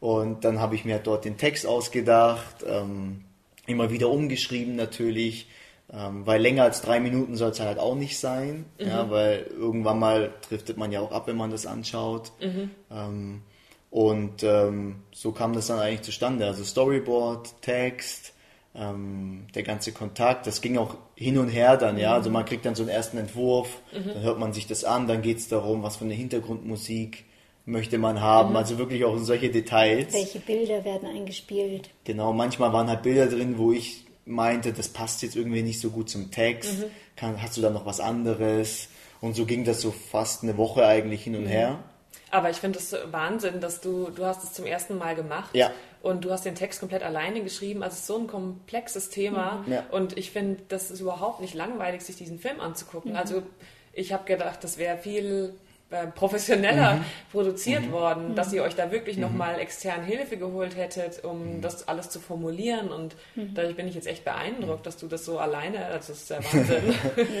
Und 0.00 0.44
dann 0.44 0.60
habe 0.60 0.76
ich 0.76 0.84
mir 0.84 0.94
halt 0.94 1.06
dort 1.08 1.24
den 1.24 1.38
Text 1.38 1.66
ausgedacht, 1.66 2.64
ähm, 2.68 3.24
immer 3.66 3.90
wieder 3.90 4.10
umgeschrieben 4.10 4.76
natürlich, 4.76 5.48
ähm, 5.92 6.26
weil 6.26 6.40
länger 6.40 6.64
als 6.64 6.82
drei 6.82 7.00
Minuten 7.00 7.36
soll 7.36 7.50
es 7.50 7.60
halt 7.60 7.78
auch 7.78 7.94
nicht 7.94 8.18
sein, 8.18 8.66
ja, 8.78 9.10
weil 9.10 9.46
irgendwann 9.58 9.98
mal 9.98 10.32
driftet 10.48 10.76
man 10.76 10.92
ja 10.92 11.00
auch 11.00 11.12
ab, 11.12 11.26
wenn 11.26 11.36
man 11.36 11.50
das 11.50 11.66
anschaut. 11.66 12.32
Ähm, 12.90 13.42
und 13.90 14.42
ähm, 14.42 14.96
so 15.12 15.32
kam 15.32 15.54
das 15.54 15.68
dann 15.68 15.78
eigentlich 15.78 16.02
zustande. 16.02 16.46
Also 16.46 16.62
Storyboard, 16.62 17.62
Text, 17.62 18.34
ähm, 18.74 19.46
der 19.54 19.62
ganze 19.62 19.92
Kontakt, 19.92 20.46
das 20.46 20.60
ging 20.60 20.76
auch 20.76 20.96
hin 21.14 21.38
und 21.38 21.48
her 21.48 21.76
dann, 21.76 21.98
ja. 21.98 22.12
Also 22.12 22.28
man 22.28 22.44
kriegt 22.44 22.66
dann 22.66 22.74
so 22.74 22.82
einen 22.82 22.90
ersten 22.90 23.16
Entwurf, 23.16 23.80
dann 23.92 24.22
hört 24.22 24.38
man 24.38 24.52
sich 24.52 24.66
das 24.66 24.84
an, 24.84 25.06
dann 25.06 25.22
geht 25.22 25.38
es 25.38 25.48
darum, 25.48 25.82
was 25.82 25.96
für 25.96 26.04
eine 26.04 26.14
Hintergrundmusik 26.14 27.24
möchte 27.64 27.98
man 27.98 28.20
haben. 28.20 28.56
Also 28.56 28.78
wirklich 28.78 29.04
auch 29.04 29.14
in 29.14 29.24
solche 29.24 29.50
Details. 29.50 30.12
Welche 30.12 30.40
Bilder 30.40 30.84
werden 30.84 31.08
eingespielt? 31.08 31.90
Genau, 32.04 32.32
manchmal 32.32 32.72
waren 32.72 32.88
halt 32.88 33.02
Bilder 33.02 33.26
drin, 33.26 33.58
wo 33.58 33.72
ich 33.72 34.04
meinte, 34.28 34.72
das 34.72 34.88
passt 34.88 35.22
jetzt 35.22 35.36
irgendwie 35.36 35.62
nicht 35.62 35.80
so 35.80 35.90
gut 35.90 36.08
zum 36.10 36.30
Text. 36.30 36.84
Kann, 37.16 37.40
hast 37.42 37.56
du 37.56 37.60
da 37.60 37.70
noch 37.70 37.86
was 37.86 38.00
anderes? 38.00 38.88
Und 39.20 39.34
so 39.34 39.44
ging 39.46 39.64
das 39.64 39.80
so 39.80 39.90
fast 39.90 40.42
eine 40.42 40.56
Woche 40.56 40.86
eigentlich 40.86 41.24
hin 41.24 41.34
und 41.34 41.46
her. 41.46 41.78
Aber 42.30 42.50
ich 42.50 42.58
finde 42.58 42.78
es 42.78 42.94
Wahnsinn, 43.10 43.60
dass 43.60 43.80
du, 43.80 44.10
du 44.10 44.24
hast 44.24 44.44
es 44.44 44.52
zum 44.52 44.66
ersten 44.66 44.98
Mal 44.98 45.14
gemacht 45.14 45.54
Ja. 45.54 45.70
und 46.02 46.24
du 46.24 46.30
hast 46.30 46.44
den 46.44 46.54
Text 46.54 46.78
komplett 46.78 47.02
alleine 47.02 47.42
geschrieben. 47.42 47.82
Also 47.82 47.94
es 47.94 48.00
ist 48.00 48.06
so 48.06 48.18
ein 48.18 48.26
komplexes 48.26 49.08
Thema 49.08 49.64
Ja. 49.66 49.84
und 49.90 50.16
ich 50.18 50.30
finde, 50.30 50.60
das 50.68 50.90
ist 50.90 51.00
überhaupt 51.00 51.40
nicht 51.40 51.54
langweilig, 51.54 52.02
sich 52.02 52.16
diesen 52.16 52.38
Film 52.38 52.60
anzugucken. 52.60 53.16
Also 53.16 53.42
ich 53.94 54.12
habe 54.12 54.24
gedacht, 54.24 54.62
das 54.62 54.76
wäre 54.78 54.98
viel 54.98 55.54
äh, 55.90 56.06
professioneller 56.08 57.00
produziert 57.32 57.90
worden, 57.90 58.34
dass 58.34 58.52
ihr 58.52 58.62
euch 58.62 58.74
da 58.74 58.90
wirklich 58.92 59.16
nochmal 59.16 59.58
extern 59.58 60.02
Hilfe 60.04 60.36
geholt 60.36 60.76
hättet, 60.76 61.24
um 61.24 61.60
das 61.62 61.88
alles 61.88 62.10
zu 62.10 62.20
formulieren 62.20 62.90
und 62.90 63.16
dadurch 63.54 63.74
bin 63.76 63.88
ich 63.88 63.94
jetzt 63.94 64.06
echt 64.06 64.24
beeindruckt, 64.24 64.84
dass 64.86 64.98
du 64.98 65.06
das 65.06 65.24
so 65.24 65.38
alleine, 65.38 65.86
also 65.86 66.08
das 66.12 66.18
ist 66.22 66.30
der 66.30 66.38
Wahnsinn. 66.44 66.94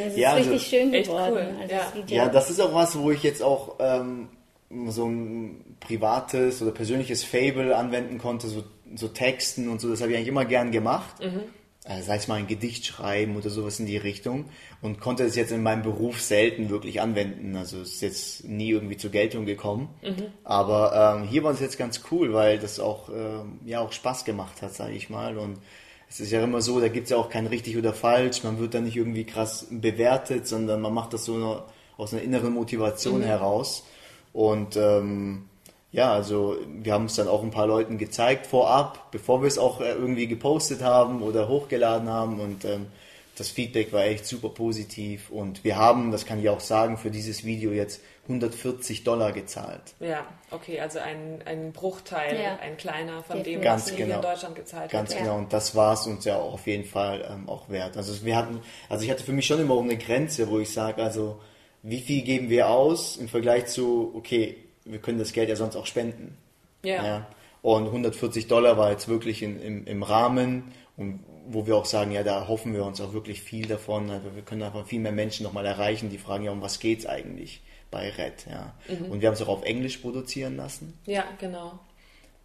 Ist 0.06 0.16
Ja, 0.16 0.32
also 0.32 0.50
richtig 0.50 0.68
schön 0.68 0.94
echt 0.94 1.10
geworden. 1.10 1.32
cool, 1.34 1.62
Also 1.62 1.74
ja. 1.74 1.92
das. 2.00 2.10
Ja, 2.10 2.28
das 2.28 2.50
ist 2.50 2.60
auch 2.60 2.74
was, 2.74 2.98
wo 2.98 3.10
ich 3.10 3.22
jetzt 3.22 3.42
auch 3.42 3.76
ähm, 3.80 4.28
so 4.88 5.06
ein 5.06 5.76
privates 5.80 6.62
oder 6.62 6.70
persönliches 6.72 7.24
Fable 7.24 7.76
anwenden 7.76 8.18
konnte, 8.18 8.48
so, 8.48 8.64
so 8.94 9.08
Texten 9.08 9.68
und 9.68 9.80
so. 9.80 9.90
Das 9.90 10.00
habe 10.00 10.10
ich 10.12 10.16
eigentlich 10.16 10.28
immer 10.28 10.44
gern 10.44 10.70
gemacht. 10.72 11.16
Äh, 11.88 12.02
sei 12.02 12.16
es 12.16 12.28
mal 12.28 12.34
ein 12.34 12.46
Gedicht 12.46 12.84
schreiben 12.84 13.36
oder 13.36 13.48
sowas 13.48 13.80
in 13.80 13.86
die 13.86 13.96
Richtung. 13.96 14.44
Und 14.82 15.00
konnte 15.00 15.24
es 15.24 15.36
jetzt 15.36 15.52
in 15.52 15.62
meinem 15.62 15.82
Beruf 15.82 16.20
selten 16.20 16.68
wirklich 16.68 17.00
anwenden. 17.00 17.56
Also 17.56 17.80
es 17.80 17.94
ist 17.94 18.02
jetzt 18.02 18.44
nie 18.44 18.70
irgendwie 18.70 18.98
zur 18.98 19.10
Geltung 19.10 19.46
gekommen. 19.46 19.88
Aber 20.44 21.16
ähm, 21.16 21.26
hier 21.26 21.44
war 21.44 21.52
es 21.52 21.60
jetzt 21.60 21.78
ganz 21.78 22.02
cool, 22.10 22.34
weil 22.34 22.58
das 22.58 22.78
auch, 22.78 23.08
ähm, 23.08 23.60
ja, 23.64 23.80
auch 23.80 23.92
Spaß 23.92 24.26
gemacht 24.26 24.60
hat, 24.60 24.74
sage 24.74 24.92
ich 24.92 25.08
mal. 25.08 25.38
Und 25.38 25.58
es 26.10 26.20
ist 26.20 26.30
ja 26.30 26.44
immer 26.44 26.60
so, 26.60 26.78
da 26.78 26.88
gibt 26.88 27.04
es 27.04 27.10
ja 27.10 27.16
auch 27.16 27.30
kein 27.30 27.46
richtig 27.46 27.78
oder 27.78 27.94
falsch. 27.94 28.44
Man 28.44 28.58
wird 28.58 28.74
da 28.74 28.80
nicht 28.80 28.96
irgendwie 28.96 29.24
krass 29.24 29.66
bewertet, 29.70 30.46
sondern 30.46 30.82
man 30.82 30.92
macht 30.92 31.14
das 31.14 31.24
so 31.24 31.36
nur 31.36 31.68
aus 31.96 32.12
einer 32.12 32.22
inneren 32.22 32.52
Motivation 32.52 33.22
heraus. 33.22 33.86
Und 34.34 34.76
ähm, 34.76 35.46
ja, 35.90 36.12
also 36.12 36.56
wir 36.68 36.92
haben 36.92 37.06
es 37.06 37.14
dann 37.14 37.28
auch 37.28 37.42
ein 37.42 37.50
paar 37.50 37.66
Leuten 37.66 37.98
gezeigt 37.98 38.46
vorab, 38.46 39.10
bevor 39.10 39.40
wir 39.42 39.48
es 39.48 39.58
auch 39.58 39.80
äh, 39.80 39.90
irgendwie 39.92 40.26
gepostet 40.26 40.82
haben 40.82 41.22
oder 41.22 41.48
hochgeladen 41.48 42.08
haben. 42.08 42.40
Und 42.40 42.64
ähm, 42.64 42.86
das 43.36 43.48
Feedback 43.50 43.92
war 43.92 44.04
echt 44.04 44.26
super 44.26 44.50
positiv. 44.50 45.30
Und 45.30 45.64
wir 45.64 45.76
haben, 45.76 46.12
das 46.12 46.26
kann 46.26 46.40
ich 46.40 46.48
auch 46.48 46.60
sagen, 46.60 46.98
für 46.98 47.10
dieses 47.10 47.44
Video 47.44 47.70
jetzt 47.72 48.00
140 48.24 49.04
Dollar 49.04 49.32
gezahlt. 49.32 49.80
ja, 50.00 50.26
okay, 50.50 50.78
also 50.80 50.98
ein, 50.98 51.40
ein 51.46 51.72
Bruchteil, 51.72 52.38
Ja. 52.38 52.58
ein 52.60 52.76
kleiner 52.76 53.22
von 53.22 53.36
dem, 53.42 53.44
Definitiv. 53.44 53.60
was 53.60 53.64
Ganz 53.64 53.90
ihr 53.90 53.96
hier 53.96 54.04
genau. 54.06 54.16
in 54.18 54.22
Deutschland 54.22 54.54
gezahlt 54.54 54.90
Ganz 54.90 55.10
habt. 55.10 55.20
Ja. 55.20 55.26
genau, 55.26 55.38
und 55.38 55.52
das 55.54 55.74
war 55.74 55.94
es 55.94 56.06
uns 56.06 56.26
ja 56.26 56.36
auch 56.36 56.52
auf 56.52 56.66
jeden 56.66 56.84
Fall 56.84 57.26
ähm, 57.32 57.48
auch 57.48 57.70
wert. 57.70 57.96
Also 57.96 58.22
wir 58.26 58.36
hatten, 58.36 58.60
also 58.90 59.02
ich 59.04 59.10
hatte 59.10 59.24
für 59.24 59.32
mich 59.32 59.46
schon 59.46 59.58
immer 59.60 59.72
auch 59.72 59.82
eine 59.82 59.96
Grenze, 59.96 60.50
wo 60.50 60.58
ich 60.58 60.70
sage, 60.70 61.02
also 61.02 61.40
wie 61.82 62.00
viel 62.00 62.20
geben 62.22 62.50
wir 62.50 62.68
aus 62.68 63.16
im 63.16 63.28
Vergleich 63.28 63.64
zu, 63.66 64.12
okay, 64.14 64.56
wir 64.88 64.98
können 64.98 65.18
das 65.18 65.32
Geld 65.32 65.48
ja 65.48 65.56
sonst 65.56 65.76
auch 65.76 65.86
spenden. 65.86 66.36
Ja. 66.82 67.26
Und 67.62 67.86
140 67.86 68.46
Dollar 68.46 68.76
war 68.78 68.90
jetzt 68.90 69.08
wirklich 69.08 69.42
in, 69.42 69.60
im, 69.60 69.86
im 69.86 70.02
Rahmen 70.02 70.72
und 70.96 71.20
wo 71.48 71.66
wir 71.66 71.76
auch 71.76 71.86
sagen, 71.86 72.12
ja, 72.12 72.22
da 72.22 72.46
hoffen 72.46 72.74
wir 72.74 72.84
uns 72.84 73.00
auch 73.00 73.12
wirklich 73.12 73.42
viel 73.42 73.66
davon. 73.66 74.10
Also 74.10 74.34
wir 74.34 74.42
können 74.42 74.62
einfach 74.62 74.86
viel 74.86 75.00
mehr 75.00 75.12
Menschen 75.12 75.44
nochmal 75.44 75.66
erreichen, 75.66 76.10
die 76.10 76.18
fragen 76.18 76.44
ja, 76.44 76.52
um 76.52 76.62
was 76.62 76.78
geht's 76.78 77.06
eigentlich 77.06 77.62
bei 77.90 78.10
Red, 78.10 78.46
ja. 78.50 78.74
Und 79.10 79.22
wir 79.22 79.28
haben 79.28 79.34
es 79.34 79.42
auch 79.42 79.48
auf 79.48 79.64
Englisch 79.64 79.96
produzieren 79.98 80.56
lassen. 80.56 80.98
Ja, 81.06 81.24
genau. 81.40 81.78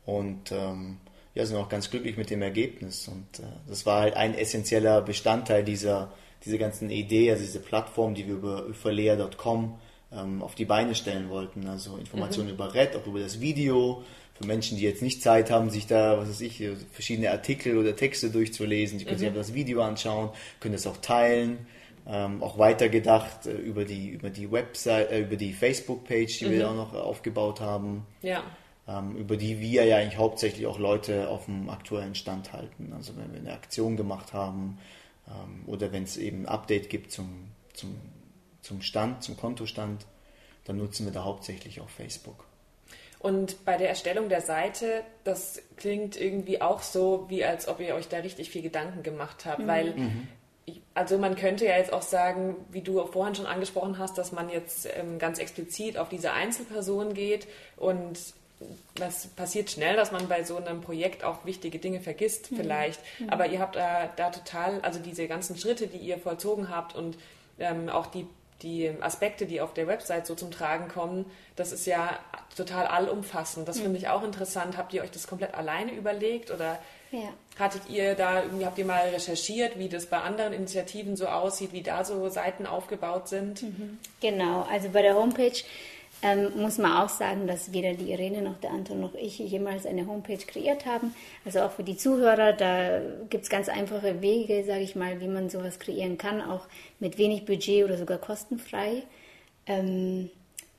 Und 0.05 0.51
ähm, 0.51 0.97
ja, 1.33 1.45
sind 1.45 1.57
auch 1.57 1.69
ganz 1.69 1.89
glücklich 1.89 2.17
mit 2.17 2.29
dem 2.29 2.41
Ergebnis. 2.41 3.07
Und 3.07 3.39
äh, 3.39 3.43
das 3.67 3.85
war 3.85 4.01
halt 4.01 4.15
ein 4.15 4.35
essentieller 4.35 5.01
Bestandteil 5.01 5.63
dieser, 5.63 6.13
dieser 6.45 6.57
ganzen 6.57 6.89
Idee, 6.89 7.31
also 7.31 7.43
diese 7.43 7.59
Plattform, 7.59 8.15
die 8.15 8.27
wir 8.27 8.35
über 8.35 8.63
überlea.com 8.63 9.79
ähm, 10.15 10.41
auf 10.41 10.55
die 10.55 10.65
Beine 10.65 10.95
stellen 10.95 11.29
wollten. 11.29 11.67
Also 11.67 11.97
Informationen 11.97 12.49
über 12.49 12.73
Red, 12.73 12.95
auch 12.95 13.05
über 13.07 13.19
das 13.19 13.39
Video. 13.41 14.03
Für 14.35 14.47
Menschen, 14.47 14.77
die 14.77 14.83
jetzt 14.83 15.01
nicht 15.03 15.21
Zeit 15.21 15.51
haben, 15.51 15.69
sich 15.69 15.85
da, 15.85 16.17
was 16.17 16.27
weiß 16.27 16.41
ich, 16.41 16.63
verschiedene 16.91 17.29
Artikel 17.31 17.77
oder 17.77 17.95
Texte 17.95 18.31
durchzulesen, 18.31 18.97
die 18.97 19.05
können 19.05 19.19
sich 19.19 19.27
einfach 19.27 19.41
das 19.41 19.53
Video 19.53 19.81
anschauen, 19.81 20.29
können 20.59 20.73
das 20.73 20.87
auch 20.87 20.97
teilen. 20.97 21.67
Ähm, 22.05 22.43
auch 22.43 22.57
weitergedacht 22.57 23.45
äh, 23.45 23.53
über 23.53 23.85
die 23.85 24.09
über 24.09 24.29
die 24.29 24.51
Website, 24.51 25.09
äh, 25.09 25.21
über 25.21 25.37
die 25.37 25.53
Facebook-Page, 25.53 26.39
die 26.39 26.51
wir 26.51 26.69
auch 26.69 26.75
noch 26.75 26.93
aufgebaut 26.93 27.61
haben 27.61 28.05
Ja. 28.21 28.43
ähm, 28.89 29.15
über 29.15 29.37
die 29.37 29.61
wir 29.61 29.85
ja 29.85 29.95
eigentlich 29.97 30.17
hauptsächlich 30.17 30.67
auch 30.67 30.79
Leute 30.79 31.29
auf 31.29 31.45
dem 31.45 31.69
aktuellen 31.69 32.13
Stand 32.15 32.51
halten. 32.51 32.91
Also 32.93 33.13
wenn 33.15 33.31
wir 33.31 33.39
eine 33.39 33.53
Aktion 33.53 33.95
gemacht 33.95 34.33
haben 34.33 34.79
ähm, 35.29 35.63
oder 35.65 35.93
wenn 35.93 36.03
es 36.03 36.17
eben 36.17 36.41
ein 36.41 36.47
Update 36.47 36.89
gibt 36.89 37.13
zum, 37.13 37.29
zum, 37.71 37.95
zum 38.63 38.81
Stand, 38.81 39.23
zum 39.23 39.37
Kontostand, 39.37 40.07
dann 40.65 40.77
nutzen 40.77 41.05
wir 41.05 41.13
da 41.13 41.23
hauptsächlich 41.23 41.81
auch 41.81 41.89
Facebook. 41.89 42.45
Und 43.19 43.63
bei 43.63 43.77
der 43.77 43.89
Erstellung 43.89 44.27
der 44.27 44.41
Seite, 44.41 45.03
das 45.23 45.61
klingt 45.77 46.19
irgendwie 46.19 46.61
auch 46.61 46.81
so, 46.81 47.25
wie 47.29 47.45
als 47.45 47.67
ob 47.67 47.79
ihr 47.79 47.95
euch 47.95 48.09
da 48.09 48.17
richtig 48.17 48.49
viel 48.49 48.61
Gedanken 48.61 49.01
gemacht 49.01 49.45
habt, 49.45 49.59
mhm. 49.59 49.67
weil 49.67 49.93
mhm. 49.93 50.27
also 50.93 51.17
man 51.17 51.35
könnte 51.35 51.65
ja 51.65 51.77
jetzt 51.77 51.93
auch 51.93 52.01
sagen, 52.01 52.55
wie 52.71 52.81
du 52.81 53.05
vorhin 53.05 53.35
schon 53.35 53.45
angesprochen 53.45 53.97
hast, 53.97 54.17
dass 54.17 54.33
man 54.33 54.49
jetzt 54.49 54.89
ähm, 54.97 55.19
ganz 55.19 55.39
explizit 55.39 55.97
auf 55.97 56.09
diese 56.09 56.33
Einzelperson 56.33 57.13
geht 57.13 57.47
und 57.77 58.19
das 58.95 59.27
passiert 59.27 59.71
schnell, 59.71 59.95
dass 59.95 60.11
man 60.11 60.27
bei 60.27 60.43
so 60.43 60.57
einem 60.57 60.81
Projekt 60.81 61.23
auch 61.23 61.45
wichtige 61.45 61.79
Dinge 61.79 62.01
vergisst, 62.01 62.51
mhm. 62.51 62.57
vielleicht. 62.57 62.99
Mhm. 63.19 63.29
Aber 63.29 63.47
ihr 63.47 63.59
habt 63.59 63.75
da, 63.75 64.09
da, 64.15 64.31
total, 64.31 64.81
also 64.81 64.99
diese 64.99 65.27
ganzen 65.27 65.57
Schritte, 65.57 65.87
die 65.87 65.97
ihr 65.97 66.17
vollzogen 66.17 66.69
habt 66.69 66.95
und 66.95 67.17
ähm, 67.59 67.89
auch 67.89 68.07
die 68.07 68.27
die 68.63 68.91
Aspekte, 69.01 69.45
die 69.45 69.61
auf 69.61 69.73
der 69.73 69.87
Website 69.87 70.25
so 70.25 70.35
zum 70.35 70.49
Tragen 70.49 70.87
kommen, 70.87 71.25
das 71.55 71.71
ist 71.71 71.85
ja 71.85 72.17
total 72.55 72.87
allumfassend. 72.87 73.67
Das 73.67 73.79
finde 73.79 73.97
ich 73.97 74.07
auch 74.07 74.23
interessant. 74.23 74.77
Habt 74.77 74.93
ihr 74.93 75.03
euch 75.03 75.11
das 75.11 75.27
komplett 75.27 75.53
alleine 75.53 75.91
überlegt 75.91 76.49
oder 76.49 76.79
ja. 77.11 77.29
hattet 77.59 77.89
ihr 77.89 78.15
da 78.15 78.43
irgendwie, 78.43 78.65
habt 78.65 78.77
ihr 78.77 78.85
mal 78.85 79.09
recherchiert, 79.09 79.77
wie 79.77 79.89
das 79.89 80.07
bei 80.07 80.19
anderen 80.19 80.53
Initiativen 80.53 81.15
so 81.15 81.27
aussieht, 81.27 81.73
wie 81.73 81.83
da 81.83 82.03
so 82.03 82.29
Seiten 82.29 82.65
aufgebaut 82.65 83.27
sind? 83.27 83.61
Mhm. 83.61 83.99
Genau, 84.21 84.65
also 84.71 84.89
bei 84.89 85.01
der 85.01 85.15
Homepage 85.15 85.59
ähm, 86.23 86.51
muss 86.55 86.77
man 86.77 86.93
auch 86.93 87.09
sagen, 87.09 87.47
dass 87.47 87.73
weder 87.73 87.93
die 87.93 88.11
Irene 88.11 88.41
noch 88.41 88.57
der 88.57 88.71
Anton 88.71 89.01
noch 89.01 89.13
ich 89.13 89.39
jemals 89.39 89.85
eine 89.85 90.07
Homepage 90.07 90.37
kreiert 90.37 90.85
haben. 90.85 91.13
Also 91.43 91.59
auch 91.61 91.71
für 91.71 91.83
die 91.83 91.97
Zuhörer, 91.97 92.53
da 92.53 93.01
gibt 93.29 93.43
es 93.43 93.49
ganz 93.49 93.67
einfache 93.67 94.21
Wege, 94.21 94.63
sage 94.63 94.81
ich 94.81 94.95
mal, 94.95 95.19
wie 95.19 95.27
man 95.27 95.49
sowas 95.49 95.79
kreieren 95.79 96.17
kann, 96.17 96.41
auch 96.41 96.65
mit 96.99 97.17
wenig 97.17 97.43
Budget 97.45 97.83
oder 97.83 97.97
sogar 97.97 98.19
kostenfrei. 98.19 99.03
Ähm, 99.67 100.29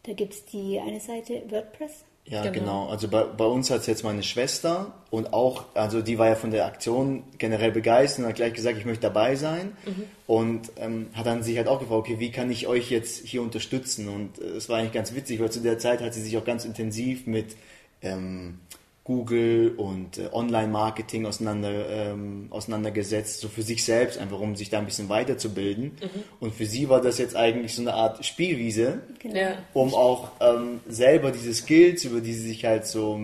da 0.05 0.15
gibt 0.15 0.33
es 0.33 0.45
die 0.47 0.81
eine 0.81 1.01
Seite 1.01 1.43
WordPress. 1.51 2.05
Ja, 2.27 2.43
genau. 2.43 2.53
genau. 2.53 2.89
Also 2.89 3.09
bei, 3.09 3.25
bei 3.25 3.45
uns 3.45 3.71
hat 3.71 3.81
es 3.81 3.87
jetzt 3.87 4.03
meine 4.03 4.23
Schwester 4.23 4.93
und 5.11 5.35
auch, 5.35 5.65
also 5.75 6.01
die 6.01 6.19
war 6.19 6.29
ja 6.29 6.37
von 6.37 6.51
der 6.51 6.65
Aktion 6.65 7.23
generell 7.37 7.71
begeistert 7.71 8.25
und 8.25 8.31
hat 8.31 8.37
gleich 8.37 8.55
gesagt, 8.55 8.79
ich 8.79 8.87
möchte 8.87 9.03
dabei 9.03 9.37
sein. 9.37 9.77
Mhm. 9.85 10.05
Und 10.27 10.73
ähm, 10.79 11.09
hat 11.13 11.27
dann 11.27 11.43
sich 11.43 11.59
halt 11.59 11.69
auch 11.69 11.81
gefragt, 11.81 12.01
okay, 12.01 12.19
wie 12.19 12.31
kann 12.31 12.51
ich 12.51 12.67
euch 12.67 12.91
jetzt 12.91 13.27
hier 13.27 13.43
unterstützen? 13.43 14.09
Und 14.09 14.39
äh, 14.39 14.57
es 14.57 14.67
äh, 14.67 14.69
war 14.71 14.79
eigentlich 14.79 14.93
ganz 14.93 15.15
witzig, 15.15 15.39
weil 15.41 15.53
zu 15.53 15.61
der 15.61 15.79
Zeit 15.79 16.01
hat 16.01 16.15
sie 16.15 16.23
sich 16.23 16.39
auch 16.39 16.45
ganz 16.45 16.65
intensiv 16.65 17.27
mit 17.27 17.57
ähm, 18.01 18.59
Google 19.05 19.75
und 19.77 20.17
äh, 20.17 20.31
Online-Marketing 20.33 21.27
auseinander, 21.27 21.89
ähm, 21.91 22.47
auseinandergesetzt, 22.49 23.41
so 23.41 23.49
für 23.49 23.63
sich 23.63 23.85
selbst, 23.85 24.19
einfach 24.19 24.41
um 24.41 24.57
sich 24.57 24.71
da 24.71 24.79
ein 24.79 24.87
bisschen 24.87 25.11
weiterzubilden. 25.11 25.93
Mhm. 26.01 26.23
Und 26.41 26.55
für 26.55 26.65
sie 26.65 26.89
war 26.89 27.03
das 27.03 27.19
jetzt 27.19 27.37
eigentlich 27.37 27.75
so 27.75 27.83
eine 27.83 27.93
Art 27.93 28.25
Spielwiese, 28.25 29.03
genau. 29.19 29.53
um 29.75 29.95
auch 29.95 30.31
ähm, 30.41 30.81
selber 30.89 31.33
diese 31.33 31.53
Skills, 31.53 32.05
über 32.05 32.23
die 32.23 32.33
sie 32.33 32.49
sich 32.49 32.65
halt 32.65 32.87
so 32.87 33.21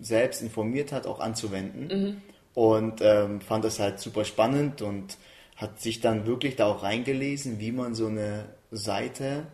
selbst 0.00 0.40
informiert 0.40 0.92
hat, 0.92 1.08
auch 1.08 1.18
anzuwenden. 1.18 1.88
Mhm. 1.88 2.16
Und 2.54 3.00
ähm, 3.02 3.40
fand 3.40 3.64
das 3.64 3.80
halt 3.80 3.98
super 3.98 4.24
spannend 4.24 4.82
und 4.82 5.18
hat 5.56 5.80
sich 5.80 6.00
dann 6.00 6.26
wirklich 6.26 6.54
da 6.54 6.66
auch 6.66 6.84
reingelesen, 6.84 7.58
wie 7.58 7.72
man 7.72 7.96
so 7.96 8.06
eine 8.06 8.44
Seite, 8.70 9.48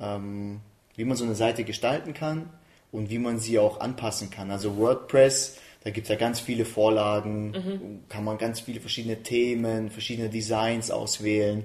ähm, 0.00 0.58
wie 0.96 1.04
man 1.04 1.16
so 1.16 1.24
eine 1.24 1.36
Seite 1.36 1.62
gestalten 1.62 2.14
kann 2.14 2.50
und 2.92 3.10
wie 3.10 3.18
man 3.18 3.38
sie 3.38 3.58
auch 3.58 3.80
anpassen 3.80 4.30
kann. 4.30 4.50
Also 4.50 4.76
WordPress, 4.76 5.58
da 5.84 5.90
gibt 5.90 6.06
es 6.06 6.10
ja 6.10 6.16
ganz 6.16 6.40
viele 6.40 6.64
Vorlagen, 6.64 7.50
mhm. 7.50 8.00
kann 8.08 8.24
man 8.24 8.38
ganz 8.38 8.60
viele 8.60 8.80
verschiedene 8.80 9.22
Themen, 9.22 9.90
verschiedene 9.90 10.28
Designs 10.28 10.90
auswählen. 10.90 11.64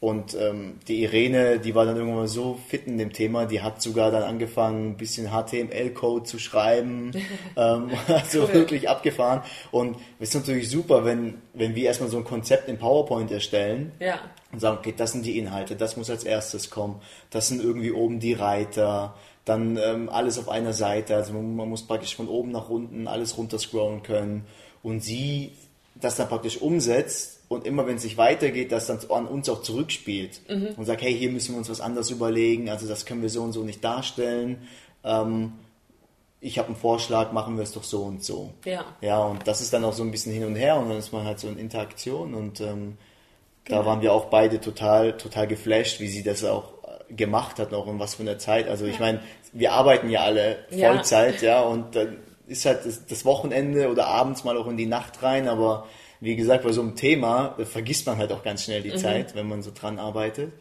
Und 0.00 0.34
ähm, 0.34 0.78
die 0.88 1.02
Irene, 1.02 1.58
die 1.58 1.74
war 1.74 1.84
dann 1.84 1.96
irgendwann 1.96 2.20
mal 2.20 2.26
so 2.26 2.58
fit 2.68 2.86
in 2.86 2.96
dem 2.96 3.12
Thema, 3.12 3.44
die 3.44 3.60
hat 3.60 3.82
sogar 3.82 4.10
dann 4.10 4.22
angefangen, 4.22 4.92
ein 4.92 4.96
bisschen 4.96 5.28
HTML-Code 5.28 6.24
zu 6.24 6.38
schreiben, 6.38 7.10
ähm, 7.56 7.90
also 8.08 8.44
cool. 8.44 8.54
wirklich 8.54 8.88
abgefahren. 8.88 9.42
Und 9.70 9.98
es 10.18 10.30
ist 10.30 10.36
natürlich 10.36 10.70
super, 10.70 11.04
wenn, 11.04 11.42
wenn 11.52 11.74
wir 11.74 11.84
erstmal 11.84 12.08
so 12.08 12.16
ein 12.16 12.24
Konzept 12.24 12.66
in 12.70 12.78
PowerPoint 12.78 13.30
erstellen 13.30 13.92
ja. 14.00 14.20
und 14.52 14.60
sagen, 14.60 14.78
okay, 14.78 14.94
das 14.96 15.12
sind 15.12 15.26
die 15.26 15.38
Inhalte, 15.38 15.76
das 15.76 15.98
muss 15.98 16.08
als 16.08 16.24
erstes 16.24 16.70
kommen, 16.70 17.02
das 17.28 17.48
sind 17.48 17.62
irgendwie 17.62 17.92
oben 17.92 18.20
die 18.20 18.32
Reiter, 18.32 19.14
dann 19.44 19.76
ähm, 19.76 20.08
alles 20.08 20.38
auf 20.38 20.48
einer 20.48 20.72
Seite. 20.72 21.14
Also 21.14 21.34
man, 21.34 21.56
man, 21.56 21.68
muss 21.68 21.86
praktisch 21.86 22.16
von 22.16 22.28
oben 22.28 22.52
nach 22.52 22.70
unten 22.70 23.06
alles 23.06 23.36
runterscrollen 23.36 24.02
können. 24.02 24.46
Und 24.82 25.04
sie 25.04 25.52
das 25.94 26.16
dann 26.16 26.28
praktisch 26.28 26.58
umsetzt 26.58 27.39
und 27.50 27.66
immer 27.66 27.84
wenn 27.84 27.96
es 27.96 28.02
sich 28.02 28.16
weitergeht, 28.16 28.70
das 28.70 28.86
dann 28.86 29.00
an 29.10 29.26
uns 29.26 29.48
auch 29.48 29.62
zurückspielt 29.62 30.40
mhm. 30.48 30.68
und 30.76 30.84
sagt, 30.84 31.02
hey, 31.02 31.12
hier 31.12 31.32
müssen 31.32 31.52
wir 31.52 31.58
uns 31.58 31.68
was 31.68 31.80
anderes 31.80 32.08
überlegen, 32.10 32.70
also 32.70 32.86
das 32.86 33.04
können 33.04 33.22
wir 33.22 33.28
so 33.28 33.42
und 33.42 33.50
so 33.50 33.64
nicht 33.64 33.82
darstellen. 33.82 34.68
Ähm, 35.02 35.54
ich 36.40 36.58
habe 36.60 36.68
einen 36.68 36.76
Vorschlag, 36.76 37.32
machen 37.32 37.56
wir 37.56 37.64
es 37.64 37.72
doch 37.72 37.82
so 37.82 38.04
und 38.04 38.22
so. 38.22 38.50
Ja. 38.64 38.84
Ja, 39.00 39.18
und 39.24 39.48
das 39.48 39.60
ist 39.60 39.72
dann 39.72 39.84
auch 39.84 39.92
so 39.92 40.04
ein 40.04 40.12
bisschen 40.12 40.32
hin 40.32 40.44
und 40.44 40.54
her 40.54 40.76
und 40.76 40.90
dann 40.90 40.98
ist 40.98 41.12
man 41.12 41.24
halt 41.24 41.40
so 41.40 41.48
in 41.48 41.58
Interaktion 41.58 42.34
und 42.34 42.60
ähm, 42.60 42.96
genau. 43.64 43.80
da 43.80 43.86
waren 43.86 44.00
wir 44.00 44.12
auch 44.12 44.26
beide 44.26 44.60
total, 44.60 45.16
total 45.16 45.48
geflasht, 45.48 45.98
wie 45.98 46.08
sie 46.08 46.22
das 46.22 46.44
auch 46.44 46.74
gemacht 47.08 47.58
hat 47.58 47.72
noch 47.72 47.88
und 47.88 47.98
was 47.98 48.14
für 48.14 48.22
eine 48.22 48.38
Zeit. 48.38 48.68
Also 48.68 48.86
ich 48.86 49.00
meine, 49.00 49.18
wir 49.52 49.72
arbeiten 49.72 50.08
ja 50.08 50.20
alle 50.20 50.58
Vollzeit, 50.70 51.42
ja, 51.42 51.54
ja 51.54 51.60
und 51.62 51.96
dann 51.96 52.18
ist 52.46 52.64
halt 52.64 52.86
das, 52.86 53.06
das, 53.06 53.24
Wochenende 53.24 53.90
oder 53.90 54.06
abends 54.06 54.44
mal 54.44 54.56
auch 54.56 54.68
in 54.68 54.76
die 54.76 54.86
Nacht 54.86 55.20
rein, 55.24 55.48
aber 55.48 55.88
wie 56.20 56.36
gesagt, 56.36 56.64
bei 56.64 56.72
so 56.72 56.82
einem 56.82 56.96
Thema 56.96 57.56
vergisst 57.64 58.06
man 58.06 58.18
halt 58.18 58.32
auch 58.32 58.42
ganz 58.42 58.64
schnell 58.64 58.82
die 58.82 58.90
mhm. 58.90 58.98
Zeit, 58.98 59.34
wenn 59.34 59.48
man 59.48 59.62
so 59.62 59.70
dran 59.74 59.98
arbeitet. 59.98 60.52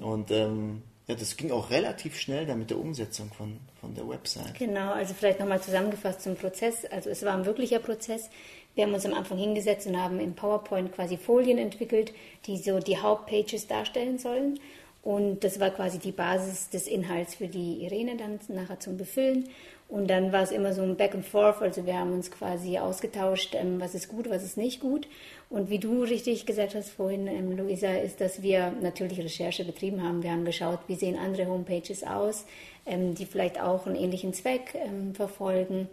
Und 0.00 0.30
ähm, 0.30 0.82
ja, 1.06 1.14
das 1.14 1.36
ging 1.36 1.50
auch 1.50 1.70
relativ 1.70 2.18
schnell 2.18 2.46
dann 2.46 2.58
mit 2.58 2.70
der 2.70 2.78
Umsetzung 2.78 3.30
von, 3.30 3.58
von 3.80 3.94
der 3.94 4.08
Website. 4.08 4.58
Genau, 4.58 4.92
also 4.92 5.12
vielleicht 5.12 5.38
nochmal 5.38 5.60
zusammengefasst 5.60 6.22
zum 6.22 6.36
Prozess. 6.36 6.86
Also 6.86 7.10
es 7.10 7.22
war 7.24 7.34
ein 7.34 7.44
wirklicher 7.44 7.78
Prozess. 7.78 8.30
Wir 8.74 8.84
haben 8.84 8.94
uns 8.94 9.04
am 9.04 9.12
Anfang 9.12 9.36
hingesetzt 9.36 9.86
und 9.86 10.00
haben 10.00 10.18
im 10.18 10.34
PowerPoint 10.34 10.92
quasi 10.92 11.18
Folien 11.18 11.58
entwickelt, 11.58 12.12
die 12.46 12.56
so 12.56 12.78
die 12.80 12.96
Hauptpages 12.96 13.66
darstellen 13.66 14.18
sollen. 14.18 14.58
Und 15.02 15.44
das 15.44 15.60
war 15.60 15.68
quasi 15.70 15.98
die 15.98 16.12
Basis 16.12 16.70
des 16.70 16.86
Inhalts 16.86 17.34
für 17.34 17.46
die 17.46 17.84
Irene 17.84 18.16
dann 18.16 18.40
nachher 18.48 18.80
zum 18.80 18.96
Befüllen. 18.96 19.50
Und 19.88 20.08
dann 20.08 20.32
war 20.32 20.42
es 20.42 20.50
immer 20.50 20.72
so 20.72 20.82
ein 20.82 20.96
Back 20.96 21.14
and 21.14 21.24
Forth, 21.24 21.60
also 21.60 21.86
wir 21.86 21.98
haben 21.98 22.12
uns 22.12 22.30
quasi 22.30 22.78
ausgetauscht, 22.78 23.54
ähm, 23.54 23.80
was 23.80 23.94
ist 23.94 24.08
gut, 24.08 24.28
was 24.30 24.42
ist 24.42 24.56
nicht 24.56 24.80
gut. 24.80 25.06
Und 25.50 25.70
wie 25.70 25.78
du 25.78 26.02
richtig 26.02 26.46
gesagt 26.46 26.74
hast 26.74 26.90
vorhin, 26.90 27.26
ähm, 27.26 27.56
Luisa, 27.56 27.92
ist, 27.92 28.20
dass 28.20 28.42
wir 28.42 28.72
natürlich 28.80 29.18
Recherche 29.20 29.64
betrieben 29.64 30.02
haben. 30.02 30.22
Wir 30.22 30.32
haben 30.32 30.44
geschaut, 30.44 30.80
wie 30.88 30.96
sehen 30.96 31.18
andere 31.18 31.46
Homepages 31.46 32.02
aus, 32.02 32.46
ähm, 32.86 33.14
die 33.14 33.26
vielleicht 33.26 33.60
auch 33.60 33.86
einen 33.86 33.96
ähnlichen 33.96 34.32
Zweck 34.32 34.74
verfolgen. 35.12 35.88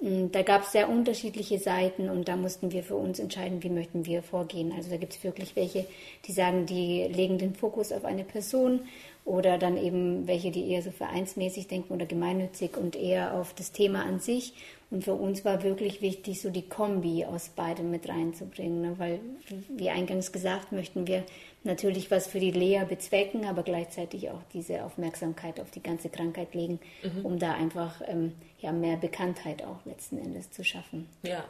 Mm, 0.00 0.30
da 0.30 0.42
gab 0.42 0.62
es 0.62 0.72
sehr 0.72 0.88
unterschiedliche 0.88 1.58
Seiten 1.58 2.08
und 2.08 2.28
da 2.28 2.36
mussten 2.36 2.70
wir 2.70 2.82
für 2.82 2.94
uns 2.94 3.18
entscheiden, 3.18 3.62
wie 3.62 3.70
möchten 3.70 4.06
wir 4.06 4.22
vorgehen. 4.22 4.72
Also 4.76 4.90
da 4.90 4.96
gibt 4.96 5.14
es 5.14 5.24
wirklich 5.24 5.56
welche, 5.56 5.86
die 6.26 6.32
sagen, 6.32 6.66
die 6.66 7.04
legen 7.04 7.38
den 7.38 7.54
Fokus 7.54 7.92
auf 7.92 8.04
eine 8.04 8.24
Person 8.24 8.80
oder 9.28 9.58
dann 9.58 9.76
eben 9.76 10.26
welche, 10.26 10.50
die 10.50 10.70
eher 10.70 10.80
so 10.80 10.90
vereinsmäßig 10.90 11.68
denken 11.68 11.92
oder 11.92 12.06
gemeinnützig 12.06 12.78
und 12.78 12.96
eher 12.96 13.34
auf 13.34 13.52
das 13.52 13.72
Thema 13.72 14.02
an 14.04 14.20
sich. 14.20 14.54
Und 14.90 15.04
für 15.04 15.12
uns 15.12 15.44
war 15.44 15.62
wirklich 15.62 16.00
wichtig, 16.00 16.40
so 16.40 16.48
die 16.48 16.66
Kombi 16.66 17.26
aus 17.26 17.50
beidem 17.50 17.90
mit 17.90 18.08
reinzubringen, 18.08 18.80
ne? 18.80 18.94
weil, 18.98 19.20
wie 19.68 19.90
eingangs 19.90 20.32
gesagt, 20.32 20.72
möchten 20.72 21.06
wir 21.06 21.24
natürlich 21.62 22.10
was 22.10 22.26
für 22.26 22.40
die 22.40 22.52
Lea 22.52 22.84
bezwecken, 22.88 23.44
aber 23.44 23.62
gleichzeitig 23.62 24.30
auch 24.30 24.40
diese 24.54 24.82
Aufmerksamkeit 24.82 25.60
auf 25.60 25.70
die 25.70 25.82
ganze 25.82 26.08
Krankheit 26.08 26.54
legen, 26.54 26.80
mhm. 27.02 27.26
um 27.26 27.38
da 27.38 27.52
einfach 27.52 28.00
ähm, 28.06 28.32
ja, 28.60 28.72
mehr 28.72 28.96
Bekanntheit 28.96 29.62
auch 29.62 29.84
letzten 29.84 30.16
Endes 30.16 30.50
zu 30.52 30.64
schaffen. 30.64 31.06
Ja. 31.22 31.44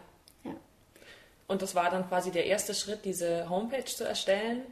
ja. 0.45 0.57
Und 1.47 1.62
das 1.62 1.76
war 1.76 1.91
dann 1.93 2.09
quasi 2.09 2.33
der 2.33 2.47
erste 2.47 2.74
Schritt, 2.74 3.05
diese 3.05 3.49
Homepage 3.49 3.85
zu 3.85 4.03
erstellen. 4.03 4.62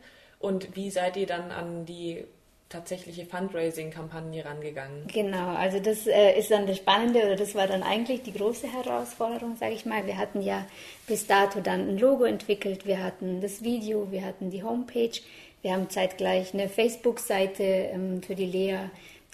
Und 0.40 0.74
wie 0.74 0.90
seid 0.90 1.16
ihr 1.16 1.26
dann 1.26 1.52
an 1.52 1.86
die 1.86 2.24
tatsächliche 2.68 3.26
Fundraising-Kampagne 3.26 4.44
rangegangen? 4.44 5.06
Genau, 5.12 5.54
also 5.54 5.78
das 5.78 6.06
äh, 6.06 6.38
ist 6.38 6.50
dann 6.50 6.66
das 6.66 6.78
Spannende 6.78 7.24
oder 7.24 7.36
das 7.36 7.54
war 7.54 7.66
dann 7.66 7.82
eigentlich 7.82 8.22
die 8.22 8.32
große 8.32 8.66
Herausforderung, 8.72 9.56
sage 9.56 9.74
ich 9.74 9.86
mal. 9.86 10.06
Wir 10.06 10.18
hatten 10.18 10.42
ja 10.42 10.66
bis 11.06 11.26
dato 11.26 11.60
dann 11.60 11.88
ein 11.88 11.98
Logo 11.98 12.24
entwickelt, 12.24 12.86
wir 12.86 13.02
hatten 13.02 13.40
das 13.40 13.62
Video, 13.62 14.10
wir 14.10 14.24
hatten 14.24 14.50
die 14.50 14.62
Homepage, 14.62 15.20
wir 15.62 15.72
haben 15.72 15.90
zeitgleich 15.90 16.54
eine 16.54 16.68
Facebook-Seite 16.68 17.62
ähm, 17.62 18.22
für 18.22 18.34
die 18.34 18.46
Lea 18.46 18.78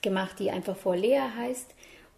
gemacht, 0.03 0.39
die 0.39 0.51
einfach 0.51 0.77
vor 0.77 0.97
Lea 0.97 1.23
heißt. 1.37 1.75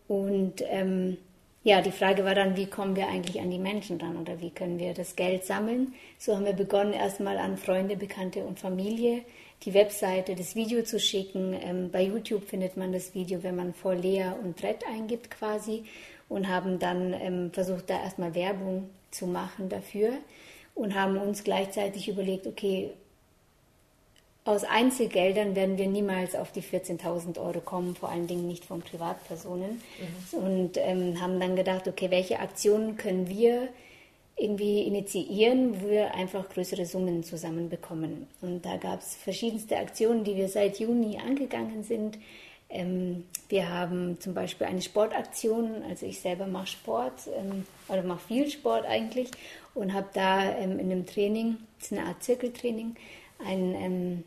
Und 0.09 0.63
ähm, 0.69 1.17
ja, 1.63 1.81
die 1.81 1.93
Frage 1.93 2.25
war 2.25 2.35
dann, 2.35 2.57
wie 2.57 2.67
kommen 2.67 2.97
wir 2.97 3.09
eigentlich 3.09 3.41
an 3.41 3.51
die 3.51 3.59
Menschen 3.59 4.01
ran 4.01 4.17
oder 4.17 4.41
wie 4.41 4.51
können 4.51 4.79
wir 4.79 4.93
das 4.95 5.17
Geld 5.17 5.45
sammeln? 5.45 5.95
So 6.19 6.35
haben 6.35 6.45
wir 6.45 6.53
begonnen, 6.53 6.93
erstmal 6.93 7.39
an 7.39 7.57
Freunde, 7.57 7.97
Bekannte 7.97 8.41
und 8.41 8.59
Familie 8.59 9.23
die 9.63 9.75
Webseite, 9.75 10.35
das 10.35 10.55
Video 10.55 10.83
zu 10.83 11.01
schicken. 11.01 11.55
Ähm, 11.61 11.91
bei 11.91 12.03
YouTube 12.03 12.45
findet 12.45 12.77
man 12.77 12.93
das 12.93 13.15
Video, 13.15 13.43
wenn 13.43 13.57
man 13.57 13.73
vor 13.73 13.95
Lea 13.95 14.33
und 14.43 14.57
Brett 14.57 14.87
eingibt 14.87 15.31
quasi 15.31 15.85
und 16.29 16.49
haben 16.49 16.79
dann 16.79 17.15
ähm, 17.15 17.51
versucht, 17.53 17.89
da 17.89 18.03
erstmal 18.03 18.35
Werbung 18.35 18.91
zu 19.11 19.27
machen 19.27 19.69
dafür 19.69 20.13
und 20.75 20.95
haben 20.95 21.17
uns 21.17 21.45
gleichzeitig 21.45 22.09
überlegt, 22.09 22.47
okay, 22.47 22.91
aus 24.47 24.65
Einzelgeldern 24.65 25.57
werden 25.57 25.79
wir 25.79 25.87
niemals 25.87 26.35
auf 26.35 26.53
die 26.53 26.63
14.000 26.63 27.39
Euro 27.39 27.61
kommen, 27.61 27.97
vor 27.97 28.11
allen 28.11 28.27
Dingen 28.27 28.47
nicht 28.47 28.67
von 28.67 28.83
Privatpersonen. 28.83 29.81
Mhm. 30.33 30.39
Und 30.39 30.77
ähm, 30.77 31.21
haben 31.21 31.41
dann 31.41 31.57
gedacht, 31.57 31.89
okay, 31.89 32.11
welche 32.11 32.41
Aktionen 32.41 32.99
können 32.99 33.29
wir 33.29 33.69
irgendwie 34.37 34.83
initiieren, 34.83 35.81
wo 35.81 35.89
wir 35.89 36.15
einfach 36.15 36.49
größere 36.49 36.87
Summen 36.87 37.23
zusammenbekommen. 37.23 38.27
Und 38.41 38.65
da 38.65 38.77
gab 38.77 39.01
es 39.01 39.15
verschiedenste 39.15 39.77
Aktionen, 39.77 40.25
die 40.25 40.37
wir 40.37 40.49
seit 40.49 40.81
Juni 40.81 41.19
angegangen 41.19 41.85
sind. 41.85 42.19
Ähm, 42.69 43.25
wir 43.49 43.69
haben 43.69 44.19
zum 44.21 44.35
Beispiel 44.35 44.67
eine 44.67 44.83
Sportaktion, 44.83 45.83
also 45.89 46.07
ich 46.07 46.19
selber 46.19 46.47
mache 46.47 46.67
Sport 46.67 47.29
ähm, 47.39 47.65
oder 47.89 48.03
mache 48.03 48.27
viel 48.27 48.51
Sport 48.51 48.85
eigentlich 48.87 49.31
und 49.75 49.93
habe 49.93 50.09
da 50.15 50.57
ähm, 50.59 50.81
in 50.81 50.91
einem 50.91 51.07
Training, 51.07 51.59
das 51.79 51.93
ist 51.93 51.99
eine 51.99 52.09
Art 52.09 52.23
Zirkeltraining, 52.23 52.97
einen 53.47 53.75
ähm, 53.75 54.25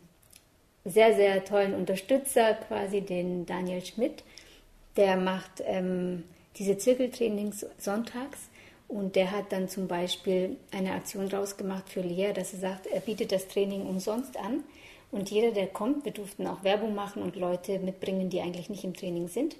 sehr, 0.86 1.14
sehr 1.14 1.44
tollen 1.44 1.74
Unterstützer, 1.74 2.54
quasi 2.54 3.02
den 3.02 3.44
Daniel 3.44 3.84
Schmidt. 3.84 4.22
Der 4.96 5.16
macht 5.16 5.62
ähm, 5.66 6.24
diese 6.56 6.78
Zirkeltrainings 6.78 7.66
sonntags 7.76 8.48
und 8.88 9.16
der 9.16 9.30
hat 9.30 9.52
dann 9.52 9.68
zum 9.68 9.86
Beispiel 9.86 10.56
eine 10.72 10.92
Aktion 10.92 11.28
draus 11.28 11.58
gemacht 11.58 11.90
für 11.90 12.00
Lea, 12.00 12.32
dass 12.32 12.54
er 12.54 12.60
sagt, 12.60 12.86
er 12.86 13.00
bietet 13.00 13.32
das 13.32 13.46
Training 13.46 13.86
umsonst 13.86 14.36
an. 14.38 14.64
Und 15.10 15.30
jeder, 15.30 15.52
der 15.52 15.66
kommt, 15.66 16.04
wir 16.04 16.12
durften 16.12 16.46
auch 16.46 16.64
Werbung 16.64 16.94
machen 16.94 17.22
und 17.22 17.36
Leute 17.36 17.78
mitbringen, 17.78 18.30
die 18.30 18.40
eigentlich 18.40 18.70
nicht 18.70 18.84
im 18.84 18.94
Training 18.94 19.28
sind. 19.28 19.56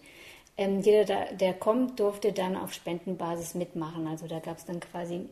Ähm, 0.57 0.81
jeder, 0.81 1.27
der 1.33 1.55
kommt, 1.55 2.01
durfte 2.01 2.33
dann 2.33 2.57
auf 2.57 2.73
Spendenbasis 2.73 3.55
mitmachen. 3.55 4.07
Also 4.07 4.27
da 4.27 4.41
gab 4.41 4.59
es 4.59 4.65
dann 4.65 4.81
quasi 4.81 5.27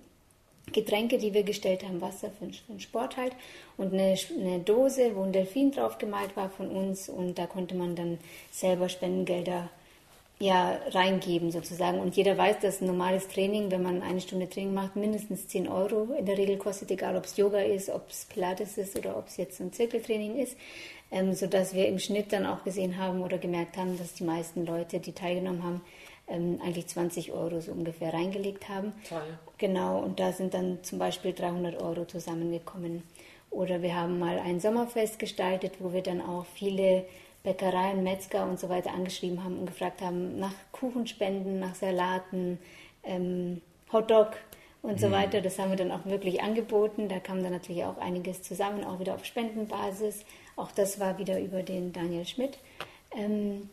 Getränke, 0.72 1.18
die 1.18 1.32
wir 1.32 1.42
gestellt 1.42 1.84
haben, 1.84 2.00
Wasser 2.00 2.30
für, 2.30 2.46
den 2.46 2.80
Sport 2.80 3.16
halt 3.16 3.32
und 3.76 3.92
eine, 3.92 4.16
eine, 4.38 4.60
Dose, 4.60 5.14
wo 5.14 5.22
ein 5.22 5.32
Delfin 5.32 5.70
drauf 5.70 5.98
gemalt 5.98 6.36
war 6.36 6.50
von 6.50 6.68
uns 6.68 7.08
und 7.08 7.38
da 7.38 7.46
konnte 7.46 7.76
man 7.76 7.94
dann 7.94 8.18
selber 8.50 8.88
Spendengelder 8.88 9.70
ja, 10.38 10.78
reingeben 10.90 11.50
sozusagen. 11.50 11.98
Und 11.98 12.16
jeder 12.16 12.36
weiß, 12.36 12.60
dass 12.60 12.80
ein 12.80 12.86
normales 12.86 13.28
Training, 13.28 13.70
wenn 13.70 13.82
man 13.82 14.02
eine 14.02 14.20
Stunde 14.20 14.48
Training 14.48 14.74
macht, 14.74 14.96
mindestens 14.96 15.48
10 15.48 15.68
Euro 15.68 16.14
in 16.18 16.26
der 16.26 16.36
Regel 16.36 16.58
kostet, 16.58 16.90
egal 16.90 17.16
ob 17.16 17.24
es 17.24 17.36
Yoga 17.36 17.60
ist, 17.60 17.88
ob 17.88 18.10
es 18.10 18.26
Pilates 18.26 18.76
ist 18.76 18.98
oder 18.98 19.16
ob 19.16 19.28
es 19.28 19.38
jetzt 19.38 19.60
ein 19.60 19.72
Zirkeltraining 19.72 20.36
ist. 20.38 20.56
Ähm, 21.10 21.34
sodass 21.34 21.72
wir 21.72 21.86
im 21.86 22.00
Schnitt 22.00 22.32
dann 22.32 22.44
auch 22.44 22.64
gesehen 22.64 22.98
haben 22.98 23.22
oder 23.22 23.38
gemerkt 23.38 23.76
haben, 23.76 23.96
dass 23.96 24.14
die 24.14 24.24
meisten 24.24 24.66
Leute, 24.66 24.98
die 24.98 25.12
teilgenommen 25.12 25.62
haben, 25.62 25.80
ähm, 26.26 26.60
eigentlich 26.62 26.88
20 26.88 27.32
Euro 27.32 27.60
so 27.60 27.70
ungefähr 27.70 28.12
reingelegt 28.12 28.68
haben. 28.68 28.92
Toll. 29.08 29.38
Genau, 29.58 30.00
und 30.00 30.18
da 30.18 30.32
sind 30.32 30.52
dann 30.52 30.82
zum 30.82 30.98
Beispiel 30.98 31.32
300 31.32 31.80
Euro 31.80 32.04
zusammengekommen. 32.04 33.04
Oder 33.50 33.80
wir 33.82 33.94
haben 33.94 34.18
mal 34.18 34.38
ein 34.40 34.58
Sommerfest 34.58 35.20
gestaltet, 35.20 35.74
wo 35.78 35.92
wir 35.92 36.02
dann 36.02 36.20
auch 36.20 36.44
viele 36.54 37.04
Bäckereien, 37.46 38.02
Metzger 38.02 38.42
und 38.42 38.58
so 38.58 38.68
weiter 38.68 38.92
angeschrieben 38.92 39.44
haben 39.44 39.60
und 39.60 39.66
gefragt 39.66 40.02
haben 40.02 40.36
nach 40.40 40.52
Kuchenspenden, 40.72 41.60
nach 41.60 41.76
Salaten, 41.76 42.58
ähm, 43.04 43.62
Hotdog 43.92 44.32
und 44.82 44.94
mhm. 44.94 44.98
so 44.98 45.10
weiter. 45.12 45.40
Das 45.40 45.56
haben 45.56 45.70
wir 45.70 45.76
dann 45.76 45.92
auch 45.92 46.04
wirklich 46.06 46.42
angeboten. 46.42 47.08
Da 47.08 47.20
kam 47.20 47.44
dann 47.44 47.52
natürlich 47.52 47.84
auch 47.84 47.98
einiges 47.98 48.42
zusammen, 48.42 48.82
auch 48.82 48.98
wieder 48.98 49.14
auf 49.14 49.24
Spendenbasis. 49.24 50.24
Auch 50.56 50.72
das 50.72 50.98
war 50.98 51.18
wieder 51.18 51.38
über 51.40 51.62
den 51.62 51.92
Daniel 51.92 52.26
Schmidt. 52.26 52.58
Ähm, 53.16 53.70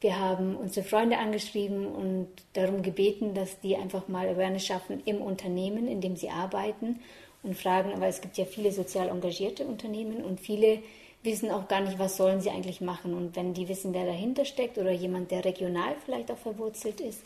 wir 0.00 0.18
haben 0.18 0.56
unsere 0.56 0.86
Freunde 0.86 1.18
angeschrieben 1.18 1.86
und 1.86 2.28
darum 2.54 2.80
gebeten, 2.80 3.34
dass 3.34 3.60
die 3.60 3.76
einfach 3.76 4.08
mal 4.08 4.30
Awareness 4.30 4.64
schaffen 4.64 5.02
im 5.04 5.20
Unternehmen, 5.20 5.86
in 5.86 6.00
dem 6.00 6.16
sie 6.16 6.30
arbeiten 6.30 7.00
und 7.42 7.54
fragen, 7.54 7.92
aber 7.92 8.06
es 8.06 8.22
gibt 8.22 8.38
ja 8.38 8.46
viele 8.46 8.72
sozial 8.72 9.10
engagierte 9.10 9.66
Unternehmen 9.66 10.24
und 10.24 10.40
viele 10.40 10.78
wissen 11.22 11.50
auch 11.50 11.68
gar 11.68 11.80
nicht, 11.80 11.98
was 11.98 12.16
sollen 12.16 12.40
sie 12.40 12.50
eigentlich 12.50 12.80
machen. 12.80 13.14
Und 13.14 13.36
wenn 13.36 13.54
die 13.54 13.68
wissen, 13.68 13.92
wer 13.92 14.06
dahinter 14.06 14.44
steckt 14.44 14.78
oder 14.78 14.90
jemand, 14.90 15.30
der 15.30 15.44
regional 15.44 15.94
vielleicht 16.04 16.30
auch 16.30 16.38
verwurzelt 16.38 17.00
ist 17.00 17.22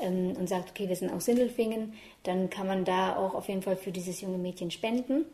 ähm, 0.00 0.34
und 0.36 0.48
sagt, 0.48 0.70
okay, 0.70 0.88
wir 0.88 0.96
sind 0.96 1.12
aus 1.12 1.26
Sindelfingen, 1.26 1.94
dann 2.24 2.50
kann 2.50 2.66
man 2.66 2.84
da 2.84 3.16
auch 3.16 3.34
auf 3.34 3.48
jeden 3.48 3.62
Fall 3.62 3.76
für 3.76 3.92
dieses 3.92 4.20
junge 4.20 4.38
Mädchen 4.38 4.70
spenden. 4.70 5.26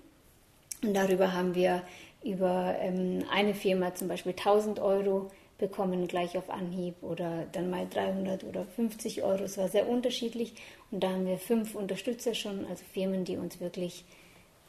Und 0.83 0.95
darüber 0.95 1.33
haben 1.33 1.55
wir 1.55 1.83
über 2.23 2.77
ähm, 2.81 3.25
eine 3.31 3.55
Firma 3.55 3.95
zum 3.95 4.09
Beispiel 4.09 4.33
1000 4.33 4.81
Euro 4.81 5.31
bekommen, 5.59 6.09
gleich 6.09 6.37
auf 6.37 6.51
Anhieb 6.51 6.97
oder 7.03 7.47
dann 7.53 7.71
mal 7.71 7.87
300 7.89 8.45
oder 8.45 8.65
50 8.65 9.23
Euro. 9.23 9.45
Es 9.45 9.57
war 9.59 9.69
sehr 9.69 9.89
unterschiedlich. 9.89 10.55
Und 10.91 11.03
da 11.03 11.11
haben 11.11 11.25
wir 11.25 11.39
fünf 11.39 11.75
Unterstützer 11.75 12.35
schon, 12.35 12.67
also 12.67 12.83
Firmen, 12.93 13.25
die 13.25 13.37
uns 13.37 13.61
wirklich 13.61 14.05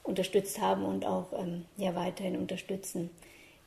unterstützt 0.04 0.62
haben 0.62 0.86
und 0.86 1.06
auch 1.06 1.34
ähm, 1.34 1.66
ja, 1.78 1.96
weiterhin 1.96 2.38
unterstützen. 2.38 3.10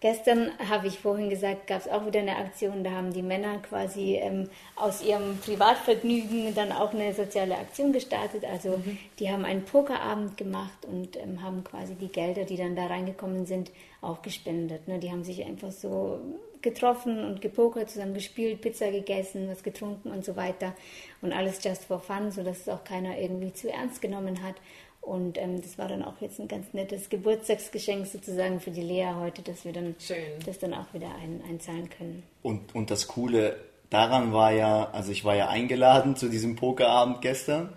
Gestern 0.07 0.53
habe 0.69 0.87
ich 0.87 1.01
vorhin 1.01 1.31
gesagt, 1.31 1.67
gab 1.67 1.81
es 1.81 1.89
auch 1.89 2.07
wieder 2.07 2.21
eine 2.21 2.37
Aktion, 2.37 2.85
da 2.85 2.93
haben 2.93 3.13
die 3.13 3.23
Männer 3.23 3.59
quasi 3.59 4.15
ähm, 4.15 4.49
aus 4.77 5.03
ihrem 5.03 5.37
Privatvergnügen 5.39 6.55
dann 6.55 6.71
auch 6.71 6.95
eine 6.95 7.13
soziale 7.13 7.59
Aktion 7.59 7.93
gestartet. 7.93 8.45
Also 8.45 8.77
mhm. 8.77 8.99
die 9.19 9.29
haben 9.29 9.45
einen 9.45 9.65
Pokerabend 9.65 10.37
gemacht 10.37 10.87
und 10.87 11.17
ähm, 11.17 11.43
haben 11.43 11.65
quasi 11.65 11.97
die 11.97 12.07
Gelder, 12.07 12.45
die 12.45 12.57
dann 12.57 12.77
da 12.77 12.87
reingekommen 12.87 13.47
sind, 13.47 13.73
auch 14.01 14.23
gespendet. 14.23 14.87
Ne? 14.87 15.01
Die 15.01 15.11
haben 15.11 15.25
sich 15.25 15.45
einfach 15.45 15.73
so 15.73 16.21
getroffen 16.63 17.25
und 17.25 17.41
gepokert, 17.41 17.91
zusammen 17.91 18.15
gespielt, 18.15 18.61
Pizza 18.61 18.93
gegessen, 18.93 19.49
was 19.49 19.65
getrunken 19.65 20.13
und 20.13 20.25
so 20.25 20.37
weiter. 20.37 20.77
Und 21.21 21.33
alles 21.33 21.65
just 21.65 21.85
for 21.85 21.99
fun, 21.99 22.31
sodass 22.31 22.61
es 22.61 22.69
auch 22.69 22.85
keiner 22.85 23.19
irgendwie 23.19 23.53
zu 23.53 23.73
ernst 23.73 24.01
genommen 24.01 24.45
hat. 24.45 24.55
Und 25.07 25.39
ähm, 25.39 25.63
das 25.63 25.79
war 25.79 25.87
dann 25.87 26.03
auch 26.03 26.21
jetzt 26.21 26.41
ein 26.41 26.49
ganz 26.49 26.67
nettes 26.73 27.09
Geburtstagsgeschenk 27.09 28.09
sozusagen 28.09 28.59
für 28.59 28.73
die 28.73 28.83
Lea 28.83 29.15
heute, 29.15 29.41
dass 29.41 29.65
wir 29.65 29.73
dann 29.73 29.95
Schön. 30.01 30.17
das 30.45 30.59
dann 30.59 30.75
auch 30.75 30.93
wieder 30.93 31.07
ein, 31.23 31.41
einzahlen 31.49 31.89
können. 31.89 32.25
Und, 32.43 32.75
und 32.75 32.91
das 32.91 33.07
Coole 33.07 33.57
daran 33.89 34.33
war 34.33 34.51
ja, 34.51 34.91
also 34.91 35.13
ich 35.13 35.25
war 35.25 35.37
ja 35.37 35.49
eingeladen 35.49 36.17
zu 36.17 36.29
diesem 36.29 36.57
Pokerabend 36.57 37.21
gestern. 37.21 37.69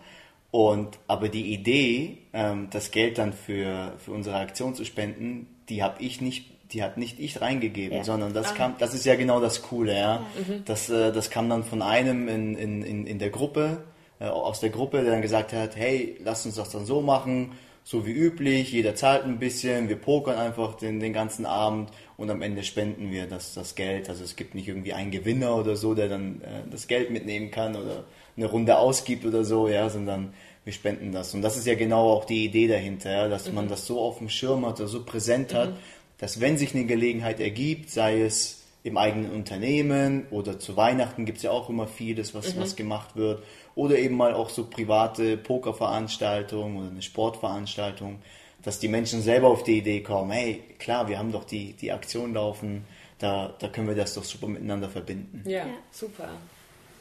Und 0.49 0.97
aber 1.05 1.29
die 1.29 1.53
Idee, 1.53 2.17
ähm, 2.33 2.69
das 2.71 2.89
Geld 2.89 3.19
dann 3.19 3.33
für, 3.33 3.93
für 3.99 4.11
unsere 4.11 4.37
Aktion 4.37 4.73
zu 4.73 4.83
spenden, 4.83 5.45
die 5.69 5.83
habe 5.83 6.01
ich 6.01 6.21
nicht, 6.21 6.49
die 6.73 6.81
hat 6.81 6.97
nicht 6.97 7.19
ich 7.19 7.41
reingegeben, 7.41 7.99
ja. 7.99 8.03
sondern 8.03 8.33
das 8.33 8.47
Aha. 8.47 8.55
kam, 8.55 8.75
das 8.79 8.95
ist 8.95 9.05
ja 9.05 9.13
genau 9.13 9.39
das 9.39 9.61
Coole, 9.61 9.93
ja. 9.93 9.99
ja. 9.99 10.25
Mhm. 10.47 10.65
Das, 10.65 10.89
äh, 10.89 11.11
das 11.11 11.29
kam 11.29 11.47
dann 11.47 11.63
von 11.63 11.83
einem 11.83 12.27
in, 12.27 12.55
in, 12.55 12.81
in, 12.81 13.05
in 13.05 13.19
der 13.19 13.29
Gruppe 13.29 13.83
aus 14.25 14.59
der 14.59 14.69
Gruppe, 14.69 15.01
der 15.01 15.11
dann 15.11 15.21
gesagt 15.21 15.53
hat, 15.53 15.75
hey, 15.75 16.17
lass 16.23 16.45
uns 16.45 16.55
das 16.55 16.69
dann 16.69 16.85
so 16.85 17.01
machen, 17.01 17.51
so 17.83 18.05
wie 18.05 18.11
üblich, 18.11 18.71
jeder 18.71 18.93
zahlt 18.95 19.23
ein 19.23 19.39
bisschen, 19.39 19.89
wir 19.89 19.95
pokern 19.95 20.37
einfach 20.37 20.75
den, 20.75 20.99
den 20.99 21.13
ganzen 21.13 21.45
Abend 21.45 21.89
und 22.17 22.29
am 22.29 22.41
Ende 22.41 22.63
spenden 22.63 23.11
wir 23.11 23.25
das, 23.25 23.53
das 23.53 23.75
Geld. 23.75 24.09
Also 24.09 24.23
es 24.23 24.35
gibt 24.35 24.53
nicht 24.53 24.67
irgendwie 24.67 24.93
einen 24.93 25.09
Gewinner 25.09 25.55
oder 25.55 25.75
so, 25.75 25.95
der 25.95 26.09
dann 26.09 26.41
äh, 26.41 26.69
das 26.69 26.87
Geld 26.87 27.09
mitnehmen 27.09 27.49
kann 27.49 27.75
oder 27.75 28.03
eine 28.35 28.45
Runde 28.45 28.77
ausgibt 28.77 29.25
oder 29.25 29.43
so, 29.43 29.67
ja, 29.67 29.89
sondern 29.89 30.33
wir 30.65 30.73
spenden 30.73 31.11
das. 31.11 31.33
Und 31.33 31.41
das 31.41 31.57
ist 31.57 31.65
ja 31.65 31.75
genau 31.75 32.11
auch 32.11 32.25
die 32.25 32.45
Idee 32.45 32.67
dahinter, 32.67 33.11
ja, 33.11 33.27
dass 33.27 33.47
mhm. 33.47 33.55
man 33.55 33.69
das 33.69 33.87
so 33.87 33.99
auf 33.99 34.19
dem 34.19 34.29
Schirm 34.29 34.65
hat, 34.65 34.77
so 34.77 35.03
präsent 35.03 35.53
hat, 35.53 35.71
mhm. 35.71 35.77
dass 36.19 36.41
wenn 36.41 36.57
sich 36.57 36.75
eine 36.75 36.85
Gelegenheit 36.85 37.39
ergibt, 37.39 37.89
sei 37.89 38.21
es 38.21 38.58
im 38.83 38.97
eigenen 38.97 39.31
Unternehmen 39.31 40.25
oder 40.31 40.57
zu 40.57 40.77
Weihnachten 40.77 41.25
gibt 41.25 41.37
es 41.37 41.43
ja 41.43 41.51
auch 41.51 41.69
immer 41.69 41.87
vieles, 41.87 42.33
was, 42.33 42.55
mhm. 42.55 42.61
was 42.61 42.75
gemacht 42.75 43.15
wird 43.15 43.43
oder 43.75 43.97
eben 43.97 44.15
mal 44.15 44.33
auch 44.33 44.49
so 44.49 44.65
private 44.65 45.37
Pokerveranstaltungen 45.37 46.77
oder 46.77 46.89
eine 46.89 47.01
Sportveranstaltung, 47.01 48.19
dass 48.63 48.79
die 48.79 48.87
Menschen 48.87 49.21
selber 49.21 49.49
auf 49.49 49.63
die 49.63 49.77
Idee 49.77 50.01
kommen, 50.01 50.31
hey, 50.31 50.63
klar, 50.79 51.07
wir 51.07 51.19
haben 51.19 51.31
doch 51.31 51.43
die, 51.43 51.73
die 51.73 51.91
Aktion 51.91 52.33
laufen, 52.33 52.85
da, 53.19 53.53
da 53.59 53.67
können 53.67 53.87
wir 53.87 53.95
das 53.95 54.13
doch 54.13 54.23
super 54.23 54.47
miteinander 54.47 54.89
verbinden. 54.89 55.43
Ja, 55.45 55.59
ja. 55.59 55.73
super. 55.91 56.29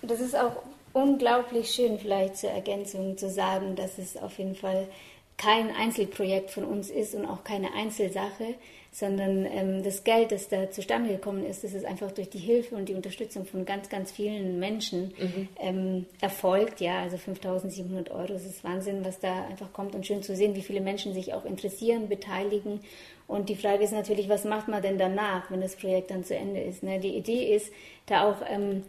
Das 0.02 0.20
ist 0.20 0.36
auch 0.36 0.62
unglaublich 0.92 1.70
schön, 1.70 1.98
vielleicht 1.98 2.36
zur 2.36 2.50
Ergänzung 2.50 3.16
zu 3.16 3.30
sagen, 3.30 3.76
dass 3.76 3.98
es 3.98 4.16
auf 4.16 4.38
jeden 4.38 4.54
Fall 4.54 4.88
kein 5.36 5.74
Einzelprojekt 5.74 6.50
von 6.50 6.64
uns 6.64 6.90
ist 6.90 7.14
und 7.14 7.24
auch 7.24 7.44
keine 7.44 7.72
Einzelsache, 7.74 8.54
sondern 8.90 9.46
ähm, 9.46 9.82
das 9.82 10.04
Geld, 10.04 10.32
das 10.32 10.48
da 10.48 10.70
zustande 10.70 11.10
gekommen 11.10 11.44
ist, 11.44 11.64
das 11.64 11.74
ist 11.74 11.84
einfach 11.84 12.10
durch 12.10 12.30
die 12.30 12.38
Hilfe 12.38 12.74
und 12.74 12.88
die 12.88 12.94
Unterstützung 12.94 13.44
von 13.44 13.64
ganz, 13.64 13.88
ganz 13.88 14.10
vielen 14.10 14.58
Menschen 14.58 15.12
mhm. 15.18 15.48
ähm, 15.60 16.06
erfolgt. 16.20 16.80
Ja, 16.80 17.02
also 17.02 17.16
5.700 17.16 18.10
Euro, 18.10 18.32
das 18.32 18.44
ist 18.44 18.64
Wahnsinn, 18.64 19.04
was 19.04 19.20
da 19.20 19.46
einfach 19.46 19.72
kommt 19.72 19.94
und 19.94 20.06
schön 20.06 20.22
zu 20.22 20.34
sehen, 20.34 20.54
wie 20.54 20.62
viele 20.62 20.80
Menschen 20.80 21.12
sich 21.12 21.34
auch 21.34 21.44
interessieren, 21.44 22.08
beteiligen. 22.08 22.80
Und 23.26 23.50
die 23.50 23.56
Frage 23.56 23.84
ist 23.84 23.92
natürlich, 23.92 24.28
was 24.28 24.44
macht 24.44 24.68
man 24.68 24.80
denn 24.80 24.96
danach, 24.96 25.50
wenn 25.50 25.60
das 25.60 25.76
Projekt 25.76 26.10
dann 26.10 26.24
zu 26.24 26.34
Ende 26.34 26.60
ist? 26.60 26.82
Ne? 26.82 26.98
Die 26.98 27.14
Idee 27.14 27.54
ist, 27.54 27.70
da 28.06 28.28
auch 28.28 28.36
ähm, 28.48 28.84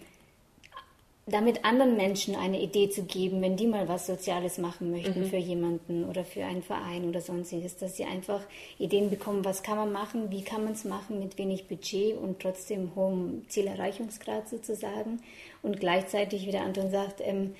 damit 1.32 1.66
anderen 1.66 1.98
Menschen 1.98 2.36
eine 2.36 2.62
Idee 2.62 2.90
zu 2.90 3.04
geben, 3.04 3.42
wenn 3.42 3.56
die 3.56 3.68
mal 3.68 3.88
was 3.88 4.08
Soziales 4.08 4.58
machen 4.58 4.92
möchten 4.92 5.22
mhm. 5.22 5.26
für 5.26 5.38
jemanden 5.38 6.06
oder 6.06 6.24
für 6.24 6.46
einen 6.46 6.62
Verein 6.62 7.08
oder 7.08 7.22
sonstiges, 7.22 7.78
dass 7.78 7.98
sie 7.98 8.06
einfach 8.06 8.42
Ideen 8.78 9.10
bekommen, 9.10 9.46
was 9.46 9.64
kann 9.64 9.78
man 9.78 9.92
machen, 9.92 10.32
wie 10.32 10.44
kann 10.44 10.64
man 10.64 10.74
es 10.74 10.86
machen 10.86 11.20
mit 11.20 11.38
wenig 11.38 11.68
Budget 11.68 12.18
und 12.18 12.40
trotzdem 12.40 12.92
hohem 12.96 13.46
Zielerreichungsgrad 13.48 14.50
sozusagen 14.50 15.22
und 15.62 15.80
gleichzeitig, 15.80 16.46
wie 16.46 16.52
der 16.52 16.64
Anton 16.64 16.92
sagt, 16.92 17.22
ähm, 17.22 17.56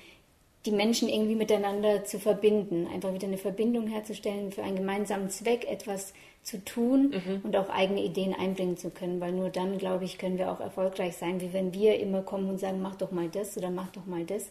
die 0.66 0.72
Menschen 0.72 1.08
irgendwie 1.08 1.36
miteinander 1.36 2.04
zu 2.04 2.18
verbinden, 2.18 2.86
einfach 2.92 3.14
wieder 3.14 3.26
eine 3.26 3.38
Verbindung 3.38 3.86
herzustellen, 3.86 4.52
für 4.52 4.62
einen 4.62 4.76
gemeinsamen 4.76 5.30
Zweck 5.30 5.66
etwas 5.70 6.12
zu 6.42 6.64
tun 6.64 7.10
mhm. 7.10 7.40
und 7.42 7.56
auch 7.56 7.68
eigene 7.68 8.02
Ideen 8.02 8.34
einbringen 8.34 8.76
zu 8.76 8.90
können, 8.90 9.20
weil 9.20 9.32
nur 9.32 9.50
dann, 9.50 9.78
glaube 9.78 10.04
ich, 10.04 10.18
können 10.18 10.38
wir 10.38 10.50
auch 10.50 10.60
erfolgreich 10.60 11.16
sein, 11.16 11.40
wie 11.40 11.52
wenn 11.52 11.74
wir 11.74 11.98
immer 12.00 12.22
kommen 12.22 12.48
und 12.48 12.58
sagen, 12.58 12.80
mach 12.80 12.96
doch 12.96 13.10
mal 13.10 13.28
das 13.28 13.56
oder 13.56 13.70
mach 13.70 13.90
doch 13.90 14.06
mal 14.06 14.24
das. 14.24 14.46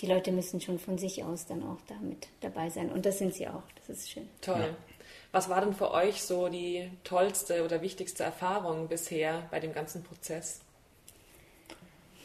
Die 0.00 0.06
Leute 0.06 0.32
müssen 0.32 0.60
schon 0.60 0.78
von 0.78 0.98
sich 0.98 1.22
aus 1.22 1.46
dann 1.46 1.62
auch 1.62 1.78
damit 1.86 2.28
dabei 2.40 2.70
sein 2.70 2.90
und 2.90 3.04
das 3.06 3.18
sind 3.18 3.34
sie 3.34 3.46
auch. 3.46 3.62
Das 3.76 3.96
ist 3.96 4.10
schön. 4.10 4.28
Toll. 4.40 4.58
Ja. 4.58 4.76
Was 5.32 5.48
war 5.48 5.60
denn 5.60 5.74
für 5.74 5.90
euch 5.90 6.22
so 6.22 6.48
die 6.48 6.88
tollste 7.02 7.64
oder 7.64 7.82
wichtigste 7.82 8.22
Erfahrung 8.22 8.88
bisher 8.88 9.46
bei 9.50 9.60
dem 9.60 9.72
ganzen 9.72 10.02
Prozess? 10.02 10.60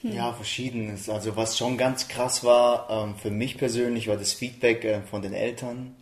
Hm. 0.01 0.13
Ja, 0.13 0.31
verschiedenes. 0.31 1.09
Also 1.09 1.35
was 1.35 1.57
schon 1.57 1.77
ganz 1.77 2.07
krass 2.07 2.43
war, 2.43 2.89
ähm, 2.89 3.15
für 3.15 3.31
mich 3.31 3.57
persönlich 3.57 4.07
war 4.07 4.15
das 4.15 4.33
Feedback 4.33 4.85
äh, 4.85 5.01
von 5.01 5.21
den 5.21 5.33
Eltern. 5.33 5.95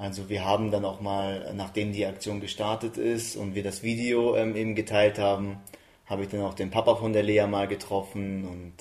Also 0.00 0.30
wir 0.30 0.46
haben 0.46 0.70
dann 0.70 0.86
auch 0.86 1.02
mal, 1.02 1.52
nachdem 1.54 1.92
die 1.92 2.06
Aktion 2.06 2.40
gestartet 2.40 2.96
ist 2.96 3.36
und 3.36 3.54
wir 3.54 3.62
das 3.62 3.82
Video 3.82 4.34
ähm, 4.34 4.56
eben 4.56 4.74
geteilt 4.74 5.18
haben, 5.18 5.58
habe 6.06 6.22
ich 6.22 6.30
dann 6.30 6.40
auch 6.40 6.54
den 6.54 6.70
Papa 6.70 6.96
von 6.96 7.12
der 7.12 7.22
Lea 7.22 7.46
mal 7.46 7.68
getroffen 7.68 8.46
und 8.46 8.72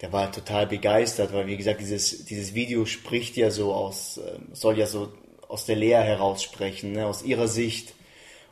der 0.00 0.12
war 0.12 0.32
total 0.32 0.66
begeistert, 0.66 1.32
weil 1.32 1.46
wie 1.46 1.56
gesagt, 1.56 1.80
dieses, 1.80 2.24
dieses 2.24 2.52
Video 2.52 2.84
spricht 2.84 3.36
ja 3.36 3.52
so 3.52 3.72
aus, 3.72 4.18
ähm, 4.18 4.48
soll 4.52 4.76
ja 4.76 4.86
so 4.86 5.12
aus 5.46 5.66
der 5.66 5.76
Lea 5.76 6.02
heraus 6.02 6.42
sprechen, 6.42 6.92
ne, 6.94 7.06
aus 7.06 7.22
ihrer 7.22 7.46
Sicht. 7.46 7.94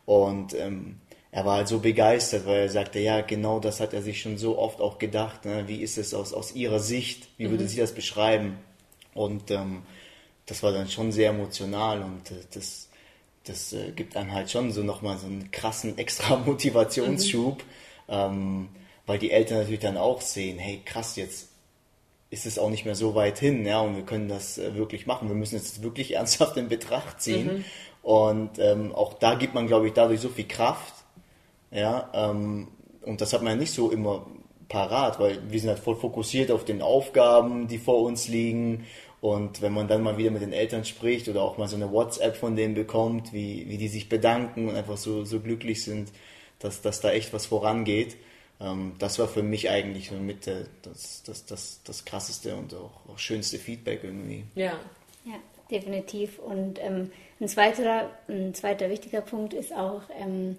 Und 0.06 0.54
ähm, 0.54 1.00
er 1.32 1.46
war 1.46 1.56
halt 1.56 1.68
so 1.68 1.80
begeistert, 1.80 2.46
weil 2.46 2.60
er 2.60 2.68
sagte, 2.68 3.00
ja, 3.00 3.22
genau 3.22 3.58
das 3.58 3.80
hat 3.80 3.92
er 3.92 4.02
sich 4.02 4.22
schon 4.22 4.38
so 4.38 4.56
oft 4.56 4.80
auch 4.80 4.98
gedacht. 4.98 5.44
Ne? 5.44 5.64
Wie 5.66 5.82
ist 5.82 5.98
es 5.98 6.14
aus, 6.14 6.32
aus 6.32 6.54
ihrer 6.54 6.78
Sicht? 6.78 7.28
Wie 7.38 7.50
würde 7.50 7.64
mhm. 7.64 7.68
sie 7.68 7.80
das 7.80 7.92
beschreiben? 7.92 8.56
Und 9.14 9.50
ähm, 9.50 9.82
das 10.48 10.62
war 10.62 10.72
dann 10.72 10.88
schon 10.88 11.12
sehr 11.12 11.30
emotional 11.30 12.02
und 12.02 12.22
das, 12.54 12.88
das 13.44 13.72
äh, 13.72 13.92
gibt 13.92 14.16
einem 14.16 14.32
halt 14.32 14.50
schon 14.50 14.72
so 14.72 14.82
nochmal 14.82 15.18
so 15.18 15.26
einen 15.26 15.50
krassen 15.50 15.98
extra 15.98 16.36
Motivationsschub, 16.46 17.58
mhm. 17.58 17.62
ähm, 18.08 18.68
weil 19.06 19.18
die 19.18 19.30
Eltern 19.30 19.58
natürlich 19.58 19.80
dann 19.80 19.96
auch 19.96 20.20
sehen, 20.20 20.58
hey 20.58 20.80
krass, 20.84 21.16
jetzt 21.16 21.48
ist 22.30 22.46
es 22.46 22.58
auch 22.58 22.70
nicht 22.70 22.84
mehr 22.84 22.94
so 22.94 23.14
weit 23.14 23.38
hin, 23.38 23.64
ja, 23.64 23.80
und 23.80 23.96
wir 23.96 24.04
können 24.04 24.28
das 24.28 24.58
äh, 24.58 24.74
wirklich 24.74 25.06
machen. 25.06 25.28
Wir 25.28 25.36
müssen 25.36 25.56
es 25.56 25.82
wirklich 25.82 26.14
ernsthaft 26.16 26.56
in 26.56 26.68
Betracht 26.68 27.22
ziehen. 27.22 27.58
Mhm. 27.58 27.64
Und 28.02 28.58
ähm, 28.58 28.94
auch 28.94 29.14
da 29.14 29.34
gibt 29.34 29.54
man, 29.54 29.66
glaube 29.66 29.88
ich, 29.88 29.92
dadurch 29.92 30.20
so 30.20 30.28
viel 30.28 30.46
Kraft, 30.46 30.94
ja, 31.70 32.10
ähm, 32.14 32.68
und 33.02 33.20
das 33.20 33.32
hat 33.32 33.42
man 33.42 33.52
ja 33.52 33.58
nicht 33.58 33.72
so 33.72 33.90
immer 33.90 34.26
parat, 34.68 35.18
weil 35.18 35.38
wir 35.50 35.60
sind 35.60 35.70
halt 35.70 35.78
voll 35.78 35.96
fokussiert 35.96 36.50
auf 36.50 36.64
den 36.64 36.82
Aufgaben, 36.82 37.68
die 37.68 37.78
vor 37.78 38.02
uns 38.02 38.28
liegen. 38.28 38.86
Und 39.20 39.62
wenn 39.62 39.72
man 39.72 39.88
dann 39.88 40.02
mal 40.02 40.16
wieder 40.16 40.30
mit 40.30 40.42
den 40.42 40.52
Eltern 40.52 40.84
spricht 40.84 41.28
oder 41.28 41.42
auch 41.42 41.58
mal 41.58 41.66
so 41.66 41.76
eine 41.76 41.90
WhatsApp 41.90 42.36
von 42.36 42.54
denen 42.54 42.74
bekommt, 42.74 43.32
wie, 43.32 43.68
wie 43.68 43.76
die 43.76 43.88
sich 43.88 44.08
bedanken 44.08 44.68
und 44.68 44.76
einfach 44.76 44.96
so, 44.96 45.24
so 45.24 45.40
glücklich 45.40 45.82
sind, 45.82 46.12
dass, 46.60 46.82
dass 46.82 47.00
da 47.00 47.10
echt 47.10 47.32
was 47.32 47.46
vorangeht, 47.46 48.16
ähm, 48.60 48.94
das 48.98 49.18
war 49.18 49.28
für 49.28 49.42
mich 49.42 49.70
eigentlich 49.70 50.10
mit 50.12 50.46
äh, 50.46 50.64
das, 50.82 51.22
das, 51.24 51.46
das, 51.46 51.80
das 51.84 52.04
krasseste 52.04 52.54
und 52.56 52.74
auch, 52.74 53.08
auch 53.08 53.18
schönste 53.18 53.58
Feedback 53.58 54.04
irgendwie. 54.04 54.44
Ja. 54.54 54.78
Ja, 55.24 55.34
definitiv. 55.70 56.38
Und 56.38 56.78
ähm, 56.80 57.10
ein, 57.40 57.48
zweiter, 57.48 58.10
ein 58.28 58.54
zweiter 58.54 58.88
wichtiger 58.88 59.20
Punkt 59.20 59.52
ist 59.52 59.72
auch, 59.72 60.02
ähm, 60.18 60.56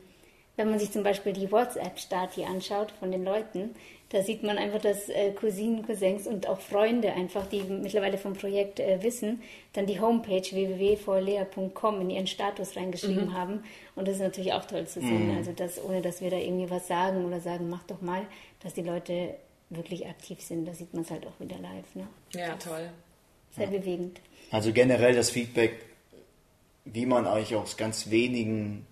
wenn 0.58 0.70
man 0.70 0.80
sich 0.80 0.92
zum 0.92 1.04
Beispiel 1.04 1.34
die 1.34 1.52
WhatsApp-Stati 1.52 2.44
anschaut 2.44 2.92
von 3.00 3.12
den 3.12 3.24
Leuten, 3.24 3.76
da 4.10 4.24
sieht 4.24 4.42
man 4.42 4.58
einfach, 4.58 4.82
dass 4.82 5.08
äh, 5.10 5.32
Cousinen, 5.32 5.86
Cousins 5.86 6.26
und 6.26 6.48
auch 6.48 6.60
Freunde 6.60 7.14
einfach, 7.14 7.46
die 7.46 7.62
mittlerweile 7.62 8.18
vom 8.18 8.34
Projekt 8.34 8.80
äh, 8.80 9.02
wissen, 9.04 9.42
dann 9.74 9.86
die 9.86 10.00
Homepage 10.00 10.42
www.vorlea.com 10.42 12.02
in 12.02 12.10
ihren 12.10 12.28
Status 12.28 12.76
reingeschrieben 12.76 13.28
mhm. 13.28 13.34
haben. 13.34 13.64
Und 13.96 14.08
das 14.08 14.16
ist 14.16 14.22
natürlich 14.22 14.54
auch 14.54 14.66
toll 14.66 14.88
zu 14.88 15.00
sehen. 15.00 15.32
Mhm. 15.32 15.38
Also, 15.38 15.52
dass, 15.52 15.84
ohne 15.84 16.02
dass 16.02 16.22
wir 16.22 16.32
da 16.32 16.38
irgendwie 16.38 16.70
was 16.72 16.88
sagen 16.88 17.24
oder 17.26 17.40
sagen, 17.40 17.70
mach 17.70 17.84
doch 17.84 18.02
mal, 18.02 18.24
dass 18.62 18.74
die 18.74 18.82
Leute 18.82 19.36
wirklich 19.70 20.08
aktiv 20.08 20.42
sind. 20.42 20.66
Da 20.66 20.74
sieht 20.74 20.94
man 20.94 21.04
es 21.04 21.12
halt 21.12 21.28
auch 21.28 21.40
wieder 21.40 21.58
live. 21.60 21.94
Ne? 21.94 22.08
Ja, 22.34 22.56
toll. 22.56 22.90
Sehr 23.52 23.66
ja. 23.66 23.78
bewegend. 23.78 24.22
Also 24.50 24.74
generell 24.74 25.14
das 25.14 25.30
Feedback, 25.30 25.86
wie 26.86 27.06
man 27.06 27.28
eigentlich 27.28 27.56
aus 27.56 27.78
ganz 27.78 28.10
wenigen 28.10 28.88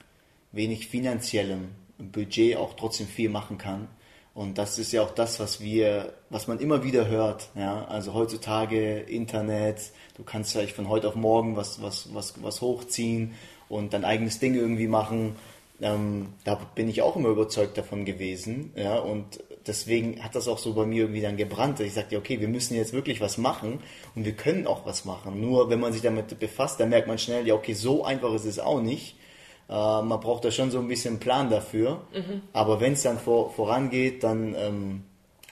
wenig 0.51 0.88
finanziellem 0.88 1.70
Budget 1.97 2.57
auch 2.57 2.76
trotzdem 2.76 3.07
viel 3.07 3.30
machen 3.30 3.57
kann. 3.57 3.88
Und 4.38 4.60
das 4.60 4.78
ist 4.78 4.92
ja 4.92 5.02
auch 5.02 5.10
das, 5.10 5.40
was 5.40 5.62
wir, 5.62 6.14
was 6.30 6.48
man 6.48 6.60
immer 6.60 6.84
wieder 6.84 7.08
hört. 7.08 7.50
Ja? 7.56 7.86
Also 7.86 8.14
heutzutage 8.14 9.00
Internet, 9.00 9.92
du 10.16 10.22
kannst 10.22 10.52
vielleicht 10.52 10.76
von 10.76 10.90
heute 10.90 11.08
auf 11.08 11.16
morgen 11.16 11.56
was, 11.56 11.82
was, 11.82 12.14
was, 12.14 12.36
was 12.44 12.62
hochziehen 12.62 13.34
und 13.68 13.94
dein 13.94 14.06
eigenes 14.06 14.38
Ding 14.38 14.54
irgendwie 14.54 14.86
machen. 14.86 15.36
Ähm, 15.82 16.34
da 16.44 16.54
bin 16.76 16.88
ich 16.88 17.02
auch 17.02 17.16
immer 17.16 17.30
überzeugt 17.30 17.80
davon 17.80 18.06
gewesen. 18.06 18.74
Ja? 18.76 19.00
Und 19.00 19.40
deswegen 19.66 20.24
hat 20.24 20.36
das 20.36 20.48
auch 20.48 20.60
so 20.60 20.76
bei 20.76 20.86
mir 20.86 21.06
irgendwie 21.06 21.22
dann 21.22 21.36
gebrannt. 21.36 21.80
Ich 21.80 21.96
sagte, 21.96 22.16
okay, 22.16 22.40
wir 22.40 22.48
müssen 22.48 22.76
jetzt 22.76 22.94
wirklich 22.94 23.20
was 23.20 23.40
machen 23.40 23.80
und 24.14 24.24
wir 24.24 24.34
können 24.34 24.68
auch 24.68 24.86
was 24.86 25.04
machen. 25.04 25.42
Nur 25.42 25.72
wenn 25.72 25.80
man 25.80 25.94
sich 25.94 26.04
damit 26.04 26.38
befasst, 26.38 26.80
dann 26.80 26.90
merkt 26.90 27.08
man 27.08 27.18
schnell, 27.18 27.48
ja, 27.48 27.56
okay, 27.56 27.74
so 27.74 28.06
einfach 28.06 28.32
ist 28.36 28.46
es 28.46 28.60
auch 28.60 28.82
nicht. 28.82 29.16
Äh, 29.70 29.74
man 29.74 30.20
braucht 30.20 30.45
da 30.45 30.51
schon 30.51 30.72
so 30.72 30.80
ein 30.80 30.88
bisschen 30.88 31.20
Plan 31.20 31.49
dafür. 31.49 32.01
Mhm. 32.13 32.41
Aber 32.53 32.80
wenn 32.80 32.93
es 32.93 33.03
dann 33.03 33.20
vor, 33.20 33.51
vorangeht, 33.51 34.24
dann 34.24 34.55
ähm, 34.55 35.03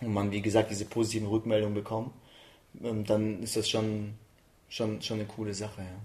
und 0.01 0.13
man, 0.13 0.31
wie 0.31 0.41
gesagt, 0.41 0.71
diese 0.71 0.85
positiven 0.85 1.27
Rückmeldungen 1.27 1.73
bekommt, 1.73 2.11
ähm, 2.83 3.05
dann 3.05 3.41
ist 3.41 3.55
das 3.55 3.69
schon, 3.69 4.15
schon, 4.69 5.01
schon 5.01 5.19
eine 5.19 5.27
coole 5.27 5.53
Sache. 5.53 5.81
Ja. 5.81 5.97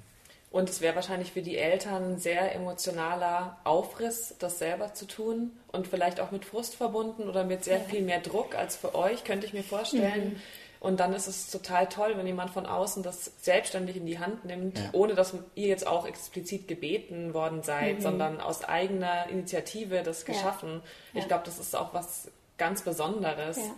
Und 0.50 0.68
es 0.68 0.80
wäre 0.80 0.96
wahrscheinlich 0.96 1.30
für 1.30 1.42
die 1.42 1.56
Eltern 1.56 2.14
ein 2.14 2.18
sehr 2.18 2.54
emotionaler 2.54 3.58
Aufriss, 3.62 4.34
das 4.40 4.58
selber 4.58 4.94
zu 4.94 5.06
tun 5.06 5.52
und 5.70 5.86
vielleicht 5.86 6.18
auch 6.18 6.32
mit 6.32 6.44
Frust 6.44 6.74
verbunden 6.74 7.28
oder 7.28 7.44
mit 7.44 7.62
sehr 7.62 7.78
viel 7.80 8.02
mehr 8.02 8.20
Druck 8.20 8.56
als 8.56 8.74
für 8.74 8.96
euch, 8.96 9.22
könnte 9.22 9.46
ich 9.46 9.52
mir 9.52 9.62
vorstellen. 9.62 10.30
Mhm. 10.30 10.40
Und 10.81 10.99
dann 10.99 11.12
ist 11.12 11.26
es 11.26 11.51
total 11.51 11.89
toll, 11.91 12.14
wenn 12.16 12.26
jemand 12.26 12.51
von 12.51 12.64
außen 12.64 13.03
das 13.03 13.33
selbstständig 13.43 13.97
in 13.97 14.07
die 14.07 14.18
Hand 14.18 14.47
nimmt, 14.47 14.78
ja. 14.78 14.89
ohne 14.93 15.14
dass 15.14 15.35
ihr 15.55 15.68
jetzt 15.68 15.87
auch 15.87 16.07
explizit 16.07 16.68
gebeten 16.68 17.35
worden 17.35 17.62
seid, 17.62 17.99
mhm. 17.99 18.01
sondern 18.01 18.41
aus 18.41 18.64
eigener 18.64 19.28
Initiative 19.28 20.03
das 20.03 20.24
geschaffen. 20.24 20.81
Ja. 21.12 21.20
Ich 21.20 21.28
glaube, 21.28 21.43
das 21.45 21.59
ist 21.59 21.76
auch 21.76 21.93
was 21.93 22.31
ganz 22.57 22.81
Besonderes. 22.83 23.59
Ja. 23.59 23.74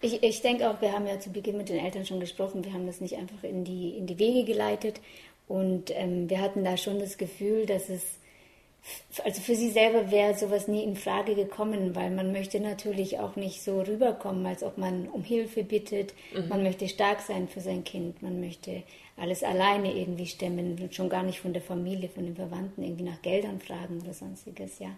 Ich, 0.00 0.22
ich 0.22 0.40
denke 0.40 0.70
auch, 0.70 0.80
wir 0.80 0.92
haben 0.92 1.06
ja 1.06 1.20
zu 1.20 1.30
Beginn 1.30 1.58
mit 1.58 1.68
den 1.68 1.84
Eltern 1.84 2.06
schon 2.06 2.20
gesprochen, 2.20 2.64
wir 2.64 2.72
haben 2.72 2.86
das 2.86 3.02
nicht 3.02 3.16
einfach 3.16 3.42
in 3.42 3.64
die, 3.64 3.90
in 3.90 4.06
die 4.06 4.18
Wege 4.18 4.44
geleitet. 4.44 5.00
Und 5.48 5.90
ähm, 5.94 6.30
wir 6.30 6.40
hatten 6.40 6.64
da 6.64 6.78
schon 6.78 6.98
das 6.98 7.18
Gefühl, 7.18 7.66
dass 7.66 7.90
es 7.90 8.02
also 9.24 9.40
für 9.40 9.54
sie 9.54 9.70
selber 9.70 10.10
wäre 10.10 10.36
sowas 10.36 10.68
nie 10.68 10.84
in 10.84 10.96
Frage 10.96 11.34
gekommen, 11.34 11.94
weil 11.94 12.10
man 12.10 12.32
möchte 12.32 12.60
natürlich 12.60 13.18
auch 13.18 13.36
nicht 13.36 13.62
so 13.62 13.80
rüberkommen, 13.80 14.44
als 14.46 14.62
ob 14.62 14.78
man 14.78 15.08
um 15.08 15.22
Hilfe 15.22 15.64
bittet. 15.64 16.14
Mhm. 16.34 16.48
Man 16.48 16.62
möchte 16.62 16.88
stark 16.88 17.20
sein 17.20 17.48
für 17.48 17.60
sein 17.60 17.84
Kind. 17.84 18.22
Man 18.22 18.40
möchte 18.40 18.82
alles 19.16 19.42
alleine 19.42 19.94
irgendwie 19.94 20.26
stemmen, 20.26 20.88
schon 20.92 21.08
gar 21.08 21.22
nicht 21.22 21.40
von 21.40 21.52
der 21.52 21.62
Familie, 21.62 22.08
von 22.08 22.24
den 22.24 22.36
Verwandten 22.36 22.82
irgendwie 22.82 23.04
nach 23.04 23.22
Geldern 23.22 23.60
fragen 23.60 24.00
oder 24.02 24.12
sonstiges, 24.12 24.78
ja. 24.78 24.90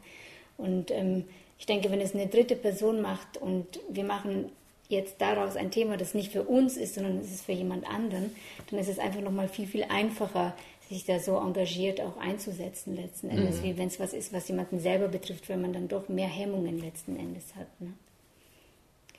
Und 0.57 0.91
ähm, 0.91 1.25
ich 1.59 1.67
denke, 1.67 1.91
wenn 1.91 2.01
es 2.01 2.15
eine 2.15 2.27
dritte 2.27 2.57
Person 2.57 3.01
macht 3.01 3.37
und 3.37 3.81
wir 3.89 4.05
machen 4.05 4.51
jetzt 4.89 5.21
daraus 5.21 5.57
ein 5.57 5.71
Thema, 5.71 5.97
das 5.97 6.15
nicht 6.15 6.33
für 6.33 6.43
uns 6.43 6.77
ist, 6.77 6.95
sondern 6.95 7.19
es 7.19 7.31
ist 7.31 7.45
für 7.45 7.53
jemand 7.53 7.89
anderen, 7.89 8.35
dann 8.71 8.81
ist 8.81 8.89
es 8.89 8.99
einfach 8.99 9.21
nochmal 9.21 9.49
viel, 9.49 9.67
viel 9.67 9.85
einfacher, 9.85 10.55
sich 10.89 11.05
da 11.05 11.19
so 11.19 11.37
engagiert 11.37 12.01
auch 12.01 12.17
einzusetzen 12.17 12.97
letzten 12.97 13.29
Endes, 13.29 13.59
mhm. 13.59 13.65
wie 13.65 13.79
wenn 13.79 13.89
es 13.89 14.01
was 14.01 14.13
ist, 14.13 14.33
was 14.33 14.49
jemanden 14.49 14.81
selber 14.81 15.09
betrifft, 15.09 15.49
wenn 15.49 15.61
man 15.61 15.73
dann 15.73 15.89
doch 15.89 16.09
mehr 16.09 16.29
Hemmungen 16.29 16.79
letzten 16.81 17.17
Endes 17.17 17.55
hat. 17.55 17.69
Ne? 17.81 17.93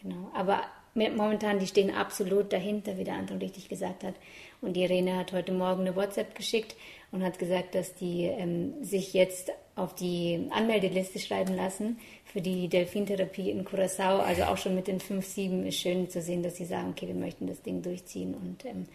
Genau. 0.01 0.31
Aber 0.33 0.63
momentan, 0.95 1.59
die 1.59 1.67
stehen 1.67 1.93
absolut 1.93 2.51
dahinter, 2.51 2.97
wie 2.97 3.03
der 3.03 3.15
Anton 3.15 3.37
richtig 3.37 3.69
gesagt 3.69 4.03
hat. 4.03 4.15
Und 4.61 4.73
die 4.73 4.81
Irene 4.81 5.17
hat 5.17 5.31
heute 5.31 5.51
Morgen 5.51 5.81
eine 5.81 5.95
WhatsApp 5.95 6.35
geschickt 6.35 6.75
und 7.11 7.23
hat 7.23 7.39
gesagt, 7.39 7.75
dass 7.75 7.95
die 7.95 8.23
ähm, 8.23 8.83
sich 8.83 9.13
jetzt 9.13 9.51
auf 9.75 9.95
die 9.95 10.47
Anmeldeliste 10.49 11.19
schreiben 11.19 11.55
lassen 11.55 11.99
für 12.25 12.41
die 12.41 12.67
Delfintherapie 12.67 13.49
in 13.49 13.63
Curacao. 13.63 14.19
Also 14.19 14.43
auch 14.43 14.57
schon 14.57 14.75
mit 14.75 14.87
den 14.87 14.99
5, 14.99 15.25
7 15.25 15.65
ist 15.65 15.77
schön 15.77 16.09
zu 16.09 16.21
sehen, 16.21 16.43
dass 16.43 16.57
sie 16.57 16.65
sagen, 16.65 16.89
okay, 16.89 17.07
wir 17.07 17.15
möchten 17.15 17.47
das 17.47 17.61
Ding 17.61 17.81
durchziehen 17.81 18.33
und 18.33 18.65
ähm, 18.65 18.87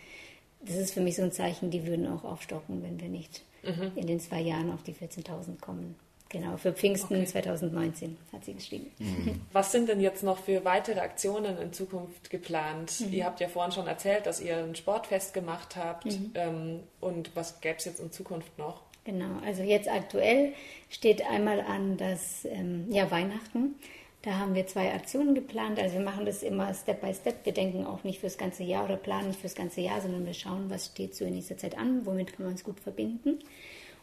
das 0.66 0.76
ist 0.76 0.94
für 0.94 1.00
mich 1.00 1.16
so 1.16 1.22
ein 1.22 1.32
Zeichen, 1.32 1.70
die 1.70 1.86
würden 1.86 2.06
auch 2.06 2.24
aufstocken, 2.24 2.82
wenn 2.82 3.00
wir 3.00 3.08
nicht 3.08 3.42
mhm. 3.62 3.92
in 3.96 4.06
den 4.06 4.20
zwei 4.20 4.40
Jahren 4.40 4.72
auf 4.72 4.82
die 4.82 4.94
14.000 4.94 5.60
kommen. 5.60 5.96
Genau, 6.30 6.56
für 6.56 6.72
Pfingsten 6.72 7.14
okay. 7.14 7.26
2019 7.26 8.16
hat 8.32 8.44
sie 8.44 8.54
geschrieben. 8.54 8.90
Mhm. 8.98 9.40
Was 9.52 9.70
sind 9.70 9.88
denn 9.88 10.00
jetzt 10.00 10.24
noch 10.24 10.38
für 10.38 10.64
weitere 10.64 10.98
Aktionen 10.98 11.58
in 11.58 11.72
Zukunft 11.72 12.28
geplant? 12.28 12.92
Mhm. 13.00 13.12
Ihr 13.12 13.24
habt 13.24 13.38
ja 13.38 13.48
vorhin 13.48 13.70
schon 13.70 13.86
erzählt, 13.86 14.26
dass 14.26 14.40
ihr 14.40 14.56
ein 14.56 14.74
Sportfest 14.74 15.32
gemacht 15.32 15.76
habt. 15.76 16.06
Mhm. 16.06 16.32
Ähm, 16.34 16.80
und 17.00 17.30
was 17.36 17.60
gäbe 17.60 17.76
es 17.76 17.84
jetzt 17.84 18.00
in 18.00 18.10
Zukunft 18.10 18.58
noch? 18.58 18.82
Genau, 19.04 19.38
also 19.44 19.62
jetzt 19.62 19.88
aktuell 19.88 20.54
steht 20.88 21.24
einmal 21.24 21.60
an 21.60 21.98
das 21.98 22.44
ähm, 22.46 22.86
ja, 22.90 23.10
Weihnachten. 23.10 23.76
Da 24.24 24.38
haben 24.38 24.54
wir 24.54 24.66
zwei 24.66 24.94
Aktionen 24.94 25.34
geplant. 25.34 25.78
Also 25.78 25.96
wir 25.96 26.04
machen 26.04 26.24
das 26.24 26.42
immer 26.42 26.72
Step 26.72 27.02
by 27.02 27.12
Step. 27.12 27.44
Wir 27.44 27.52
denken 27.52 27.84
auch 27.84 28.04
nicht 28.04 28.20
fürs 28.20 28.38
ganze 28.38 28.62
Jahr 28.62 28.86
oder 28.86 28.96
planen 28.96 29.28
nicht 29.28 29.40
fürs 29.40 29.54
ganze 29.54 29.82
Jahr, 29.82 30.00
sondern 30.00 30.24
wir 30.24 30.32
schauen, 30.32 30.70
was 30.70 30.86
steht 30.86 31.14
so 31.14 31.26
in 31.26 31.34
nächster 31.34 31.58
Zeit 31.58 31.76
an, 31.76 32.06
womit 32.06 32.32
kann 32.34 32.46
man 32.46 32.54
es 32.54 32.64
gut 32.64 32.80
verbinden. 32.80 33.38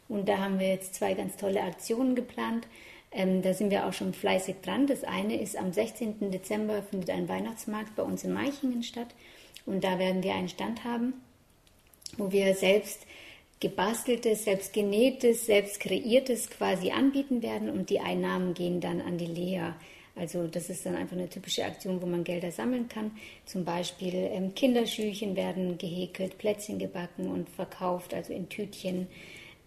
Und 0.07 0.29
da 0.29 0.37
haben 0.37 0.59
wir 0.59 0.67
jetzt 0.67 0.93
zwei 0.93 1.15
ganz 1.15 1.37
tolle 1.37 1.63
Aktionen 1.63 2.13
geplant. 2.13 2.67
Ähm, 3.11 3.41
da 3.41 3.55
sind 3.55 3.71
wir 3.71 3.87
auch 3.87 3.93
schon 3.93 4.13
fleißig 4.13 4.57
dran. 4.61 4.85
Das 4.85 5.03
eine 5.03 5.41
ist 5.41 5.57
am 5.57 5.73
16. 5.73 6.29
Dezember 6.29 6.83
findet 6.83 7.09
ein 7.09 7.27
Weihnachtsmarkt 7.27 7.95
bei 7.95 8.03
uns 8.03 8.23
in 8.23 8.31
Meichingen 8.31 8.83
statt. 8.83 9.15
Und 9.65 9.83
da 9.83 9.97
werden 9.97 10.21
wir 10.21 10.35
einen 10.35 10.49
Stand 10.49 10.83
haben, 10.83 11.13
wo 12.17 12.31
wir 12.31 12.53
selbst 12.53 13.07
gebasteltes, 13.59 14.43
selbst 14.43 14.71
genähtes, 14.71 15.47
selbst 15.47 15.79
kreiertes 15.79 16.51
quasi 16.51 16.91
anbieten 16.91 17.41
werden 17.41 17.71
und 17.71 17.89
die 17.89 18.01
Einnahmen 18.01 18.53
gehen 18.53 18.81
dann 18.81 19.01
an 19.01 19.17
die 19.17 19.25
Lea. 19.25 19.71
Also 20.15 20.47
das 20.47 20.69
ist 20.69 20.85
dann 20.85 20.95
einfach 20.95 21.15
eine 21.15 21.29
typische 21.29 21.63
Aktion, 21.63 22.01
wo 22.01 22.05
man 22.05 22.23
Gelder 22.23 22.51
sammeln 22.51 22.89
kann. 22.89 23.11
Zum 23.45 23.63
Beispiel 23.63 24.13
ähm, 24.13 24.53
Kinderschüchen 24.53 25.35
werden 25.35 25.77
gehäkelt, 25.77 26.37
Plätzchen 26.37 26.79
gebacken 26.79 27.29
und 27.29 27.49
verkauft, 27.49 28.13
also 28.13 28.33
in 28.33 28.49
Tütchen. 28.49 29.07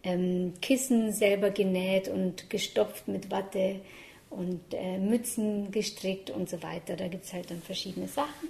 Ähm, 0.03 0.53
Kissen 0.61 1.13
selber 1.13 1.51
genäht 1.51 2.09
und 2.09 2.51
gestopft 2.51 3.09
mit 3.09 3.31
Watte 3.31 3.81
und 4.29 4.61
äh, 4.73 4.99
Mützen 4.99 5.71
gestrickt 5.71 6.29
und 6.29 6.51
so 6.51 6.63
weiter. 6.63 6.97
Da 6.97 7.09
gibt 7.09 7.25
es 7.25 7.33
halt 7.33 7.51
dann 7.51 7.63
verschiedene 7.63 8.09
Sachen. 8.09 8.49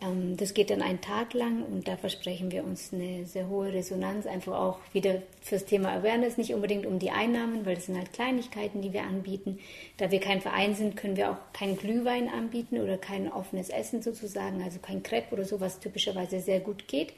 Ähm, 0.00 0.36
das 0.36 0.54
geht 0.54 0.70
dann 0.70 0.82
einen 0.82 1.00
Tag 1.00 1.34
lang 1.34 1.62
und 1.62 1.86
da 1.86 1.96
versprechen 1.96 2.50
wir 2.50 2.64
uns 2.64 2.92
eine 2.92 3.26
sehr 3.26 3.48
hohe 3.48 3.72
Resonanz, 3.72 4.26
einfach 4.26 4.54
auch 4.54 4.78
wieder 4.92 5.22
fürs 5.40 5.64
Thema 5.64 5.92
Awareness, 5.92 6.36
nicht 6.36 6.54
unbedingt 6.54 6.86
um 6.86 6.98
die 6.98 7.10
Einnahmen, 7.10 7.64
weil 7.64 7.76
das 7.76 7.86
sind 7.86 7.96
halt 7.96 8.12
Kleinigkeiten, 8.12 8.82
die 8.82 8.92
wir 8.92 9.02
anbieten. 9.02 9.58
Da 9.96 10.10
wir 10.10 10.20
kein 10.20 10.40
Verein 10.40 10.74
sind, 10.74 10.96
können 10.96 11.16
wir 11.16 11.30
auch 11.30 11.52
keinen 11.52 11.76
Glühwein 11.76 12.28
anbieten 12.28 12.80
oder 12.80 12.98
kein 12.98 13.30
offenes 13.30 13.70
Essen 13.70 14.02
sozusagen, 14.02 14.62
also 14.62 14.78
kein 14.80 15.02
Crepe 15.02 15.34
oder 15.34 15.44
so, 15.44 15.60
was 15.60 15.80
typischerweise 15.80 16.40
sehr 16.40 16.60
gut 16.60 16.88
geht. 16.88 17.12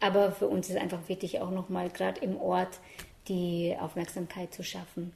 Aber 0.00 0.32
für 0.32 0.48
uns 0.48 0.68
ist 0.68 0.76
einfach 0.76 1.08
wichtig, 1.08 1.40
auch 1.40 1.50
nochmal 1.50 1.88
gerade 1.90 2.20
im 2.20 2.36
Ort 2.40 2.80
die 3.28 3.74
Aufmerksamkeit 3.80 4.52
zu 4.52 4.62
schaffen. 4.62 5.12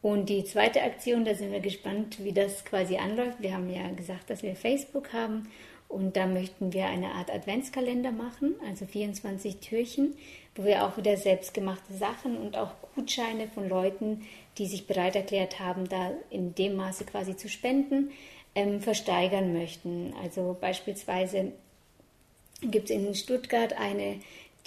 Und 0.00 0.28
die 0.28 0.44
zweite 0.44 0.82
Aktion, 0.82 1.24
da 1.24 1.34
sind 1.34 1.52
wir 1.52 1.60
gespannt, 1.60 2.22
wie 2.22 2.32
das 2.32 2.64
quasi 2.64 2.96
anläuft. 2.96 3.40
Wir 3.40 3.54
haben 3.54 3.70
ja 3.70 3.88
gesagt, 3.92 4.30
dass 4.30 4.42
wir 4.42 4.56
Facebook 4.56 5.12
haben 5.12 5.48
und 5.92 6.16
da 6.16 6.26
möchten 6.26 6.72
wir 6.72 6.86
eine 6.86 7.12
Art 7.12 7.30
Adventskalender 7.30 8.12
machen, 8.12 8.54
also 8.66 8.86
24 8.86 9.58
Türchen, 9.58 10.14
wo 10.54 10.64
wir 10.64 10.84
auch 10.84 10.96
wieder 10.96 11.18
selbstgemachte 11.18 11.92
Sachen 11.92 12.38
und 12.38 12.56
auch 12.56 12.70
Gutscheine 12.94 13.46
von 13.48 13.68
Leuten, 13.68 14.26
die 14.56 14.66
sich 14.66 14.86
bereit 14.86 15.16
erklärt 15.16 15.60
haben, 15.60 15.88
da 15.88 16.12
in 16.30 16.54
dem 16.54 16.76
Maße 16.76 17.04
quasi 17.04 17.36
zu 17.36 17.48
spenden, 17.48 18.10
ähm, 18.54 18.80
versteigern 18.80 19.52
möchten. 19.52 20.14
Also 20.22 20.56
beispielsweise 20.58 21.52
gibt 22.62 22.88
es 22.88 22.96
in 22.96 23.14
Stuttgart 23.14 23.74
eine, 23.78 24.16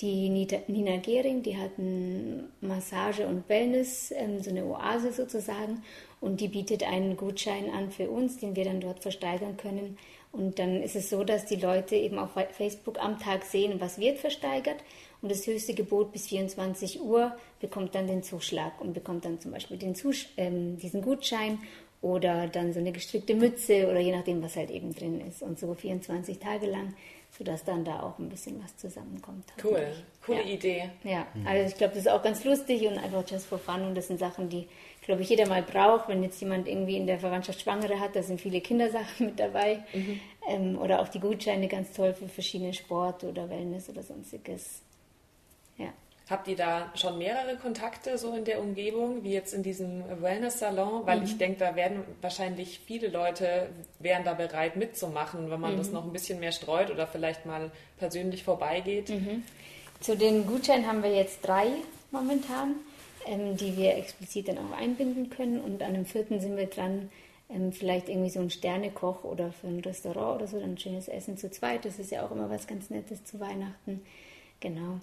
die 0.02 0.30
Nina 0.30 0.98
Gehring, 0.98 1.42
die 1.42 1.58
hat 1.58 1.78
ein 1.80 2.52
Massage- 2.62 3.26
und 3.26 3.50
Wellness, 3.50 4.12
ähm, 4.16 4.44
so 4.44 4.52
eine 4.52 4.66
Oase 4.66 5.12
sozusagen, 5.12 5.82
und 6.22 6.40
die 6.42 6.50
bietet 6.50 6.84
einen 6.84 7.18
Gutschein 7.18 7.70
an 7.70 7.92
für 7.92 8.10
uns, 8.10 8.38
den 8.38 8.56
wir 8.56 8.66
dann 8.66 8.82
dort 8.82 9.02
versteigern 9.02 9.58
können 9.58 9.98
und 10.36 10.60
dann 10.60 10.84
ist 10.84 10.96
es 10.96 11.10
so, 11.10 11.24
dass 11.24 11.46
die 11.46 11.56
Leute 11.56 11.96
eben 11.96 12.20
auf 12.20 12.32
Facebook 12.52 13.00
am 13.00 13.20
Tag 13.20 13.44
sehen, 13.46 13.80
was 13.80 13.98
wird 13.98 14.18
versteigert. 14.18 14.78
Und 15.22 15.32
das 15.32 15.48
höchste 15.48 15.74
Gebot 15.74 16.12
bis 16.12 16.28
24 16.28 17.02
Uhr 17.02 17.36
bekommt 17.60 17.96
dann 17.96 18.06
den 18.06 18.22
Zuschlag 18.22 18.80
und 18.82 18.94
bekommt 18.94 19.26
dann 19.26 19.40
zum 19.40 19.52
Beispiel 19.52 19.78
den 19.78 19.96
Zus 19.96 20.28
ähm, 20.38 20.78
diesen 20.78 21.02
Gutschein 21.02 21.60
oder 22.02 22.48
dann 22.48 22.74
so 22.74 22.80
eine 22.80 22.92
gestrickte 22.92 23.34
Mütze 23.34 23.88
oder 23.90 24.00
je 24.00 24.16
nachdem, 24.16 24.44
was 24.44 24.56
halt 24.56 24.70
eben 24.70 24.94
drin 24.94 25.22
ist. 25.22 25.42
Und 25.42 25.58
so 25.58 25.74
24 25.74 26.38
Tage 26.38 26.68
lang, 26.68 26.94
sodass 27.36 27.64
dann 27.64 27.84
da 27.84 28.02
auch 28.02 28.20
ein 28.20 28.30
bisschen 28.30 28.62
was 28.62 28.76
zusammenkommt. 28.78 29.46
Cool, 29.64 29.88
coole 30.24 30.44
ja. 30.44 30.54
Idee. 30.54 30.90
Ja, 31.04 31.26
also 31.46 31.68
ich 31.68 31.78
glaube, 31.78 31.94
das 31.96 32.06
ist 32.06 32.12
auch 32.12 32.22
ganz 32.22 32.44
lustig 32.44 32.86
und 32.86 32.98
einfach 32.98 33.24
just 33.28 33.48
for 33.48 33.58
fun 33.58 33.82
und 33.82 33.96
das 33.96 34.08
sind 34.08 34.20
Sachen, 34.20 34.50
die 34.50 34.68
glaube 35.06 35.22
ich, 35.22 35.30
jeder 35.30 35.48
mal 35.48 35.62
braucht, 35.62 36.10
wenn 36.10 36.24
jetzt 36.24 36.42
jemand 36.42 36.68
irgendwie 36.68 36.98
in 36.98 37.06
der 37.06 37.20
Verwandtschaft 37.20 37.62
Schwangere 37.62 38.00
hat, 38.00 38.16
da 38.16 38.24
sind 38.24 38.42
viele 38.42 38.60
Kindersachen 38.60 39.06
mit 39.28 39.40
dabei. 39.40 39.84
Mhm. 39.94 40.20
Ähm, 40.48 40.78
oder 40.80 41.02
auch 41.02 41.08
die 41.08 41.20
Gutscheine 41.20 41.68
ganz 41.68 41.94
toll 41.94 42.14
für 42.14 42.28
verschiedene 42.28 42.74
Sport 42.74 43.24
oder 43.24 43.50
Wellness 43.50 43.90
oder 43.90 44.04
sonstiges. 44.04 44.82
Ja. 45.78 45.94
Habt 46.28 46.48
ihr 46.48 46.56
da 46.56 46.92
schon 46.96 47.20
mehrere 47.20 47.56
Kontakte 47.58 48.18
so 48.18 48.34
in 48.34 48.46
der 48.46 48.60
Umgebung, 48.60 49.24
wie 49.24 49.34
jetzt 49.34 49.54
in 49.54 49.62
diesem 49.62 50.04
Wellness-Salon? 50.22 51.06
Weil 51.06 51.20
mhm. 51.20 51.26
ich 51.26 51.38
denke, 51.38 51.60
da 51.60 51.76
werden 51.76 52.04
wahrscheinlich 52.22 52.80
viele 52.80 53.10
Leute, 53.10 53.70
wären 54.00 54.24
da 54.24 54.34
bereit 54.34 54.76
mitzumachen, 54.76 55.52
wenn 55.52 55.60
man 55.60 55.74
mhm. 55.74 55.78
das 55.78 55.92
noch 55.92 56.04
ein 56.04 56.14
bisschen 56.14 56.40
mehr 56.40 56.52
streut 56.52 56.90
oder 56.90 57.06
vielleicht 57.06 57.46
mal 57.46 57.70
persönlich 58.00 58.44
vorbeigeht. 58.44 59.10
Mhm. 59.10 59.44
Zu 60.00 60.18
den 60.18 60.48
Gutscheinen 60.48 60.88
haben 60.88 61.04
wir 61.04 61.14
jetzt 61.14 61.46
drei 61.46 61.68
momentan 62.12 62.76
ähm, 63.26 63.58
die 63.58 63.78
wir 63.78 63.96
explizit 63.96 64.48
dann 64.48 64.58
auch 64.58 64.78
einbinden 64.78 65.30
können. 65.30 65.60
Und 65.60 65.82
an 65.84 65.94
dem 65.94 66.06
vierten 66.06 66.40
sind 66.40 66.58
wir 66.58 66.68
dran, 66.68 67.10
ähm, 67.50 67.72
vielleicht 67.72 68.10
irgendwie 68.10 68.30
so 68.30 68.40
ein 68.40 68.50
Sternekoch 68.50 69.24
oder 69.24 69.52
für 69.52 69.68
ein 69.68 69.80
Restaurant 69.80 70.38
oder 70.38 70.48
so, 70.48 70.60
dann 70.60 70.72
ein 70.72 70.78
schönes 70.78 71.08
Essen 71.08 71.38
zu 71.38 71.52
zweit. 71.52 71.86
Das 71.86 72.00
ist 72.00 72.12
ja 72.12 72.26
auch 72.26 72.32
immer 72.32 72.50
was 72.50 72.68
ganz 72.68 72.90
Nettes 72.90 73.24
zu 73.24 73.40
Weihnachten. 73.40 74.02
Genau. 74.60 75.00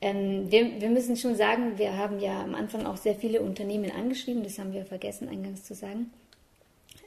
Ähm, 0.00 0.50
wir, 0.50 0.80
wir, 0.80 0.90
müssen 0.90 1.16
schon 1.16 1.36
sagen, 1.36 1.78
wir 1.78 1.96
haben 1.96 2.18
ja 2.18 2.42
am 2.42 2.54
Anfang 2.54 2.84
auch 2.84 2.96
sehr 2.96 3.14
viele 3.14 3.40
Unternehmen 3.40 3.90
angeschrieben, 3.90 4.42
das 4.42 4.58
haben 4.58 4.72
wir 4.72 4.84
vergessen 4.84 5.28
eingangs 5.28 5.64
zu 5.64 5.74
sagen. 5.74 6.10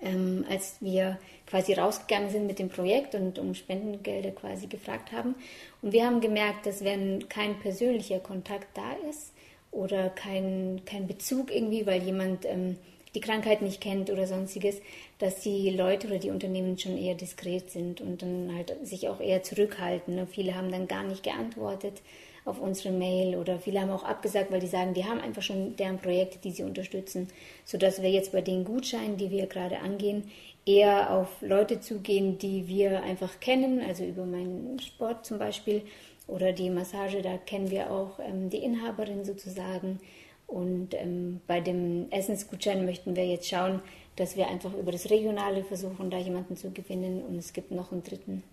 Ähm, 0.02 0.46
als 0.50 0.78
wir 0.80 1.18
quasi 1.48 1.74
rausgegangen 1.74 2.30
sind 2.30 2.48
mit 2.48 2.60
dem 2.60 2.70
Projekt 2.70 3.16
und 3.16 3.40
um 3.40 3.56
Spendengelder 3.56 4.32
quasi 4.32 4.68
gefragt 4.68 5.12
haben. 5.12 5.36
Und 5.82 5.92
wir 5.92 6.06
haben 6.06 6.22
gemerkt, 6.22 6.66
dass 6.66 6.84
wenn 6.84 7.28
kein 7.30 7.60
persönlicher 7.60 8.20
Kontakt 8.20 8.78
da 8.78 8.94
ist, 9.10 9.34
oder 9.78 10.10
kein, 10.10 10.82
kein 10.86 11.08
Bezug 11.08 11.54
irgendwie, 11.54 11.86
weil 11.86 12.02
jemand 12.02 12.46
ähm, 12.46 12.78
die 13.16 13.22
Krankheit 13.22 13.62
nicht 13.62 13.80
kennt 13.80 14.10
oder 14.10 14.28
sonstiges, 14.28 14.82
dass 15.20 15.42
die 15.42 15.70
Leute 15.70 16.08
oder 16.08 16.18
die 16.18 16.32
Unternehmen 16.32 16.78
schon 16.78 16.98
eher 16.98 17.16
diskret 17.16 17.70
sind 17.70 18.02
und 18.02 18.22
dann 18.22 18.52
halt 18.56 18.76
sich 18.86 19.08
auch 19.08 19.20
eher 19.20 19.44
zurückhalten. 19.44 20.16
Ne? 20.16 20.28
Viele 20.28 20.56
haben 20.56 20.72
dann 20.72 20.88
gar 20.88 21.04
nicht 21.04 21.24
geantwortet 21.24 22.02
auf 22.46 22.62
unsere 22.62 22.94
Mail 22.94 23.36
oder 23.36 23.60
viele 23.60 23.82
haben 23.82 23.90
auch 23.90 24.04
abgesagt, 24.04 24.52
weil 24.52 24.62
die 24.62 24.68
sagen, 24.68 24.94
die 24.94 25.04
haben 25.04 25.20
einfach 25.20 25.42
schon 25.42 25.76
deren 25.76 26.00
Projekte, 26.00 26.40
die 26.40 26.52
sie 26.52 26.64
unterstützen, 26.64 27.28
sodass 27.66 28.02
wir 28.02 28.10
jetzt 28.10 28.32
bei 28.32 28.42
den 28.42 28.64
Gutscheinen, 28.64 29.18
die 29.18 29.32
wir 29.32 29.48
gerade 29.48 29.80
angehen, 29.80 30.32
eher 30.66 31.12
auf 31.12 31.30
Leute 31.42 31.82
zugehen, 31.82 32.38
die 32.38 32.68
wir 32.68 33.04
einfach 33.04 33.40
kennen, 33.40 33.82
also 33.82 34.04
über 34.04 34.26
meinen 34.26 34.80
Sport 34.80 35.26
zum 35.26 35.40
Beispiel 35.40 35.82
oder 36.28 36.52
die 36.52 36.70
Massage, 36.70 37.22
da 37.22 37.38
kennen 37.38 37.72
wir 37.72 37.92
auch 37.92 38.20
ähm, 38.20 38.50
die 38.50 38.58
Inhaberin 38.58 39.26
sozusagen. 39.26 40.00
Und 40.46 40.94
ähm, 40.94 41.42
bei 41.48 41.60
dem 41.60 42.10
Essensgutschein 42.12 42.86
möchten 42.86 43.16
wir 43.16 43.26
jetzt 43.26 43.48
schauen, 43.48 43.82
dass 44.16 44.36
wir 44.36 44.48
einfach 44.48 44.74
über 44.74 44.92
das 44.92 45.10
Regionale 45.10 45.64
versuchen, 45.64 46.10
da 46.10 46.18
jemanden 46.18 46.56
zu 46.56 46.72
gewinnen. 46.72 47.22
Und 47.22 47.38
es 47.38 47.54
gibt 47.54 47.72
noch 47.72 47.92
einen 47.92 48.04
dritten 48.04 48.44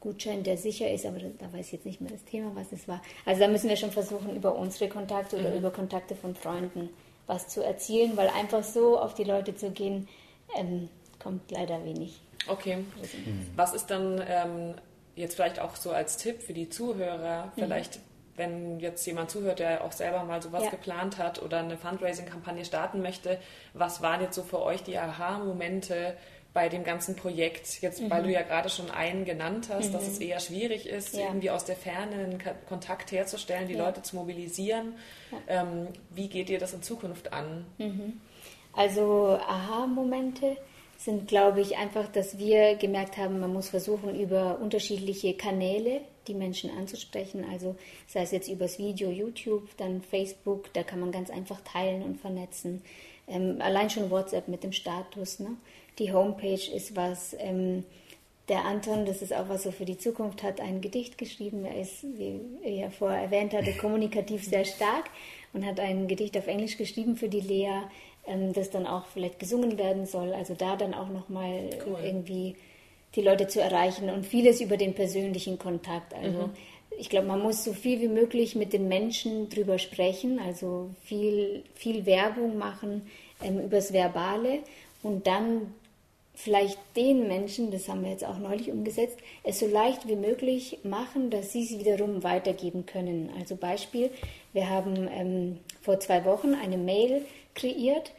Gutschein, 0.00 0.42
der 0.42 0.56
sicher 0.56 0.90
ist, 0.90 1.06
aber 1.06 1.20
da, 1.20 1.26
da 1.38 1.52
weiß 1.52 1.66
ich 1.66 1.72
jetzt 1.72 1.86
nicht 1.86 2.00
mehr 2.00 2.10
das 2.10 2.24
Thema, 2.24 2.50
was 2.54 2.72
es 2.72 2.88
war. 2.88 3.00
Also 3.24 3.40
da 3.40 3.48
müssen 3.48 3.68
wir 3.68 3.76
schon 3.76 3.92
versuchen, 3.92 4.34
über 4.34 4.56
unsere 4.56 4.90
Kontakte 4.90 5.38
oder 5.38 5.50
mhm. 5.50 5.58
über 5.58 5.70
Kontakte 5.70 6.14
von 6.14 6.34
Freunden 6.34 6.90
was 7.26 7.48
zu 7.48 7.62
erzielen, 7.62 8.16
weil 8.16 8.28
einfach 8.28 8.64
so 8.64 8.98
auf 8.98 9.14
die 9.14 9.24
Leute 9.24 9.54
zu 9.54 9.70
gehen, 9.70 10.08
ähm, 10.56 10.88
kommt 11.18 11.50
leider 11.50 11.84
wenig. 11.84 12.20
Okay. 12.48 12.78
Mhm. 12.78 13.46
Was 13.54 13.74
ist 13.74 13.86
dann 13.86 14.22
ähm, 14.26 14.74
jetzt 15.14 15.34
vielleicht 15.34 15.60
auch 15.60 15.76
so 15.76 15.90
als 15.90 16.16
Tipp 16.16 16.42
für 16.42 16.54
die 16.54 16.68
Zuhörer, 16.68 17.46
mhm. 17.46 17.50
vielleicht 17.54 18.00
wenn 18.36 18.80
jetzt 18.80 19.06
jemand 19.06 19.30
zuhört, 19.30 19.58
der 19.58 19.84
auch 19.84 19.92
selber 19.92 20.24
mal 20.24 20.40
sowas 20.40 20.64
ja. 20.64 20.70
geplant 20.70 21.18
hat 21.18 21.42
oder 21.42 21.58
eine 21.58 21.76
Fundraising-Kampagne 21.76 22.64
starten 22.64 23.02
möchte, 23.02 23.38
was 23.74 24.00
waren 24.00 24.22
jetzt 24.22 24.34
so 24.34 24.42
für 24.42 24.62
euch 24.62 24.82
die 24.82 24.96
Aha-Momente 24.96 26.16
bei 26.54 26.68
dem 26.68 26.82
ganzen 26.82 27.14
Projekt? 27.14 27.82
Jetzt, 27.82 28.00
mhm. 28.00 28.10
weil 28.10 28.22
du 28.22 28.32
ja 28.32 28.42
gerade 28.42 28.70
schon 28.70 28.90
einen 28.90 29.24
genannt 29.24 29.68
hast, 29.70 29.88
mhm. 29.88 29.92
dass 29.92 30.06
es 30.06 30.18
eher 30.18 30.40
schwierig 30.40 30.88
ist, 30.88 31.14
ja. 31.14 31.26
irgendwie 31.26 31.50
aus 31.50 31.64
der 31.66 31.76
Ferne 31.76 32.14
einen 32.14 32.42
Kontakt 32.68 33.12
herzustellen, 33.12 33.68
die 33.68 33.74
ja. 33.74 33.84
Leute 33.84 34.02
zu 34.02 34.16
mobilisieren. 34.16 34.94
Ähm, 35.46 35.88
wie 36.10 36.28
geht 36.28 36.48
ihr 36.48 36.58
das 36.58 36.72
in 36.72 36.82
Zukunft 36.82 37.32
an? 37.34 37.66
Mhm. 37.76 38.20
Also 38.72 39.38
Aha-Momente 39.46 40.56
sind, 41.04 41.28
glaube 41.28 41.60
ich, 41.60 41.76
einfach, 41.76 42.08
dass 42.08 42.38
wir 42.38 42.76
gemerkt 42.76 43.16
haben, 43.16 43.40
man 43.40 43.52
muss 43.52 43.68
versuchen, 43.68 44.18
über 44.18 44.58
unterschiedliche 44.60 45.34
Kanäle 45.34 46.00
die 46.28 46.34
Menschen 46.34 46.70
anzusprechen. 46.70 47.44
Also 47.50 47.76
sei 48.06 48.22
es 48.22 48.30
jetzt 48.30 48.48
übers 48.48 48.78
Video, 48.78 49.10
YouTube, 49.10 49.68
dann 49.76 50.02
Facebook, 50.02 50.72
da 50.72 50.82
kann 50.82 51.00
man 51.00 51.12
ganz 51.12 51.30
einfach 51.30 51.60
teilen 51.60 52.02
und 52.02 52.20
vernetzen. 52.20 52.82
Ähm, 53.28 53.56
allein 53.60 53.90
schon 53.90 54.10
WhatsApp 54.10 54.48
mit 54.48 54.62
dem 54.62 54.72
Status. 54.72 55.40
Ne? 55.40 55.56
Die 55.98 56.12
Homepage 56.12 56.70
ist 56.72 56.96
was. 56.96 57.34
Ähm, 57.38 57.84
der 58.48 58.64
Anton, 58.64 59.06
das 59.06 59.22
ist 59.22 59.32
auch 59.32 59.48
was 59.48 59.62
so 59.62 59.70
für 59.70 59.84
die 59.84 59.98
Zukunft, 59.98 60.42
hat 60.42 60.60
ein 60.60 60.80
Gedicht 60.80 61.16
geschrieben. 61.16 61.64
Er 61.64 61.80
ist, 61.80 62.02
wie 62.02 62.40
er 62.64 62.90
vorher 62.90 63.22
erwähnt 63.22 63.54
hatte, 63.54 63.72
kommunikativ 63.72 64.44
sehr 64.44 64.64
stark 64.64 65.04
und 65.52 65.64
hat 65.64 65.78
ein 65.78 66.08
Gedicht 66.08 66.36
auf 66.36 66.48
Englisch 66.48 66.76
geschrieben 66.76 67.16
für 67.16 67.28
die 67.28 67.40
Lea 67.40 67.82
ähm, 68.26 68.52
das 68.52 68.70
dann 68.70 68.86
auch 68.86 69.06
vielleicht 69.06 69.38
gesungen 69.38 69.78
werden 69.78 70.06
soll. 70.06 70.32
Also 70.32 70.54
da 70.54 70.76
dann 70.76 70.94
auch 70.94 71.08
nochmal 71.08 71.70
cool. 71.86 71.98
irgendwie 72.02 72.56
die 73.14 73.22
Leute 73.22 73.46
zu 73.46 73.60
erreichen 73.60 74.08
und 74.08 74.26
vieles 74.26 74.60
über 74.60 74.76
den 74.76 74.94
persönlichen 74.94 75.58
Kontakt. 75.58 76.14
Also 76.14 76.46
mhm. 76.46 76.50
ich 76.98 77.10
glaube, 77.10 77.26
man 77.26 77.40
muss 77.40 77.64
so 77.64 77.72
viel 77.72 78.00
wie 78.00 78.08
möglich 78.08 78.54
mit 78.54 78.72
den 78.72 78.88
Menschen 78.88 79.48
drüber 79.48 79.78
sprechen, 79.78 80.38
also 80.38 80.90
viel, 81.04 81.62
viel 81.74 82.06
Werbung 82.06 82.58
machen 82.58 83.02
ähm, 83.42 83.60
übers 83.60 83.92
Verbale 83.92 84.60
und 85.02 85.26
dann 85.26 85.74
vielleicht 86.34 86.78
den 86.96 87.28
Menschen, 87.28 87.70
das 87.70 87.88
haben 87.88 88.02
wir 88.02 88.10
jetzt 88.10 88.24
auch 88.24 88.38
neulich 88.38 88.70
umgesetzt, 88.70 89.18
es 89.44 89.58
so 89.58 89.66
leicht 89.66 90.08
wie 90.08 90.16
möglich 90.16 90.78
machen, 90.82 91.30
dass 91.30 91.52
sie 91.52 91.64
es 91.64 91.78
wiederum 91.78 92.22
weitergeben 92.22 92.86
können. 92.86 93.30
Also 93.38 93.56
Beispiel, 93.56 94.10
wir 94.52 94.70
haben 94.70 95.08
ähm, 95.12 95.58
vor 95.82 96.00
zwei 96.00 96.24
Wochen 96.24 96.54
eine 96.54 96.78
Mail 96.78 97.22
kreiert 97.54 98.12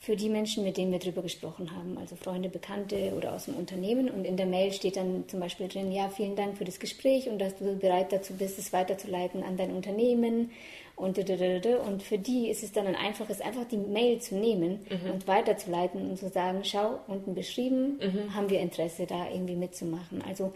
für 0.00 0.16
die 0.16 0.30
Menschen, 0.30 0.64
mit 0.64 0.78
denen 0.78 0.92
wir 0.92 0.98
darüber 0.98 1.20
gesprochen 1.20 1.76
haben, 1.76 1.98
also 1.98 2.16
Freunde, 2.16 2.48
Bekannte 2.48 3.12
oder 3.14 3.34
aus 3.34 3.44
dem 3.44 3.56
Unternehmen. 3.56 4.08
Und 4.08 4.24
in 4.24 4.38
der 4.38 4.46
Mail 4.46 4.72
steht 4.72 4.96
dann 4.96 5.28
zum 5.28 5.40
Beispiel 5.40 5.68
drin, 5.68 5.92
ja, 5.92 6.08
vielen 6.08 6.36
Dank 6.36 6.56
für 6.56 6.64
das 6.64 6.80
Gespräch 6.80 7.28
und 7.28 7.38
dass 7.38 7.56
du 7.56 7.76
bereit 7.76 8.10
dazu 8.10 8.32
bist, 8.32 8.58
es 8.58 8.72
weiterzuleiten 8.72 9.42
an 9.42 9.58
dein 9.58 9.72
Unternehmen. 9.72 10.52
Und, 10.96 11.18
und 11.18 12.02
für 12.02 12.18
die 12.18 12.48
ist 12.48 12.62
es 12.62 12.72
dann 12.72 12.86
ein 12.86 12.96
einfaches, 12.96 13.42
einfach 13.42 13.64
die 13.70 13.76
Mail 13.76 14.20
zu 14.20 14.36
nehmen 14.36 14.80
mhm. 14.88 15.10
und 15.12 15.28
weiterzuleiten 15.28 16.10
und 16.10 16.18
zu 16.18 16.30
sagen, 16.30 16.60
schau, 16.64 17.00
unten 17.06 17.34
beschrieben, 17.34 17.98
mhm. 17.98 18.34
haben 18.34 18.48
wir 18.48 18.60
Interesse, 18.60 19.06
da 19.06 19.30
irgendwie 19.30 19.54
mitzumachen. 19.54 20.22
Also 20.26 20.52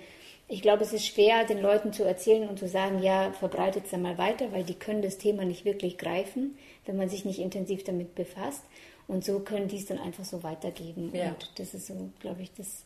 ich 0.46 0.62
glaube, 0.62 0.82
es 0.82 0.92
ist 0.92 1.06
schwer, 1.06 1.44
den 1.44 1.60
Leuten 1.60 1.92
zu 1.92 2.04
erzählen 2.04 2.48
und 2.48 2.58
zu 2.58 2.68
sagen, 2.68 3.02
ja, 3.02 3.32
verbreitet 3.32 3.84
es 3.86 3.90
dann 3.92 4.02
mal 4.02 4.18
weiter, 4.18 4.52
weil 4.52 4.64
die 4.64 4.74
können 4.74 5.00
das 5.00 5.16
Thema 5.16 5.44
nicht 5.44 5.64
wirklich 5.64 5.96
greifen, 5.96 6.56
wenn 6.84 6.96
man 6.96 7.08
sich 7.08 7.24
nicht 7.24 7.38
intensiv 7.38 7.82
damit 7.84 8.14
befasst. 8.14 8.62
Und 9.06 9.24
so 9.24 9.40
können 9.40 9.68
die 9.68 9.76
es 9.76 9.86
dann 9.86 9.98
einfach 9.98 10.24
so 10.24 10.42
weitergeben. 10.42 11.10
Ja. 11.14 11.28
Und 11.28 11.50
das 11.56 11.74
ist 11.74 11.86
so, 11.86 12.10
glaube 12.20 12.42
ich, 12.42 12.52
das 12.56 12.84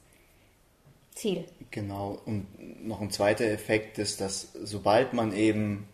Ziel. 1.15 1.45
Genau. 1.71 2.21
Und 2.27 2.47
noch 2.87 3.01
ein 3.01 3.11
zweiter 3.11 3.45
Effekt 3.45 3.99
ist, 3.99 4.21
dass 4.21 4.53
sobald 4.63 5.13
man 5.13 5.33
eben 5.33 5.89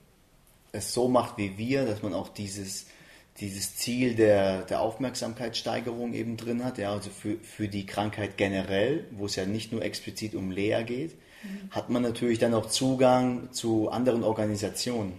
es 0.73 0.93
so 0.93 1.09
macht 1.09 1.39
wie 1.39 1.57
wir, 1.57 1.87
dass 1.87 2.03
man 2.03 2.15
auch 2.15 2.29
dieses, 2.29 2.87
dieses 3.39 3.77
Ziel 3.77 4.15
der, 4.15 4.63
der 4.63 4.81
Aufmerksamkeitssteigerung 4.81 6.13
eben 6.13 6.37
drin 6.37 6.65
hat, 6.65 6.79
ja, 6.79 6.93
also 6.93 7.11
für, 7.11 7.37
für 7.39 7.69
die 7.69 7.87
Krankheit 7.87 8.37
generell, 8.37 9.07
wo 9.13 9.27
es 9.27 9.37
ja 9.37 9.47
nicht 9.47 9.73
nur 9.73 9.83
explizit 9.83 10.35
um 10.35 10.51
Lea 10.51 10.83
geht. 10.85 11.15
Hat 11.71 11.91
man 11.91 12.03
natürlich 12.03 12.39
dann 12.39 12.55
auch 12.55 12.67
Zugang 12.67 13.53
zu 13.53 13.89
anderen 13.91 14.23
Organisationen. 14.23 15.13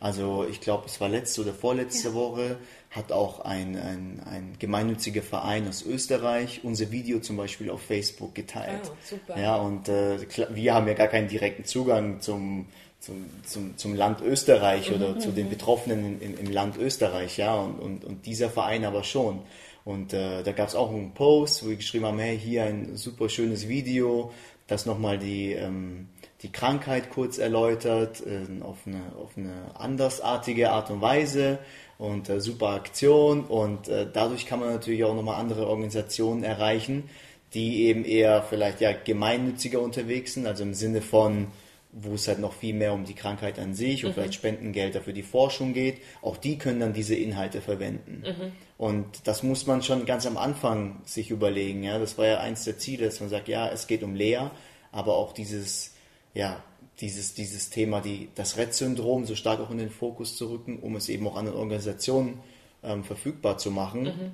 Also 0.00 0.44
ich 0.50 0.60
glaube, 0.60 0.84
es 0.86 1.00
war 1.00 1.08
letzte 1.08 1.40
oder 1.40 1.54
vorletzte 1.54 2.08
ja. 2.08 2.14
Woche, 2.14 2.58
hat 2.90 3.10
auch 3.10 3.40
ein, 3.40 3.76
ein, 3.76 4.22
ein 4.30 4.52
gemeinnütziger 4.58 5.22
Verein 5.22 5.66
aus 5.66 5.82
Österreich 5.82 6.60
unser 6.62 6.90
Video 6.90 7.20
zum 7.20 7.36
Beispiel 7.38 7.70
auf 7.70 7.80
Facebook 7.80 8.34
geteilt. 8.34 8.82
Oh, 8.84 8.96
super. 9.02 9.40
Ja, 9.40 9.56
und 9.56 9.88
äh, 9.88 10.18
wir 10.50 10.74
haben 10.74 10.86
ja 10.86 10.94
gar 10.94 11.08
keinen 11.08 11.28
direkten 11.28 11.64
Zugang 11.64 12.20
zum, 12.20 12.66
zum, 13.00 13.24
zum, 13.44 13.76
zum 13.78 13.94
Land 13.94 14.20
Österreich 14.20 14.90
mhm, 14.90 14.96
oder 14.96 15.18
zu 15.18 15.32
den 15.32 15.46
mhm. 15.46 15.50
Betroffenen 15.50 16.20
in, 16.20 16.36
im 16.36 16.52
Land 16.52 16.76
Österreich, 16.76 17.38
ja, 17.38 17.54
und, 17.54 17.78
und, 17.80 18.04
und 18.04 18.26
dieser 18.26 18.50
Verein 18.50 18.84
aber 18.84 19.04
schon. 19.04 19.40
Und 19.84 20.14
äh, 20.14 20.42
da 20.42 20.52
gab 20.52 20.68
es 20.68 20.74
auch 20.74 20.90
einen 20.90 21.12
Post, 21.12 21.64
wo 21.64 21.68
wir 21.68 21.76
geschrieben 21.76 22.06
haben, 22.06 22.18
hey, 22.18 22.38
hier 22.38 22.64
ein 22.64 22.96
super 22.96 23.28
schönes 23.28 23.68
Video, 23.68 24.32
das 24.66 24.86
nochmal 24.86 25.18
die, 25.18 25.52
ähm, 25.52 26.08
die 26.42 26.50
Krankheit 26.50 27.10
kurz 27.10 27.38
erläutert, 27.38 28.22
äh, 28.26 28.62
auf, 28.62 28.78
eine, 28.86 29.02
auf 29.20 29.36
eine 29.36 29.52
andersartige 29.74 30.70
Art 30.70 30.90
und 30.90 31.00
Weise 31.00 31.58
und 31.98 32.28
äh, 32.28 32.40
super 32.40 32.70
Aktion 32.70 33.44
und 33.44 33.88
äh, 33.88 34.06
dadurch 34.10 34.46
kann 34.46 34.60
man 34.60 34.70
natürlich 34.70 35.04
auch 35.04 35.14
nochmal 35.14 35.40
andere 35.40 35.68
Organisationen 35.68 36.44
erreichen, 36.44 37.10
die 37.52 37.84
eben 37.84 38.04
eher 38.04 38.42
vielleicht 38.42 38.80
ja 38.80 38.92
gemeinnütziger 38.92 39.80
unterwegs 39.80 40.34
sind, 40.34 40.46
also 40.46 40.62
im 40.62 40.74
Sinne 40.74 41.02
von 41.02 41.48
wo 41.94 42.14
es 42.14 42.26
halt 42.26 42.40
noch 42.40 42.52
viel 42.52 42.74
mehr 42.74 42.92
um 42.92 43.04
die 43.04 43.14
Krankheit 43.14 43.58
an 43.58 43.74
sich 43.74 44.04
und 44.04 44.10
mhm. 44.10 44.14
vielleicht 44.14 44.34
Spendengelder 44.34 45.00
für 45.00 45.12
die 45.12 45.22
Forschung 45.22 45.72
geht, 45.74 45.98
auch 46.22 46.36
die 46.36 46.58
können 46.58 46.80
dann 46.80 46.92
diese 46.92 47.14
Inhalte 47.14 47.60
verwenden. 47.60 48.24
Mhm. 48.26 48.52
Und 48.76 49.26
das 49.28 49.42
muss 49.42 49.66
man 49.66 49.82
schon 49.82 50.04
ganz 50.04 50.26
am 50.26 50.36
Anfang 50.36 51.00
sich 51.04 51.30
überlegen. 51.30 51.84
Ja, 51.84 51.98
das 51.98 52.18
war 52.18 52.26
ja 52.26 52.40
eins 52.40 52.64
der 52.64 52.78
Ziele, 52.78 53.06
dass 53.06 53.20
man 53.20 53.28
sagt, 53.28 53.48
ja, 53.48 53.68
es 53.68 53.86
geht 53.86 54.02
um 54.02 54.14
Lea, 54.14 54.50
aber 54.90 55.16
auch 55.16 55.32
dieses, 55.32 55.94
ja, 56.34 56.62
dieses, 57.00 57.34
dieses 57.34 57.70
Thema, 57.70 58.00
die, 58.00 58.28
das 58.34 58.56
Rett-Syndrom 58.56 59.24
so 59.24 59.36
stark 59.36 59.60
auch 59.60 59.70
in 59.70 59.78
den 59.78 59.90
Fokus 59.90 60.36
zu 60.36 60.50
rücken, 60.50 60.80
um 60.80 60.96
es 60.96 61.08
eben 61.08 61.26
auch 61.28 61.36
an 61.36 61.46
den 61.46 61.54
Organisationen 61.54 62.40
ähm, 62.82 63.04
verfügbar 63.04 63.58
zu 63.58 63.70
machen. 63.70 64.02
Mhm. 64.02 64.32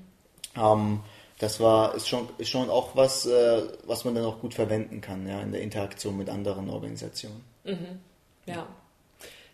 Ähm, 0.57 1.01
das 1.39 1.61
war, 1.61 1.95
ist 1.95 2.09
schon, 2.09 2.29
ist 2.39 2.51
schon 2.51 2.69
auch 2.69 2.97
was, 2.97 3.27
äh, 3.27 3.63
was 3.87 4.05
man 4.05 4.15
dann 4.15 4.25
auch 4.25 4.41
gut 4.41 4.53
verwenden 4.53 5.01
kann, 5.01 5.27
ja, 5.27 5.41
in 5.41 5.53
der 5.53 5.63
Interaktion 5.63 6.17
mit 6.17 6.29
anderen 6.29 6.69
Organisationen. 6.69 7.50
Mhm. 7.65 8.01
Ja. 8.47 8.67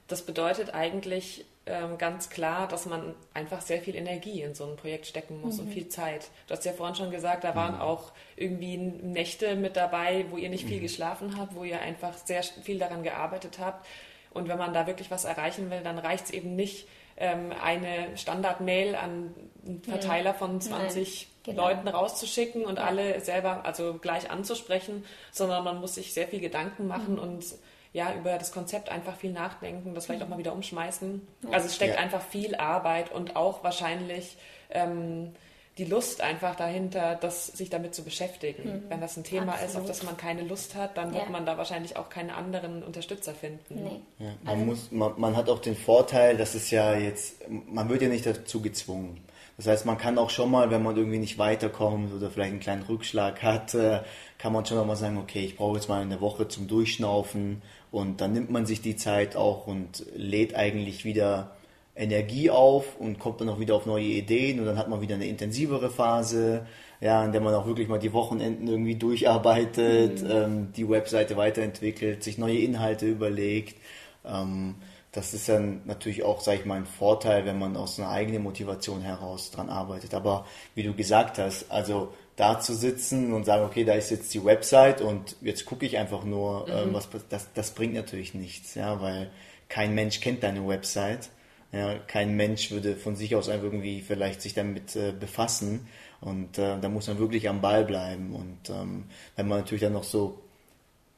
Das 0.08 0.22
bedeutet 0.22 0.72
eigentlich 0.74 1.44
ähm, 1.66 1.98
ganz 1.98 2.30
klar, 2.30 2.68
dass 2.68 2.86
man 2.86 3.14
einfach 3.34 3.60
sehr 3.60 3.80
viel 3.80 3.96
Energie 3.96 4.40
in 4.42 4.54
so 4.54 4.64
ein 4.64 4.76
Projekt 4.76 5.06
stecken 5.06 5.40
muss 5.40 5.56
mhm. 5.56 5.66
und 5.66 5.72
viel 5.72 5.88
Zeit. 5.88 6.30
Du 6.46 6.54
hast 6.54 6.64
ja 6.64 6.72
vorhin 6.72 6.94
schon 6.94 7.10
gesagt, 7.10 7.42
da 7.42 7.56
waren 7.56 7.76
mhm. 7.76 7.80
auch 7.80 8.12
irgendwie 8.36 8.76
Nächte 8.76 9.56
mit 9.56 9.76
dabei, 9.76 10.26
wo 10.30 10.36
ihr 10.36 10.48
nicht 10.48 10.66
viel 10.66 10.78
mhm. 10.78 10.82
geschlafen 10.82 11.36
habt, 11.36 11.56
wo 11.56 11.64
ihr 11.64 11.80
einfach 11.80 12.16
sehr 12.18 12.42
viel 12.42 12.78
daran 12.78 13.02
gearbeitet 13.02 13.58
habt. 13.58 13.84
Und 14.30 14.48
wenn 14.48 14.58
man 14.58 14.74
da 14.74 14.86
wirklich 14.86 15.10
was 15.10 15.24
erreichen 15.24 15.70
will, 15.70 15.80
dann 15.82 15.98
reicht 15.98 16.26
es 16.26 16.30
eben 16.30 16.54
nicht, 16.54 16.86
ähm, 17.16 17.52
eine 17.62 18.16
Standard-Mail 18.16 18.94
an 18.94 19.34
einen 19.64 19.82
Verteiler 19.82 20.34
von 20.34 20.60
20 20.60 21.28
genau. 21.42 21.68
Leuten 21.68 21.88
rauszuschicken 21.88 22.64
und 22.64 22.76
ja. 22.76 22.84
alle 22.84 23.20
selber 23.20 23.64
also 23.64 23.94
gleich 23.94 24.30
anzusprechen, 24.30 25.04
sondern 25.32 25.64
man 25.64 25.80
muss 25.80 25.94
sich 25.94 26.12
sehr 26.12 26.28
viel 26.28 26.40
Gedanken 26.40 26.86
machen 26.86 27.14
mhm. 27.14 27.20
und 27.20 27.44
ja, 27.96 28.12
über 28.14 28.36
das 28.36 28.52
Konzept 28.52 28.90
einfach 28.90 29.16
viel 29.16 29.32
nachdenken, 29.32 29.94
das 29.94 30.04
vielleicht 30.04 30.22
auch 30.22 30.28
mal 30.28 30.36
wieder 30.36 30.52
umschmeißen. 30.52 31.26
Also 31.50 31.64
es 31.64 31.74
steckt 31.74 31.94
ja. 31.94 32.00
einfach 32.02 32.20
viel 32.20 32.54
Arbeit 32.54 33.10
und 33.10 33.36
auch 33.36 33.64
wahrscheinlich 33.64 34.36
ähm, 34.68 35.32
die 35.78 35.86
Lust 35.86 36.20
einfach 36.20 36.56
dahinter, 36.56 37.14
das, 37.14 37.46
sich 37.46 37.70
damit 37.70 37.94
zu 37.94 38.04
beschäftigen. 38.04 38.68
Mhm. 38.68 38.82
Wenn 38.90 39.00
das 39.00 39.16
ein 39.16 39.24
Thema 39.24 39.52
Absolut. 39.52 39.70
ist, 39.70 39.76
auf 39.76 39.86
das 39.86 40.02
man 40.02 40.18
keine 40.18 40.42
Lust 40.42 40.74
hat, 40.74 40.98
dann 40.98 41.14
ja. 41.14 41.20
wird 41.20 41.30
man 41.30 41.46
da 41.46 41.56
wahrscheinlich 41.56 41.96
auch 41.96 42.10
keine 42.10 42.34
anderen 42.34 42.82
Unterstützer 42.82 43.32
finden. 43.32 43.62
Nee. 43.70 44.00
Ja, 44.18 44.26
man, 44.42 44.52
also, 44.52 44.64
muss, 44.66 44.92
man, 44.92 45.12
man, 45.18 45.34
hat 45.34 45.48
auch 45.48 45.60
den 45.60 45.74
Vorteil, 45.74 46.36
dass 46.36 46.54
es 46.54 46.70
ja 46.70 46.94
jetzt, 46.98 47.48
man 47.48 47.88
wird 47.88 48.02
ja 48.02 48.08
nicht 48.08 48.26
dazu 48.26 48.60
gezwungen. 48.60 49.22
Das 49.56 49.68
heißt, 49.68 49.86
man 49.86 49.96
kann 49.96 50.18
auch 50.18 50.28
schon 50.28 50.50
mal, 50.50 50.70
wenn 50.70 50.82
man 50.82 50.98
irgendwie 50.98 51.18
nicht 51.18 51.38
weiterkommt 51.38 52.12
oder 52.12 52.28
vielleicht 52.28 52.50
einen 52.50 52.60
kleinen 52.60 52.82
Rückschlag 52.82 53.42
hat, 53.42 53.72
äh, 53.72 54.00
kann 54.36 54.52
man 54.52 54.66
schon 54.66 54.86
mal 54.86 54.96
sagen, 54.96 55.16
okay, 55.16 55.46
ich 55.46 55.56
brauche 55.56 55.76
jetzt 55.76 55.88
mal 55.88 56.02
eine 56.02 56.20
Woche 56.20 56.46
zum 56.46 56.68
Durchschnaufen 56.68 57.62
und 57.96 58.20
dann 58.20 58.34
nimmt 58.34 58.50
man 58.50 58.66
sich 58.66 58.82
die 58.82 58.94
Zeit 58.94 59.36
auch 59.36 59.66
und 59.66 60.04
lädt 60.14 60.54
eigentlich 60.54 61.06
wieder 61.06 61.52
Energie 61.94 62.50
auf 62.50 63.00
und 63.00 63.18
kommt 63.18 63.40
dann 63.40 63.48
auch 63.48 63.58
wieder 63.58 63.74
auf 63.74 63.86
neue 63.86 64.04
Ideen 64.04 64.60
und 64.60 64.66
dann 64.66 64.76
hat 64.76 64.90
man 64.90 65.00
wieder 65.00 65.14
eine 65.14 65.26
intensivere 65.26 65.88
Phase, 65.88 66.66
ja, 67.00 67.24
in 67.24 67.32
der 67.32 67.40
man 67.40 67.54
auch 67.54 67.66
wirklich 67.66 67.88
mal 67.88 67.98
die 67.98 68.12
Wochenenden 68.12 68.68
irgendwie 68.68 68.96
durcharbeitet, 68.96 70.22
mhm. 70.22 70.30
ähm, 70.30 70.72
die 70.76 70.86
Webseite 70.86 71.38
weiterentwickelt, 71.38 72.22
sich 72.22 72.36
neue 72.36 72.58
Inhalte 72.58 73.06
überlegt. 73.06 73.76
Ähm, 74.26 74.74
das 75.12 75.32
ist 75.32 75.48
dann 75.48 75.80
natürlich 75.86 76.22
auch, 76.22 76.42
sage 76.42 76.58
ich 76.58 76.66
mal, 76.66 76.74
ein 76.74 76.84
Vorteil, 76.84 77.46
wenn 77.46 77.58
man 77.58 77.78
aus 77.78 77.98
einer 77.98 78.10
eigenen 78.10 78.42
Motivation 78.42 79.00
heraus 79.00 79.50
dran 79.52 79.70
arbeitet. 79.70 80.12
Aber 80.12 80.44
wie 80.74 80.82
du 80.82 80.92
gesagt 80.92 81.38
hast, 81.38 81.70
also 81.70 82.12
da 82.36 82.60
zu 82.60 82.74
sitzen 82.74 83.32
und 83.32 83.44
sagen, 83.44 83.64
okay, 83.64 83.84
da 83.84 83.94
ist 83.94 84.10
jetzt 84.10 84.32
die 84.34 84.44
Website 84.44 85.00
und 85.00 85.36
jetzt 85.40 85.64
gucke 85.64 85.86
ich 85.86 85.96
einfach 85.96 86.24
nur, 86.24 86.66
mhm. 86.66 86.72
ähm, 86.72 86.94
was 86.94 87.08
das, 87.28 87.48
das 87.54 87.70
bringt 87.72 87.94
natürlich 87.94 88.34
nichts, 88.34 88.74
ja, 88.74 89.00
weil 89.00 89.30
kein 89.68 89.94
Mensch 89.94 90.20
kennt 90.20 90.42
deine 90.42 90.66
Website. 90.66 91.30
Ja, 91.72 91.98
kein 91.98 92.36
Mensch 92.36 92.70
würde 92.70 92.94
von 92.94 93.16
sich 93.16 93.34
aus 93.34 93.48
einfach 93.48 93.64
irgendwie 93.64 94.00
vielleicht 94.00 94.40
sich 94.40 94.54
damit 94.54 94.94
äh, 94.94 95.12
befassen 95.12 95.88
und 96.20 96.58
äh, 96.58 96.78
da 96.80 96.88
muss 96.88 97.08
man 97.08 97.18
wirklich 97.18 97.48
am 97.48 97.60
Ball 97.60 97.84
bleiben 97.84 98.34
und 98.34 98.70
ähm, 98.70 99.04
wenn 99.34 99.48
man 99.48 99.58
natürlich 99.58 99.82
dann 99.82 99.92
noch 99.92 100.04
so 100.04 100.38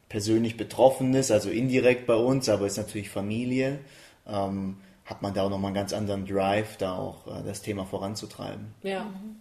persönlich 0.09 0.57
betroffen 0.57 1.15
ist, 1.15 1.31
also 1.31 1.51
indirekt 1.51 2.07
bei 2.07 2.15
uns, 2.15 2.49
aber 2.49 2.67
ist 2.67 2.79
natürlich 2.79 3.11
Familie, 3.11 3.79
ähm, 4.27 4.79
hat 5.05 5.21
man 5.21 5.35
da 5.35 5.43
auch 5.43 5.51
nochmal 5.51 5.69
einen 5.69 5.77
ganz 5.77 5.93
anderen 5.93 6.27
Drive, 6.27 6.79
da 6.79 6.97
auch 6.97 7.27
äh, 7.27 7.45
das 7.45 7.61
Thema 7.61 7.85
voranzutreiben. 7.85 8.75
Ja. 8.83 9.05
Mhm. 9.05 9.41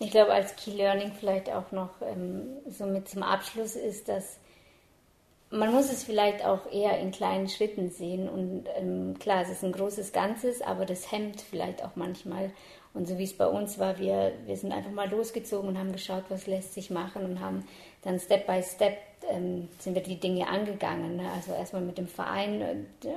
Ich 0.00 0.10
glaube, 0.10 0.32
als 0.32 0.56
Key 0.56 0.70
Learning 0.70 1.12
vielleicht 1.12 1.50
auch 1.50 1.72
noch 1.72 1.90
ähm, 2.00 2.56
so 2.66 2.86
mit 2.86 3.06
zum 3.08 3.22
Abschluss 3.22 3.76
ist, 3.76 4.08
dass 4.08 4.38
man 5.50 5.72
muss 5.72 5.92
es 5.92 6.04
vielleicht 6.04 6.44
auch 6.44 6.70
eher 6.72 6.98
in 7.00 7.10
kleinen 7.10 7.48
Schritten 7.48 7.90
sehen. 7.90 8.28
Und 8.28 8.64
ähm, 8.76 9.18
klar, 9.18 9.42
es 9.42 9.50
ist 9.50 9.62
ein 9.62 9.72
großes 9.72 10.12
Ganzes, 10.12 10.62
aber 10.62 10.86
das 10.86 11.12
hemmt 11.12 11.42
vielleicht 11.42 11.84
auch 11.84 11.96
manchmal. 11.96 12.50
Und 12.94 13.08
so 13.08 13.18
wie 13.18 13.24
es 13.24 13.36
bei 13.36 13.46
uns 13.46 13.78
war, 13.78 13.98
wir, 13.98 14.32
wir 14.46 14.56
sind 14.56 14.72
einfach 14.72 14.90
mal 14.90 15.10
losgezogen 15.10 15.68
und 15.68 15.78
haben 15.78 15.92
geschaut, 15.92 16.24
was 16.30 16.46
lässt 16.46 16.72
sich 16.72 16.90
machen 16.90 17.24
und 17.24 17.40
haben 17.40 17.66
dann 18.02 18.18
Step 18.18 18.46
by 18.46 18.62
Step 18.62 18.96
ähm, 19.28 19.68
sind 19.78 19.94
wir 19.94 20.02
die 20.02 20.18
Dinge 20.18 20.48
angegangen. 20.48 21.16
Ne? 21.16 21.30
Also 21.34 21.52
erstmal 21.52 21.82
mit 21.82 21.98
dem 21.98 22.08
Verein 22.08 22.60
äh, 22.60 22.76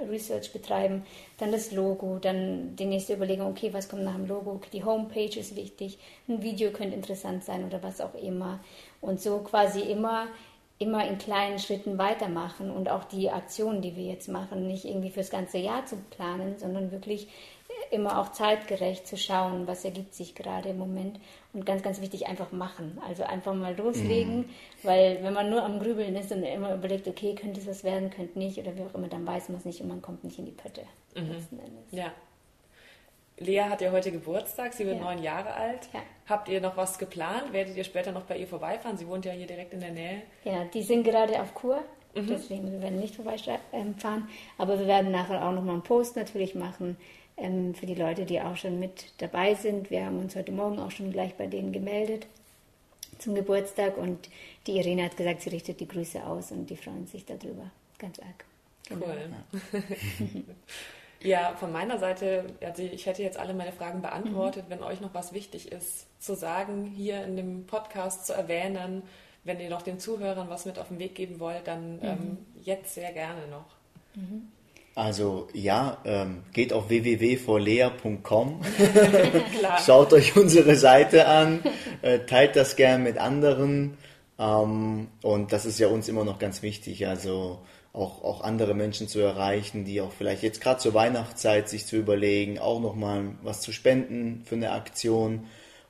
Research 0.09 0.51
betreiben, 0.51 1.05
dann 1.37 1.51
das 1.51 1.71
Logo, 1.71 2.19
dann 2.19 2.75
die 2.75 2.85
nächste 2.85 3.13
Überlegung, 3.13 3.47
okay, 3.47 3.73
was 3.73 3.89
kommt 3.89 4.03
nach 4.03 4.15
dem 4.15 4.27
Logo? 4.27 4.59
Die 4.71 4.83
Homepage 4.83 5.39
ist 5.39 5.55
wichtig, 5.55 5.97
ein 6.27 6.41
Video 6.41 6.71
könnte 6.71 6.95
interessant 6.95 7.43
sein 7.43 7.65
oder 7.65 7.81
was 7.83 8.01
auch 8.01 8.15
immer. 8.15 8.59
Und 9.01 9.21
so 9.21 9.39
quasi 9.39 9.81
immer 9.81 10.27
immer 10.79 11.07
in 11.07 11.17
kleinen 11.17 11.59
Schritten 11.59 11.97
weitermachen 11.97 12.69
und 12.69 12.89
auch 12.89 13.05
die 13.05 13.29
Aktionen, 13.29 13.81
die 13.81 13.95
wir 13.95 14.03
jetzt 14.03 14.27
machen, 14.27 14.67
nicht 14.67 14.85
irgendwie 14.85 15.11
fürs 15.11 15.29
ganze 15.29 15.57
Jahr 15.57 15.85
zu 15.85 15.95
planen, 16.09 16.55
sondern 16.57 16.91
wirklich 16.91 17.27
immer 17.91 18.19
auch 18.19 18.31
zeitgerecht 18.31 19.07
zu 19.07 19.17
schauen, 19.17 19.67
was 19.67 19.85
ergibt 19.85 20.13
sich 20.13 20.35
gerade 20.35 20.69
im 20.69 20.77
Moment. 20.77 21.19
Und 21.53 21.65
ganz, 21.65 21.83
ganz 21.83 22.01
wichtig, 22.01 22.27
einfach 22.27 22.51
machen. 22.51 22.99
Also 23.07 23.23
einfach 23.23 23.53
mal 23.53 23.75
loslegen, 23.75 24.37
mhm. 24.37 24.49
weil 24.83 25.19
wenn 25.21 25.33
man 25.33 25.49
nur 25.49 25.63
am 25.63 25.79
Grübeln 25.79 26.15
ist 26.15 26.31
und 26.31 26.43
immer 26.43 26.73
überlegt, 26.73 27.07
okay, 27.07 27.35
könnte 27.35 27.59
es 27.59 27.67
was 27.67 27.83
werden, 27.83 28.09
könnte 28.09 28.39
nicht 28.39 28.57
oder 28.57 28.75
wie 28.75 28.81
auch 28.81 28.93
immer, 28.95 29.07
dann 29.07 29.25
weiß 29.25 29.49
man 29.49 29.59
es 29.59 29.65
nicht 29.65 29.81
und 29.81 29.87
man 29.87 30.01
kommt 30.01 30.23
nicht 30.23 30.39
in 30.39 30.45
die 30.45 30.51
Pötte. 30.51 30.81
Mhm. 31.15 31.37
Ja. 31.91 32.11
Lea 33.37 33.61
hat 33.61 33.81
ja 33.81 33.91
heute 33.91 34.11
Geburtstag, 34.11 34.73
sie 34.73 34.85
wird 34.85 34.97
ja. 34.97 35.03
neun 35.03 35.21
Jahre 35.21 35.53
alt. 35.53 35.89
Ja. 35.91 36.01
Habt 36.27 36.49
ihr 36.49 36.61
noch 36.61 36.77
was 36.77 36.97
geplant? 36.97 37.51
Werdet 37.51 37.75
ihr 37.75 37.83
später 37.83 38.11
noch 38.11 38.23
bei 38.23 38.37
ihr 38.37 38.47
vorbeifahren? 38.47 38.97
Sie 38.97 39.07
wohnt 39.07 39.25
ja 39.25 39.31
hier 39.31 39.47
direkt 39.47 39.73
in 39.73 39.79
der 39.79 39.91
Nähe. 39.91 40.21
Ja, 40.43 40.65
die 40.65 40.83
sind 40.83 41.03
gerade 41.03 41.41
auf 41.41 41.53
Kur, 41.53 41.77
mhm. 42.15 42.27
deswegen 42.27 42.71
wir 42.71 42.81
werden 42.81 42.99
nicht 42.99 43.15
vorbeifahren. 43.15 44.27
Aber 44.57 44.79
wir 44.79 44.87
werden 44.87 45.11
nachher 45.11 45.45
auch 45.45 45.51
noch 45.51 45.63
mal 45.63 45.73
einen 45.73 45.83
Post 45.83 46.15
natürlich 46.15 46.55
machen 46.55 46.97
ähm, 47.37 47.73
für 47.75 47.85
die 47.85 47.95
Leute, 47.95 48.25
die 48.25 48.41
auch 48.41 48.57
schon 48.57 48.79
mit 48.79 49.13
dabei 49.17 49.55
sind. 49.55 49.89
Wir 49.89 50.05
haben 50.05 50.19
uns 50.19 50.35
heute 50.35 50.51
Morgen 50.51 50.79
auch 50.79 50.91
schon 50.91 51.11
gleich 51.11 51.35
bei 51.35 51.47
denen 51.47 51.71
gemeldet 51.71 52.27
zum 53.19 53.35
Geburtstag 53.35 53.97
und 53.97 54.29
die 54.67 54.77
Irene 54.77 55.05
hat 55.05 55.17
gesagt, 55.17 55.41
sie 55.41 55.49
richtet 55.49 55.79
die 55.79 55.87
Grüße 55.87 56.23
aus 56.25 56.51
und 56.51 56.69
die 56.69 56.77
freuen 56.77 57.07
sich 57.07 57.25
darüber 57.25 57.71
ganz 57.97 58.19
arg. 58.19 58.45
Genau. 58.89 59.05
Cool. 59.05 59.83
ja, 61.21 61.55
von 61.55 61.71
meiner 61.71 61.97
Seite, 61.99 62.45
also 62.61 62.83
ich 62.83 63.05
hätte 63.05 63.23
jetzt 63.23 63.37
alle 63.37 63.53
meine 63.53 63.71
Fragen 63.71 64.01
beantwortet. 64.01 64.65
Mhm. 64.65 64.71
Wenn 64.71 64.83
euch 64.83 64.99
noch 64.99 65.13
was 65.13 65.33
wichtig 65.33 65.71
ist 65.71 66.07
zu 66.19 66.35
sagen, 66.35 66.85
hier 66.85 67.23
in 67.23 67.37
dem 67.37 67.65
Podcast 67.65 68.25
zu 68.25 68.33
erwähnen, 68.33 69.03
wenn 69.45 69.59
ihr 69.59 69.69
noch 69.69 69.81
den 69.81 69.99
Zuhörern 69.99 70.49
was 70.49 70.65
mit 70.65 70.79
auf 70.79 70.89
den 70.89 70.99
Weg 70.99 71.15
geben 71.15 71.39
wollt, 71.39 71.67
dann 71.67 71.97
mhm. 71.97 72.03
ähm, 72.03 72.37
jetzt 72.61 72.93
sehr 72.93 73.11
gerne 73.11 73.47
noch. 73.47 73.65
Mhm. 74.15 74.49
Also 74.95 75.47
ja, 75.53 75.97
ähm, 76.05 76.43
geht 76.53 76.71
auf 76.71 76.89
www.vorlea.com, 76.89 78.61
schaut 79.85 80.13
euch 80.13 80.35
unsere 80.35 80.75
Seite 80.75 81.27
an, 81.27 81.63
äh, 82.03 82.19
teilt 82.19 82.55
das 82.55 82.75
gern 82.75 83.01
mit 83.01 83.17
anderen 83.17 83.97
ähm, 84.37 85.07
und 85.21 85.53
das 85.53 85.65
ist 85.65 85.79
ja 85.79 85.87
uns 85.87 86.07
immer 86.09 86.25
noch 86.25 86.39
ganz 86.39 86.61
wichtig, 86.61 87.07
also 87.07 87.59
auch, 87.93 88.23
auch 88.23 88.41
andere 88.41 88.73
Menschen 88.73 89.07
zu 89.07 89.19
erreichen, 89.19 89.85
die 89.85 90.01
auch 90.01 90.11
vielleicht 90.11 90.43
jetzt 90.43 90.61
gerade 90.61 90.79
zur 90.79 90.93
Weihnachtszeit 90.93 91.69
sich 91.69 91.85
zu 91.85 91.95
überlegen, 91.95 92.57
auch 92.57 92.81
nochmal 92.81 93.35
was 93.43 93.61
zu 93.61 93.71
spenden 93.71 94.41
für 94.45 94.55
eine 94.55 94.71
Aktion. 94.71 95.45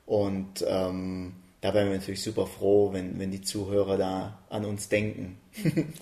Und 0.05 0.65
ähm, 0.67 1.35
da 1.61 1.73
wären 1.73 1.89
wir 1.89 1.97
natürlich 1.97 2.21
super 2.21 2.45
froh, 2.45 2.91
wenn, 2.91 3.19
wenn 3.19 3.31
die 3.31 3.41
Zuhörer 3.41 3.97
da 3.97 4.39
an 4.49 4.65
uns 4.65 4.89
denken. 4.89 5.37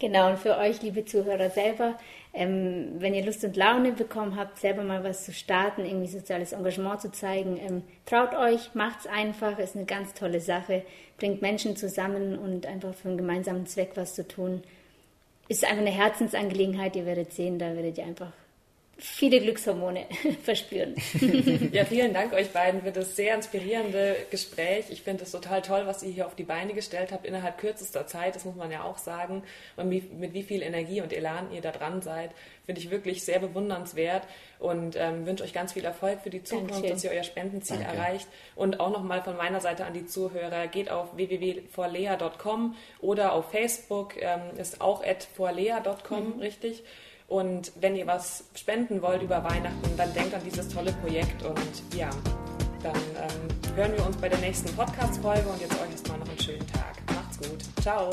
Genau, 0.00 0.30
und 0.30 0.38
für 0.38 0.56
euch, 0.56 0.80
liebe 0.80 1.04
Zuhörer 1.04 1.50
selber, 1.50 1.94
ähm, 2.32 2.94
wenn 2.98 3.12
ihr 3.12 3.22
Lust 3.22 3.44
und 3.44 3.54
Laune 3.54 3.92
bekommen 3.92 4.34
habt, 4.34 4.58
selber 4.58 4.82
mal 4.82 5.04
was 5.04 5.26
zu 5.26 5.32
starten, 5.34 5.84
irgendwie 5.84 6.08
soziales 6.08 6.52
Engagement 6.52 7.02
zu 7.02 7.12
zeigen, 7.12 7.58
ähm, 7.58 7.82
traut 8.06 8.34
euch, 8.34 8.74
macht's 8.74 9.06
einfach, 9.06 9.58
ist 9.58 9.76
eine 9.76 9.84
ganz 9.84 10.14
tolle 10.14 10.40
Sache, 10.40 10.84
bringt 11.18 11.42
Menschen 11.42 11.76
zusammen 11.76 12.38
und 12.38 12.64
einfach 12.64 12.94
für 12.94 13.08
einen 13.08 13.18
gemeinsamen 13.18 13.66
Zweck 13.66 13.90
was 13.94 14.14
zu 14.14 14.26
tun. 14.26 14.62
Ist 15.48 15.64
einfach 15.64 15.82
eine 15.82 15.90
Herzensangelegenheit, 15.90 16.96
ihr 16.96 17.04
werdet 17.04 17.34
sehen, 17.34 17.58
da 17.58 17.74
werdet 17.76 17.98
ihr 17.98 18.04
einfach 18.04 18.32
viele 19.00 19.40
Glückshormone 19.40 20.06
verspüren. 20.42 20.94
ja, 21.72 21.84
vielen 21.84 22.12
Dank 22.12 22.32
euch 22.32 22.50
beiden 22.50 22.82
für 22.82 22.92
das 22.92 23.16
sehr 23.16 23.34
inspirierende 23.34 24.16
Gespräch. 24.30 24.86
Ich 24.90 25.02
finde 25.02 25.24
es 25.24 25.30
total 25.30 25.62
toll, 25.62 25.82
was 25.86 26.02
ihr 26.02 26.10
hier 26.10 26.26
auf 26.26 26.34
die 26.34 26.44
Beine 26.44 26.74
gestellt 26.74 27.10
habt 27.12 27.26
innerhalb 27.26 27.58
kürzester 27.58 28.06
Zeit. 28.06 28.36
Das 28.36 28.44
muss 28.44 28.56
man 28.56 28.70
ja 28.70 28.84
auch 28.84 28.98
sagen. 28.98 29.42
Und 29.76 29.88
mit 29.88 30.34
wie 30.34 30.42
viel 30.42 30.62
Energie 30.62 31.00
und 31.00 31.12
Elan 31.12 31.50
ihr 31.52 31.60
da 31.60 31.72
dran 31.72 32.02
seid, 32.02 32.30
finde 32.66 32.80
ich 32.80 32.90
wirklich 32.90 33.24
sehr 33.24 33.40
bewundernswert 33.40 34.22
und 34.58 34.94
ähm, 34.96 35.26
wünsche 35.26 35.42
euch 35.42 35.52
ganz 35.52 35.72
viel 35.72 35.84
Erfolg 35.84 36.20
für 36.20 36.30
die 36.30 36.42
Zukunft, 36.42 36.74
Dankeschön. 36.74 36.94
dass 36.94 37.04
ihr 37.04 37.10
euer 37.10 37.24
Spendenziel 37.24 37.78
Danke. 37.78 37.96
erreicht. 37.96 38.28
Und 38.54 38.80
auch 38.80 38.90
nochmal 38.90 39.22
von 39.22 39.36
meiner 39.36 39.60
Seite 39.60 39.86
an 39.86 39.94
die 39.94 40.06
Zuhörer, 40.06 40.68
geht 40.68 40.90
auf 40.90 41.16
www.vorlea.com 41.16 42.76
oder 43.00 43.32
auf 43.32 43.50
Facebook 43.50 44.14
ähm, 44.20 44.40
ist 44.58 44.80
auch 44.80 45.04
at 45.04 45.24
vorlea.com, 45.24 46.36
mhm. 46.36 46.40
richtig? 46.40 46.84
Und 47.30 47.70
wenn 47.76 47.94
ihr 47.94 48.08
was 48.08 48.42
spenden 48.56 49.00
wollt 49.02 49.22
über 49.22 49.44
Weihnachten, 49.44 49.96
dann 49.96 50.12
denkt 50.14 50.34
an 50.34 50.40
dieses 50.44 50.68
tolle 50.68 50.92
Projekt 50.94 51.44
und 51.44 51.96
ja, 51.96 52.10
dann 52.82 52.96
ähm, 52.96 53.76
hören 53.76 53.92
wir 53.96 54.04
uns 54.04 54.16
bei 54.16 54.28
der 54.28 54.38
nächsten 54.38 54.74
Podcast-Folge 54.74 55.48
und 55.48 55.60
jetzt 55.60 55.74
euch 55.74 55.92
erstmal 55.92 56.18
noch 56.18 56.28
einen 56.28 56.40
schönen 56.40 56.66
Tag. 56.66 56.96
Macht's 57.14 57.38
gut. 57.38 57.60
Ciao. 57.80 58.10